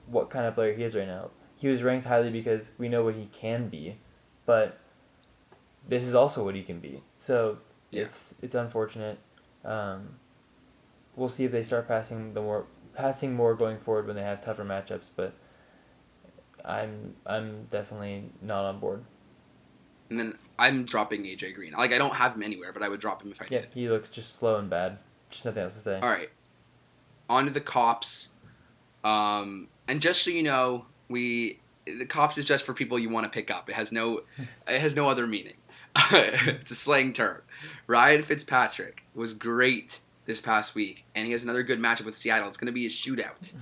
what 0.07 0.31
kind 0.31 0.47
of 0.47 0.55
player 0.57 0.75
he 0.75 0.83
is 0.83 0.97
right 0.97 1.07
now. 1.07 1.31
He 1.57 1.69
was 1.69 1.83
ranked 1.83 2.07
highly 2.07 2.31
because 2.31 2.65
we 2.77 2.89
know 2.89 3.05
what 3.05 3.15
he 3.15 3.29
can 3.33 3.69
be, 3.69 3.99
but 4.47 4.79
this 5.87 6.03
is 6.03 6.15
also 6.15 6.43
what 6.45 6.55
he 6.57 6.63
can 6.63 6.81
be. 6.81 7.01
So 7.21 7.59
Yeah. 7.93 8.03
it's 8.05 8.35
it's 8.43 8.55
unfortunate. 8.57 9.19
Um, 9.65 10.17
we'll 11.15 11.29
see 11.29 11.45
if 11.45 11.53
they 11.53 11.63
start 11.63 11.87
passing 11.87 12.35
the 12.35 12.43
more 12.43 12.65
passing 12.95 13.37
more 13.37 13.55
going 13.55 13.79
forward 13.79 14.09
when 14.09 14.17
they 14.17 14.23
have 14.23 14.45
tougher 14.45 14.65
matchups. 14.65 15.11
But 15.15 15.35
I'm 16.65 17.15
I'm 17.27 17.67
definitely 17.71 18.31
not 18.43 18.65
on 18.65 18.81
board. 18.81 19.05
And 20.11 20.19
then 20.19 20.37
I'm 20.59 20.85
dropping 20.85 21.23
AJ 21.23 21.55
Green. 21.55 21.73
Like 21.73 21.93
I 21.93 21.99
don't 21.99 22.15
have 22.15 22.35
him 22.35 22.43
anywhere, 22.43 22.73
but 22.73 22.83
I 22.83 22.89
would 22.89 23.01
drop 23.01 23.23
him 23.23 23.31
if 23.31 23.41
I 23.41 23.47
Yeah, 23.51 23.61
did. 23.61 23.69
Yeah, 23.75 23.83
he 23.83 23.89
looks 23.89 24.11
just 24.11 24.39
slow 24.39 24.57
and 24.57 24.69
bad. 24.69 24.99
Just 25.31 25.45
nothing 25.45 25.63
else 25.63 25.75
to 25.77 25.81
say. 25.81 26.01
All 26.01 26.09
right, 26.09 26.31
on 27.29 27.47
to 27.47 27.51
the 27.51 27.61
cops. 27.61 28.31
Um, 29.05 29.69
and 29.89 30.03
just 30.03 30.23
so 30.23 30.31
you 30.31 30.43
know, 30.43 30.85
we 31.09 31.61
the 31.87 32.05
cops 32.07 32.37
is 32.39 32.45
just 32.45 32.67
for 32.67 32.75
people 32.75 32.99
you 32.99 33.09
want 33.09 33.25
to 33.25 33.31
pick 33.31 33.51
up. 33.51 33.69
It 33.71 33.75
has 33.75 33.93
no, 33.93 34.23
it 34.69 34.81
has 34.81 34.95
no 34.95 35.09
other 35.09 35.27
meaning. 35.27 35.55
it's 36.13 36.71
a 36.71 36.75
slang 36.75 37.13
term. 37.13 37.43
Ryan 37.87 38.23
Fitzpatrick 38.23 39.03
was 39.15 39.35
great 39.35 40.01
this 40.27 40.41
past 40.41 40.75
week, 40.75 41.05
and 41.15 41.27
he 41.27 41.33
has 41.33 41.43
another 41.45 41.63
good 41.63 41.81
matchup 41.81 42.05
with 42.05 42.15
Seattle. 42.15 42.47
It's 42.49 42.57
going 42.57 42.67
to 42.67 42.73
be 42.73 42.87
a 42.87 42.91
shootout. 42.91 43.53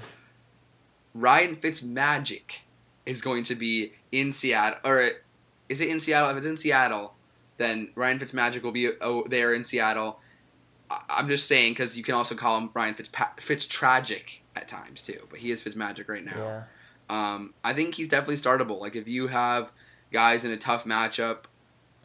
Ryan 1.14 1.56
Fitzmagic 1.56 2.58
is 3.06 3.22
going 3.22 3.44
to 3.44 3.54
be 3.54 3.92
in 4.12 4.32
Seattle, 4.32 4.78
or 4.84 5.08
is 5.68 5.80
it 5.80 5.88
in 5.88 6.00
Seattle? 6.00 6.30
If 6.30 6.36
it's 6.36 6.46
in 6.46 6.56
Seattle, 6.56 7.14
then 7.58 7.90
Ryan 7.94 8.18
Fitzmagic 8.18 8.62
will 8.62 8.72
be 8.72 8.90
oh, 9.00 9.24
there 9.28 9.54
in 9.54 9.64
Seattle. 9.64 10.20
I- 10.90 11.02
I'm 11.08 11.28
just 11.28 11.46
saying 11.46 11.72
because 11.72 11.96
you 11.96 12.04
can 12.04 12.14
also 12.14 12.34
call 12.34 12.56
him 12.58 12.70
Ryan 12.74 12.94
Fitzpa- 12.94 13.38
Fitztragic 13.38 14.40
at 14.56 14.68
times 14.68 15.02
too, 15.02 15.26
but 15.30 15.38
he 15.38 15.50
is 15.50 15.62
Fitzmagic 15.62 16.08
right 16.08 16.24
now. 16.24 16.36
Yeah. 16.36 16.62
Um, 17.10 17.54
I 17.64 17.72
think 17.72 17.94
he's 17.94 18.08
definitely 18.08 18.36
startable. 18.36 18.80
Like 18.80 18.96
if 18.96 19.08
you 19.08 19.28
have 19.28 19.72
guys 20.12 20.44
in 20.44 20.50
a 20.50 20.56
tough 20.56 20.84
matchup 20.84 21.44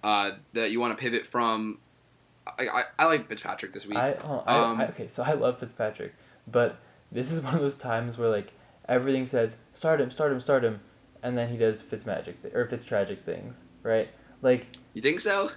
uh, 0.03 0.31
that 0.53 0.71
you 0.71 0.79
want 0.79 0.97
to 0.97 1.01
pivot 1.01 1.25
from, 1.25 1.79
I, 2.45 2.67
I, 2.67 2.83
I 2.99 3.05
like 3.05 3.27
Fitzpatrick 3.27 3.73
this 3.73 3.85
week. 3.85 3.97
I, 3.97 4.13
oh, 4.23 4.43
I, 4.45 4.57
Um, 4.57 4.81
I 4.81 4.87
okay, 4.89 5.07
so 5.07 5.23
I 5.23 5.33
love 5.33 5.59
Fitzpatrick, 5.59 6.13
but 6.47 6.77
this 7.11 7.31
is 7.31 7.41
one 7.41 7.55
of 7.55 7.61
those 7.61 7.75
times 7.75 8.17
where 8.17 8.29
like 8.29 8.51
everything 8.87 9.27
says 9.27 9.57
start 9.73 10.01
him, 10.01 10.11
start 10.11 10.31
him, 10.31 10.41
start 10.41 10.63
him, 10.63 10.81
and 11.23 11.37
then 11.37 11.49
he 11.49 11.57
does 11.57 11.81
Fitzmagic 11.81 12.41
th- 12.41 12.53
or 12.53 12.67
Fitztragic 12.67 13.23
things, 13.23 13.55
right? 13.81 14.09
Like, 14.41 14.67
you 14.93 15.01
think 15.01 15.19
so? 15.19 15.49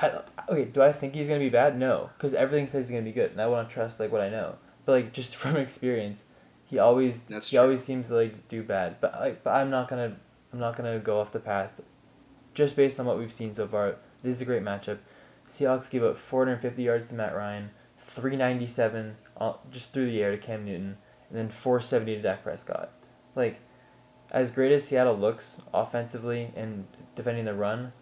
I, 0.00 0.20
okay, 0.50 0.64
do 0.64 0.82
I 0.82 0.92
think 0.92 1.14
he's 1.14 1.28
gonna 1.28 1.40
be 1.40 1.48
bad? 1.48 1.78
No, 1.78 2.10
because 2.16 2.34
everything 2.34 2.66
says 2.66 2.86
he's 2.86 2.90
gonna 2.90 3.02
be 3.02 3.12
good, 3.12 3.30
and 3.30 3.40
I 3.40 3.46
want 3.46 3.68
to 3.68 3.74
trust 3.74 3.98
like 4.00 4.12
what 4.12 4.20
I 4.20 4.28
know. 4.28 4.56
But 4.84 4.92
like 4.92 5.12
just 5.12 5.36
from 5.42 5.56
experience, 5.56 6.22
he 6.64 6.78
always 6.78 7.22
That's 7.28 7.48
he 7.48 7.56
true. 7.56 7.62
always 7.64 7.82
seems 7.84 8.08
to 8.08 8.14
like 8.16 8.48
do 8.48 8.62
bad. 8.62 9.00
But 9.00 9.14
like, 9.20 9.42
but 9.44 9.50
I'm 9.50 9.70
not 9.70 9.88
gonna 9.88 10.16
I'm 10.52 10.58
not 10.58 10.76
gonna 10.76 10.98
go 10.98 11.20
off 11.20 11.32
the 11.32 11.40
past, 11.40 11.74
just 12.54 12.76
based 12.76 12.98
on 13.00 13.06
what 13.06 13.18
we've 13.18 13.32
seen 13.32 13.54
so 13.54 13.66
far. 13.66 13.96
This 14.22 14.36
is 14.36 14.42
a 14.42 14.44
great 14.44 14.62
matchup. 14.62 14.98
Seahawks 15.48 15.88
give 15.88 16.02
up 16.02 16.18
450 16.18 16.82
yards 16.82 17.08
to 17.08 17.14
Matt 17.14 17.36
Ryan, 17.36 17.70
397 17.98 19.16
uh, 19.40 19.52
just 19.70 19.92
through 19.92 20.06
the 20.10 20.22
air 20.22 20.32
to 20.32 20.38
Cam 20.38 20.64
Newton, 20.64 20.96
and 21.28 21.38
then 21.38 21.48
470 21.48 22.16
to 22.16 22.22
Dak 22.22 22.42
Prescott. 22.42 22.90
Like, 23.36 23.60
as 24.30 24.50
great 24.50 24.72
as 24.72 24.84
Seattle 24.84 25.16
looks 25.16 25.58
offensively 25.72 26.50
and 26.56 26.86
defending 27.14 27.44
the 27.44 27.54
run, 27.54 27.92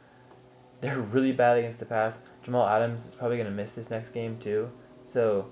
they're 0.81 1.01
really 1.01 1.33
bad 1.33 1.59
against 1.59 1.79
the 1.79 1.87
pass. 1.87 2.19
Jamal 2.43 2.67
Adams 2.67 3.07
is 3.07 3.15
probably 3.15 3.37
going 3.37 3.49
to 3.49 3.55
miss 3.55 3.73
this 3.73 3.91
next 3.91 4.11
game 4.11 4.39
too. 4.39 4.71
So, 5.07 5.51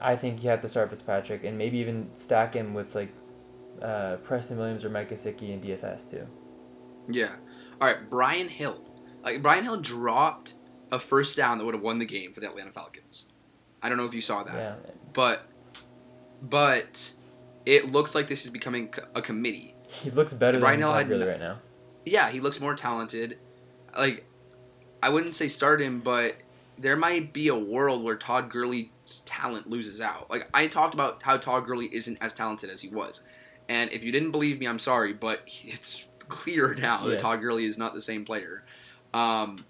I 0.00 0.16
think 0.16 0.42
you 0.42 0.50
have 0.50 0.60
to 0.62 0.68
start 0.68 0.90
Fitzpatrick 0.90 1.44
and 1.44 1.58
maybe 1.58 1.78
even 1.78 2.08
stack 2.14 2.54
him 2.54 2.72
with 2.74 2.94
like 2.94 3.12
uh, 3.82 4.16
Preston 4.22 4.56
Williams 4.58 4.84
or 4.84 4.90
Mike 4.90 5.10
Gesicki 5.10 5.50
in 5.50 5.60
DFS 5.60 6.08
too. 6.10 6.26
Yeah. 7.08 7.34
All 7.80 7.88
right, 7.88 8.08
Brian 8.08 8.48
Hill. 8.48 8.80
Like 9.24 9.42
Brian 9.42 9.64
Hill 9.64 9.80
dropped 9.80 10.54
a 10.92 10.98
first 10.98 11.36
down 11.36 11.58
that 11.58 11.64
would 11.64 11.74
have 11.74 11.82
won 11.82 11.98
the 11.98 12.06
game 12.06 12.32
for 12.32 12.40
the 12.40 12.48
Atlanta 12.48 12.70
Falcons. 12.72 13.26
I 13.82 13.88
don't 13.88 13.98
know 13.98 14.04
if 14.04 14.14
you 14.14 14.20
saw 14.20 14.42
that, 14.44 14.54
Yeah. 14.54 14.74
but 15.12 15.42
but 16.42 17.12
it 17.68 17.92
looks 17.92 18.14
like 18.14 18.28
this 18.28 18.46
is 18.46 18.50
becoming 18.50 18.92
a 19.14 19.20
committee. 19.20 19.74
He 19.88 20.10
looks 20.10 20.32
better 20.32 20.58
Brian 20.58 20.80
than 20.80 20.90
had 20.90 21.06
Gurley 21.06 21.26
right 21.26 21.38
now. 21.38 21.58
Yeah, 22.06 22.30
he 22.30 22.40
looks 22.40 22.60
more 22.60 22.74
talented. 22.74 23.36
Like, 23.96 24.24
I 25.02 25.10
wouldn't 25.10 25.34
say 25.34 25.48
start 25.48 25.82
him, 25.82 26.00
but 26.00 26.36
there 26.78 26.96
might 26.96 27.34
be 27.34 27.48
a 27.48 27.54
world 27.54 28.02
where 28.02 28.16
Todd 28.16 28.48
Gurley's 28.48 28.88
talent 29.26 29.68
loses 29.68 30.00
out. 30.00 30.30
Like, 30.30 30.48
I 30.54 30.66
talked 30.66 30.94
about 30.94 31.22
how 31.22 31.36
Todd 31.36 31.66
Gurley 31.66 31.90
isn't 31.92 32.16
as 32.22 32.32
talented 32.32 32.70
as 32.70 32.80
he 32.80 32.88
was. 32.88 33.22
And 33.68 33.92
if 33.92 34.02
you 34.02 34.12
didn't 34.12 34.30
believe 34.30 34.58
me, 34.58 34.66
I'm 34.66 34.78
sorry, 34.78 35.12
but 35.12 35.42
it's 35.46 36.08
clear 36.28 36.74
now 36.74 37.06
that 37.06 37.18
Todd 37.18 37.42
Gurley 37.42 37.66
is 37.66 37.76
not 37.76 37.92
the 37.92 38.00
same 38.00 38.24
player. 38.24 38.62
Um, 39.12 39.66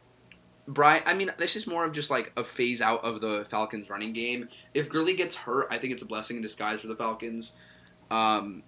Brian, 0.68 1.02
I 1.04 1.14
mean, 1.14 1.32
this 1.36 1.56
is 1.56 1.66
more 1.66 1.84
of 1.84 1.90
just 1.90 2.10
like 2.10 2.30
a 2.36 2.44
phase 2.44 2.80
out 2.80 3.02
of 3.02 3.20
the 3.20 3.44
Falcons' 3.48 3.90
running 3.90 4.12
game. 4.12 4.48
If 4.72 4.88
Gurley 4.88 5.16
gets 5.16 5.34
hurt, 5.34 5.66
I 5.72 5.78
think 5.78 5.92
it's 5.92 6.02
a 6.02 6.06
blessing 6.06 6.36
in 6.36 6.42
disguise 6.42 6.82
for 6.82 6.86
the 6.86 6.96
Falcons. 6.96 7.54
Um, 8.10 8.62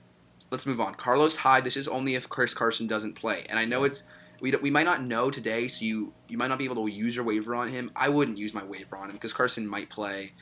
let's 0.51 0.67
move 0.67 0.81
on. 0.81 0.95
Carlos 0.95 1.37
Hyde. 1.37 1.65
This 1.65 1.77
is 1.77 1.89
only 1.89 2.15
if 2.15 2.29
Chris 2.29 2.55
Carson 2.55 2.87
doesn't 2.87 3.15
play, 3.15 3.47
and 3.49 3.59
I 3.59 3.65
know 3.65 3.85
it's 3.85 4.05
we 4.41 4.55
we 4.57 4.71
might 4.71 4.87
not 4.87 5.03
know 5.03 5.31
today, 5.31 5.69
so 5.69 5.85
you 5.85 6.13
you 6.29 6.39
might 6.39 6.49
not 6.49 6.59
be 6.59 6.65
able 6.65 6.87
to 6.87 6.93
use 6.93 7.15
your 7.15 7.25
waiver 7.25 7.55
on 7.55 7.69
him. 7.69 7.91
I 7.95 8.09
wouldn't 8.09 8.39
use 8.39 8.55
my 8.55 8.65
waiver 8.65 8.97
on 8.97 9.11
him 9.11 9.17
because 9.17 9.33
Carson 9.33 9.67
might 9.67 9.91
play. 9.91 10.33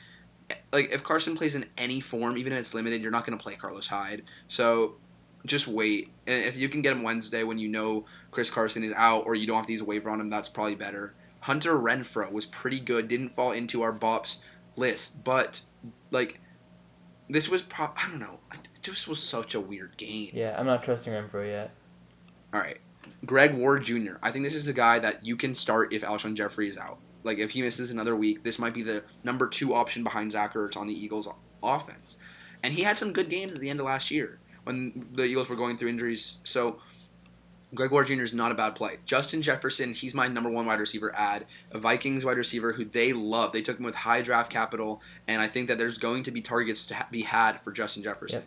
Like 0.71 0.91
if 0.91 1.03
Carson 1.03 1.35
plays 1.35 1.55
in 1.55 1.65
any 1.77 1.99
form, 1.99 2.37
even 2.37 2.53
if 2.53 2.59
it's 2.59 2.73
limited, 2.73 3.01
you're 3.01 3.11
not 3.11 3.25
going 3.25 3.37
to 3.37 3.43
play 3.43 3.55
Carlos 3.55 3.87
Hyde. 3.87 4.23
So 4.47 4.95
just 5.45 5.67
wait, 5.67 6.11
and 6.25 6.43
if 6.43 6.57
you 6.57 6.69
can 6.69 6.81
get 6.81 6.93
him 6.93 7.03
Wednesday 7.03 7.43
when 7.43 7.59
you 7.59 7.67
know 7.67 8.05
Chris 8.31 8.49
Carson 8.49 8.83
is 8.83 8.91
out 8.93 9.25
or 9.25 9.35
you 9.35 9.47
don't 9.47 9.57
have 9.57 9.67
to 9.67 9.71
use 9.71 9.81
a 9.81 9.85
waiver 9.85 10.09
on 10.09 10.19
him, 10.19 10.29
that's 10.29 10.49
probably 10.49 10.75
better. 10.75 11.13
Hunter 11.41 11.75
Renfrow 11.75 12.31
was 12.31 12.45
pretty 12.45 12.79
good, 12.79 13.07
didn't 13.07 13.29
fall 13.29 13.51
into 13.51 13.81
our 13.81 13.93
bops 13.93 14.39
list, 14.75 15.23
but 15.23 15.61
like 16.11 16.41
this 17.29 17.49
was 17.49 17.61
pro- 17.61 17.93
I 17.95 18.09
don't 18.09 18.19
know, 18.19 18.39
it 18.53 18.67
just 18.81 19.07
was 19.07 19.21
such 19.21 19.55
a 19.55 19.59
weird 19.59 19.97
game. 19.97 20.31
Yeah, 20.33 20.55
I'm 20.57 20.65
not 20.65 20.83
trusting 20.83 21.11
Renfrow 21.13 21.47
yet. 21.47 21.71
All 22.53 22.59
right. 22.59 22.79
Greg 23.25 23.55
Ward 23.55 23.83
Jr. 23.83 24.13
I 24.21 24.31
think 24.31 24.43
this 24.45 24.55
is 24.55 24.67
a 24.67 24.73
guy 24.73 24.99
that 24.99 25.25
you 25.25 25.35
can 25.35 25.55
start 25.55 25.93
if 25.93 26.01
Alshon 26.01 26.35
Jeffery 26.35 26.69
is 26.69 26.77
out. 26.77 26.99
Like 27.23 27.37
if 27.37 27.51
he 27.51 27.61
misses 27.61 27.91
another 27.91 28.15
week, 28.15 28.43
this 28.43 28.59
might 28.59 28.73
be 28.73 28.83
the 28.83 29.03
number 29.23 29.47
two 29.47 29.73
option 29.73 30.03
behind 30.03 30.31
Zach 30.31 30.53
Ertz 30.53 30.77
on 30.77 30.87
the 30.87 30.93
Eagles' 30.93 31.27
offense. 31.61 32.17
And 32.63 32.73
he 32.73 32.81
had 32.81 32.97
some 32.97 33.13
good 33.13 33.29
games 33.29 33.53
at 33.53 33.61
the 33.61 33.69
end 33.69 33.79
of 33.79 33.85
last 33.85 34.11
year 34.11 34.39
when 34.63 35.07
the 35.13 35.23
Eagles 35.23 35.49
were 35.49 35.55
going 35.55 35.77
through 35.77 35.89
injuries. 35.89 36.39
So 36.43 36.79
Greg 37.73 37.91
Ward 37.91 38.07
Jr. 38.07 38.21
is 38.21 38.33
not 38.33 38.51
a 38.51 38.55
bad 38.55 38.73
play. 38.73 38.97
Justin 39.05 39.41
Jefferson, 39.41 39.93
he's 39.93 40.15
my 40.15 40.27
number 40.27 40.49
one 40.49 40.65
wide 40.65 40.79
receiver 40.79 41.15
add. 41.15 41.45
A 41.71 41.79
Vikings 41.79 42.25
wide 42.25 42.37
receiver 42.37 42.73
who 42.73 42.83
they 42.83 43.13
love. 43.13 43.51
They 43.51 43.61
took 43.61 43.77
him 43.77 43.85
with 43.85 43.95
high 43.95 44.21
draft 44.21 44.51
capital, 44.51 45.01
and 45.27 45.41
I 45.41 45.47
think 45.47 45.67
that 45.67 45.77
there's 45.77 45.97
going 45.97 46.23
to 46.23 46.31
be 46.31 46.41
targets 46.41 46.85
to 46.87 46.95
ha- 46.95 47.07
be 47.11 47.21
had 47.21 47.61
for 47.61 47.71
Justin 47.71 48.03
Jefferson. 48.03 48.43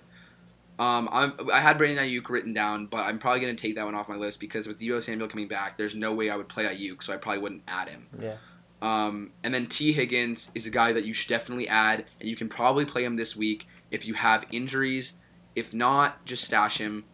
Um, 0.79 1.09
I'm, 1.13 1.35
I 1.53 1.61
had 1.61 1.79
Brandon 1.79 2.05
Aiyuk 2.05 2.29
written 2.29 2.53
down, 2.53 2.87
but 2.87 3.05
I'm 3.05 3.19
probably 3.19 3.41
going 3.41 3.55
to 3.55 3.61
take 3.61 3.77
that 3.77 3.85
one 3.85 3.95
off 3.95 4.09
my 4.09 4.17
list 4.17 4.41
because 4.41 4.67
with 4.67 4.81
Deebo 4.81 5.03
Samuel 5.03 5.29
coming 5.29 5.47
back, 5.47 5.79
there's 5.79 5.95
no 5.95 6.13
way 6.13 6.29
I 6.29 6.37
would 6.37 6.49
play 6.49 6.65
Aiyuk, 6.65 7.03
so 7.03 7.13
I 7.13 7.19
probably 7.19 7.43
wouldn't 7.43 7.63
add 7.69 7.89
him. 7.89 8.09
Yeah. 8.21 8.37
Um, 8.81 9.31
and 9.45 9.55
then 9.55 9.69
Tee 9.69 9.93
Higgins 9.93 10.51
is 10.57 10.67
a 10.67 10.71
guy 10.71 10.93
that 10.93 11.05
you 11.05 11.15
should 11.15 11.29
definitely 11.29 11.69
add, 11.69 12.07
and 12.19 12.29
you 12.29 12.35
can 12.35 12.49
probably 12.49 12.85
play 12.85 13.05
him 13.05 13.15
this 13.15 13.37
week 13.37 13.69
if 13.93 14.07
you 14.07 14.15
have 14.15 14.45
injuries. 14.51 15.13
If 15.55 15.73
not, 15.73 16.25
just 16.25 16.45
stash 16.45 16.79
him. 16.79 17.05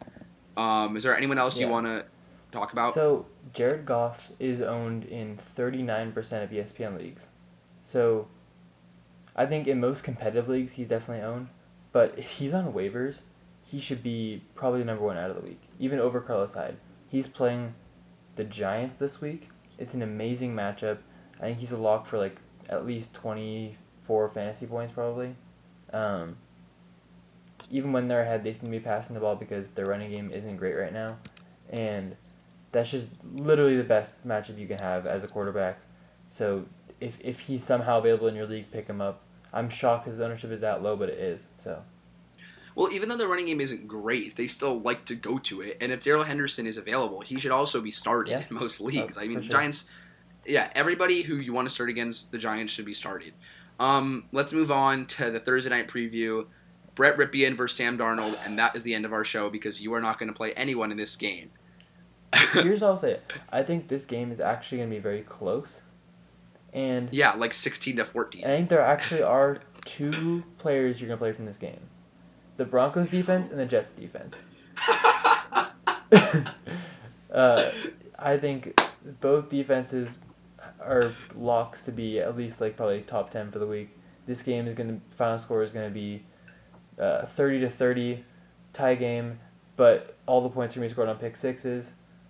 Um, 0.58 0.96
is 0.96 1.04
there 1.04 1.16
anyone 1.16 1.38
else 1.38 1.58
you 1.58 1.68
want 1.68 1.86
to 1.86 2.04
talk 2.50 2.72
about? 2.72 2.92
So 2.92 3.26
Jared 3.54 3.86
Goff 3.86 4.32
is 4.40 4.60
owned 4.60 5.04
in 5.04 5.38
39% 5.56 6.16
of 6.42 6.50
ESPN 6.50 6.98
leagues. 6.98 7.28
So 7.84 8.26
I 9.36 9.46
think 9.46 9.68
in 9.68 9.78
most 9.78 10.02
competitive 10.02 10.48
leagues 10.48 10.72
he's 10.72 10.88
definitely 10.88 11.24
owned, 11.24 11.48
but 11.92 12.12
if 12.18 12.28
he's 12.28 12.52
on 12.52 12.72
waivers, 12.72 13.20
he 13.62 13.80
should 13.80 14.02
be 14.02 14.42
probably 14.56 14.80
the 14.80 14.86
number 14.86 15.04
one 15.04 15.16
out 15.16 15.30
of 15.30 15.36
the 15.36 15.42
week, 15.42 15.60
even 15.78 16.00
over 16.00 16.20
Carlos 16.20 16.54
Hyde. 16.54 16.76
He's 17.08 17.28
playing 17.28 17.74
the 18.34 18.44
Giants 18.44 18.96
this 18.98 19.20
week. 19.20 19.50
It's 19.78 19.94
an 19.94 20.02
amazing 20.02 20.54
matchup. 20.54 20.98
I 21.38 21.42
think 21.42 21.58
he's 21.58 21.72
a 21.72 21.76
lock 21.76 22.06
for 22.06 22.18
like 22.18 22.36
at 22.68 22.84
least 22.84 23.14
24 23.14 24.30
fantasy 24.30 24.66
points 24.66 24.92
probably. 24.92 25.36
Um, 25.92 26.36
even 27.70 27.92
when 27.92 28.08
they're 28.08 28.22
ahead, 28.22 28.44
they 28.44 28.52
seem 28.52 28.62
to 28.64 28.70
be 28.70 28.80
passing 28.80 29.14
the 29.14 29.20
ball 29.20 29.36
because 29.36 29.66
their 29.68 29.86
running 29.86 30.10
game 30.12 30.30
isn't 30.32 30.56
great 30.56 30.74
right 30.74 30.92
now. 30.92 31.16
And 31.70 32.16
that's 32.72 32.90
just 32.90 33.08
literally 33.36 33.76
the 33.76 33.84
best 33.84 34.12
matchup 34.26 34.58
you 34.58 34.66
can 34.66 34.78
have 34.78 35.06
as 35.06 35.22
a 35.24 35.28
quarterback. 35.28 35.78
So 36.30 36.66
if 37.00 37.18
if 37.20 37.40
he's 37.40 37.64
somehow 37.64 37.98
available 37.98 38.26
in 38.28 38.34
your 38.34 38.46
league, 38.46 38.70
pick 38.70 38.86
him 38.86 39.00
up. 39.00 39.22
I'm 39.52 39.68
shocked 39.70 40.06
his 40.06 40.20
ownership 40.20 40.50
is 40.50 40.60
that 40.60 40.82
low, 40.82 40.96
but 40.96 41.08
it 41.08 41.18
is. 41.18 41.46
So 41.58 41.82
Well, 42.74 42.92
even 42.92 43.08
though 43.08 43.16
the 43.16 43.26
running 43.26 43.46
game 43.46 43.60
isn't 43.60 43.88
great, 43.88 44.36
they 44.36 44.46
still 44.46 44.78
like 44.80 45.04
to 45.06 45.14
go 45.14 45.38
to 45.38 45.62
it. 45.62 45.78
And 45.80 45.90
if 45.90 46.04
Darrell 46.04 46.22
Henderson 46.24 46.66
is 46.66 46.76
available, 46.76 47.20
he 47.22 47.38
should 47.38 47.50
also 47.50 47.80
be 47.80 47.90
started 47.90 48.30
Yeah. 48.30 48.44
in 48.48 48.56
most 48.56 48.80
leagues. 48.80 49.16
Oh, 49.18 49.22
I 49.22 49.26
mean, 49.26 49.40
sure. 49.42 49.50
Giants, 49.50 49.88
yeah, 50.46 50.70
everybody 50.74 51.22
who 51.22 51.36
you 51.36 51.52
want 51.52 51.68
to 51.68 51.74
start 51.74 51.90
against 51.90 52.30
the 52.30 52.38
Giants 52.38 52.72
should 52.72 52.84
be 52.84 52.94
started. 52.94 53.32
Um, 53.80 54.24
let's 54.32 54.52
move 54.52 54.70
on 54.70 55.06
to 55.06 55.30
the 55.30 55.40
Thursday 55.40 55.70
night 55.70 55.88
preview. 55.88 56.46
Brett 56.98 57.16
Rypien 57.16 57.56
versus 57.56 57.76
Sam 57.76 57.96
Darnold, 57.96 58.36
and 58.44 58.58
that 58.58 58.74
is 58.74 58.82
the 58.82 58.92
end 58.92 59.04
of 59.04 59.12
our 59.12 59.22
show 59.22 59.48
because 59.48 59.80
you 59.80 59.94
are 59.94 60.00
not 60.00 60.18
going 60.18 60.26
to 60.26 60.34
play 60.34 60.52
anyone 60.54 60.90
in 60.90 60.96
this 60.96 61.14
game. 61.14 61.48
here's 62.52 62.80
what 62.80 62.88
I'll 62.88 62.96
say. 62.96 63.20
I 63.52 63.62
think 63.62 63.86
this 63.86 64.04
game 64.04 64.32
is 64.32 64.40
actually 64.40 64.78
going 64.78 64.90
to 64.90 64.96
be 64.96 65.00
very 65.00 65.22
close, 65.22 65.82
and 66.72 67.08
yeah, 67.12 67.34
like 67.34 67.54
16 67.54 67.96
to 67.96 68.04
14. 68.04 68.42
I 68.42 68.48
think 68.48 68.68
there 68.68 68.80
actually 68.80 69.22
are 69.22 69.60
two 69.84 70.42
players 70.58 71.00
you're 71.00 71.06
going 71.06 71.18
to 71.18 71.22
play 71.22 71.32
from 71.32 71.46
this 71.46 71.56
game: 71.56 71.78
the 72.56 72.64
Broncos 72.64 73.08
defense 73.10 73.48
and 73.48 73.60
the 73.60 73.64
Jets 73.64 73.92
defense. 73.92 74.34
uh, 77.32 77.70
I 78.18 78.36
think 78.38 78.80
both 79.20 79.48
defenses 79.50 80.18
are 80.80 81.12
locks 81.36 81.80
to 81.82 81.92
be 81.92 82.18
at 82.18 82.36
least 82.36 82.60
like 82.60 82.76
probably 82.76 83.02
top 83.02 83.30
ten 83.30 83.52
for 83.52 83.60
the 83.60 83.68
week. 83.68 83.90
This 84.26 84.42
game 84.42 84.66
is 84.66 84.74
going 84.74 84.88
to 84.88 85.16
final 85.16 85.38
score 85.38 85.62
is 85.62 85.70
going 85.70 85.88
to 85.88 85.94
be 85.94 86.24
uh, 86.98 87.26
thirty 87.26 87.60
to 87.60 87.68
thirty, 87.70 88.24
tie 88.72 88.94
game, 88.94 89.38
but 89.76 90.16
all 90.26 90.40
the 90.42 90.48
points 90.48 90.76
are 90.76 90.80
going 90.80 90.88
to 90.88 90.92
be 90.92 90.94
scored 90.94 91.08
on 91.08 91.16
pick 91.18 91.36
sixes. 91.36 91.86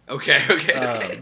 okay, 0.08 0.38
okay, 0.50 0.72
Um, 0.74 0.96
okay. 0.96 1.20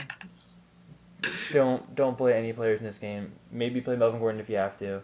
don't 1.52 1.94
don't 1.94 2.16
play 2.16 2.34
any 2.34 2.52
players 2.52 2.80
in 2.80 2.86
this 2.86 2.98
game. 2.98 3.32
Maybe 3.50 3.80
play 3.80 3.96
Melvin 3.96 4.20
Gordon 4.20 4.40
if 4.40 4.48
you 4.48 4.56
have 4.56 4.78
to. 4.78 5.02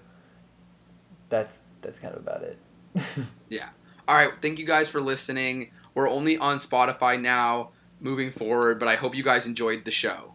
That's 1.28 1.60
that's 1.80 1.98
kind 1.98 2.14
of 2.14 2.20
about 2.20 2.42
it. 2.42 2.58
Yeah. 3.48 3.68
All 4.08 4.16
right, 4.16 4.32
thank 4.40 4.58
you 4.58 4.66
guys 4.66 4.88
for 4.88 5.00
listening. 5.00 5.70
We're 5.94 6.08
only 6.08 6.36
on 6.38 6.56
Spotify 6.58 7.20
now 7.20 7.70
moving 8.00 8.30
forward, 8.30 8.78
but 8.78 8.88
I 8.88 8.96
hope 8.96 9.14
you 9.14 9.22
guys 9.22 9.46
enjoyed 9.46 9.84
the 9.84 9.90
show. 9.90 10.31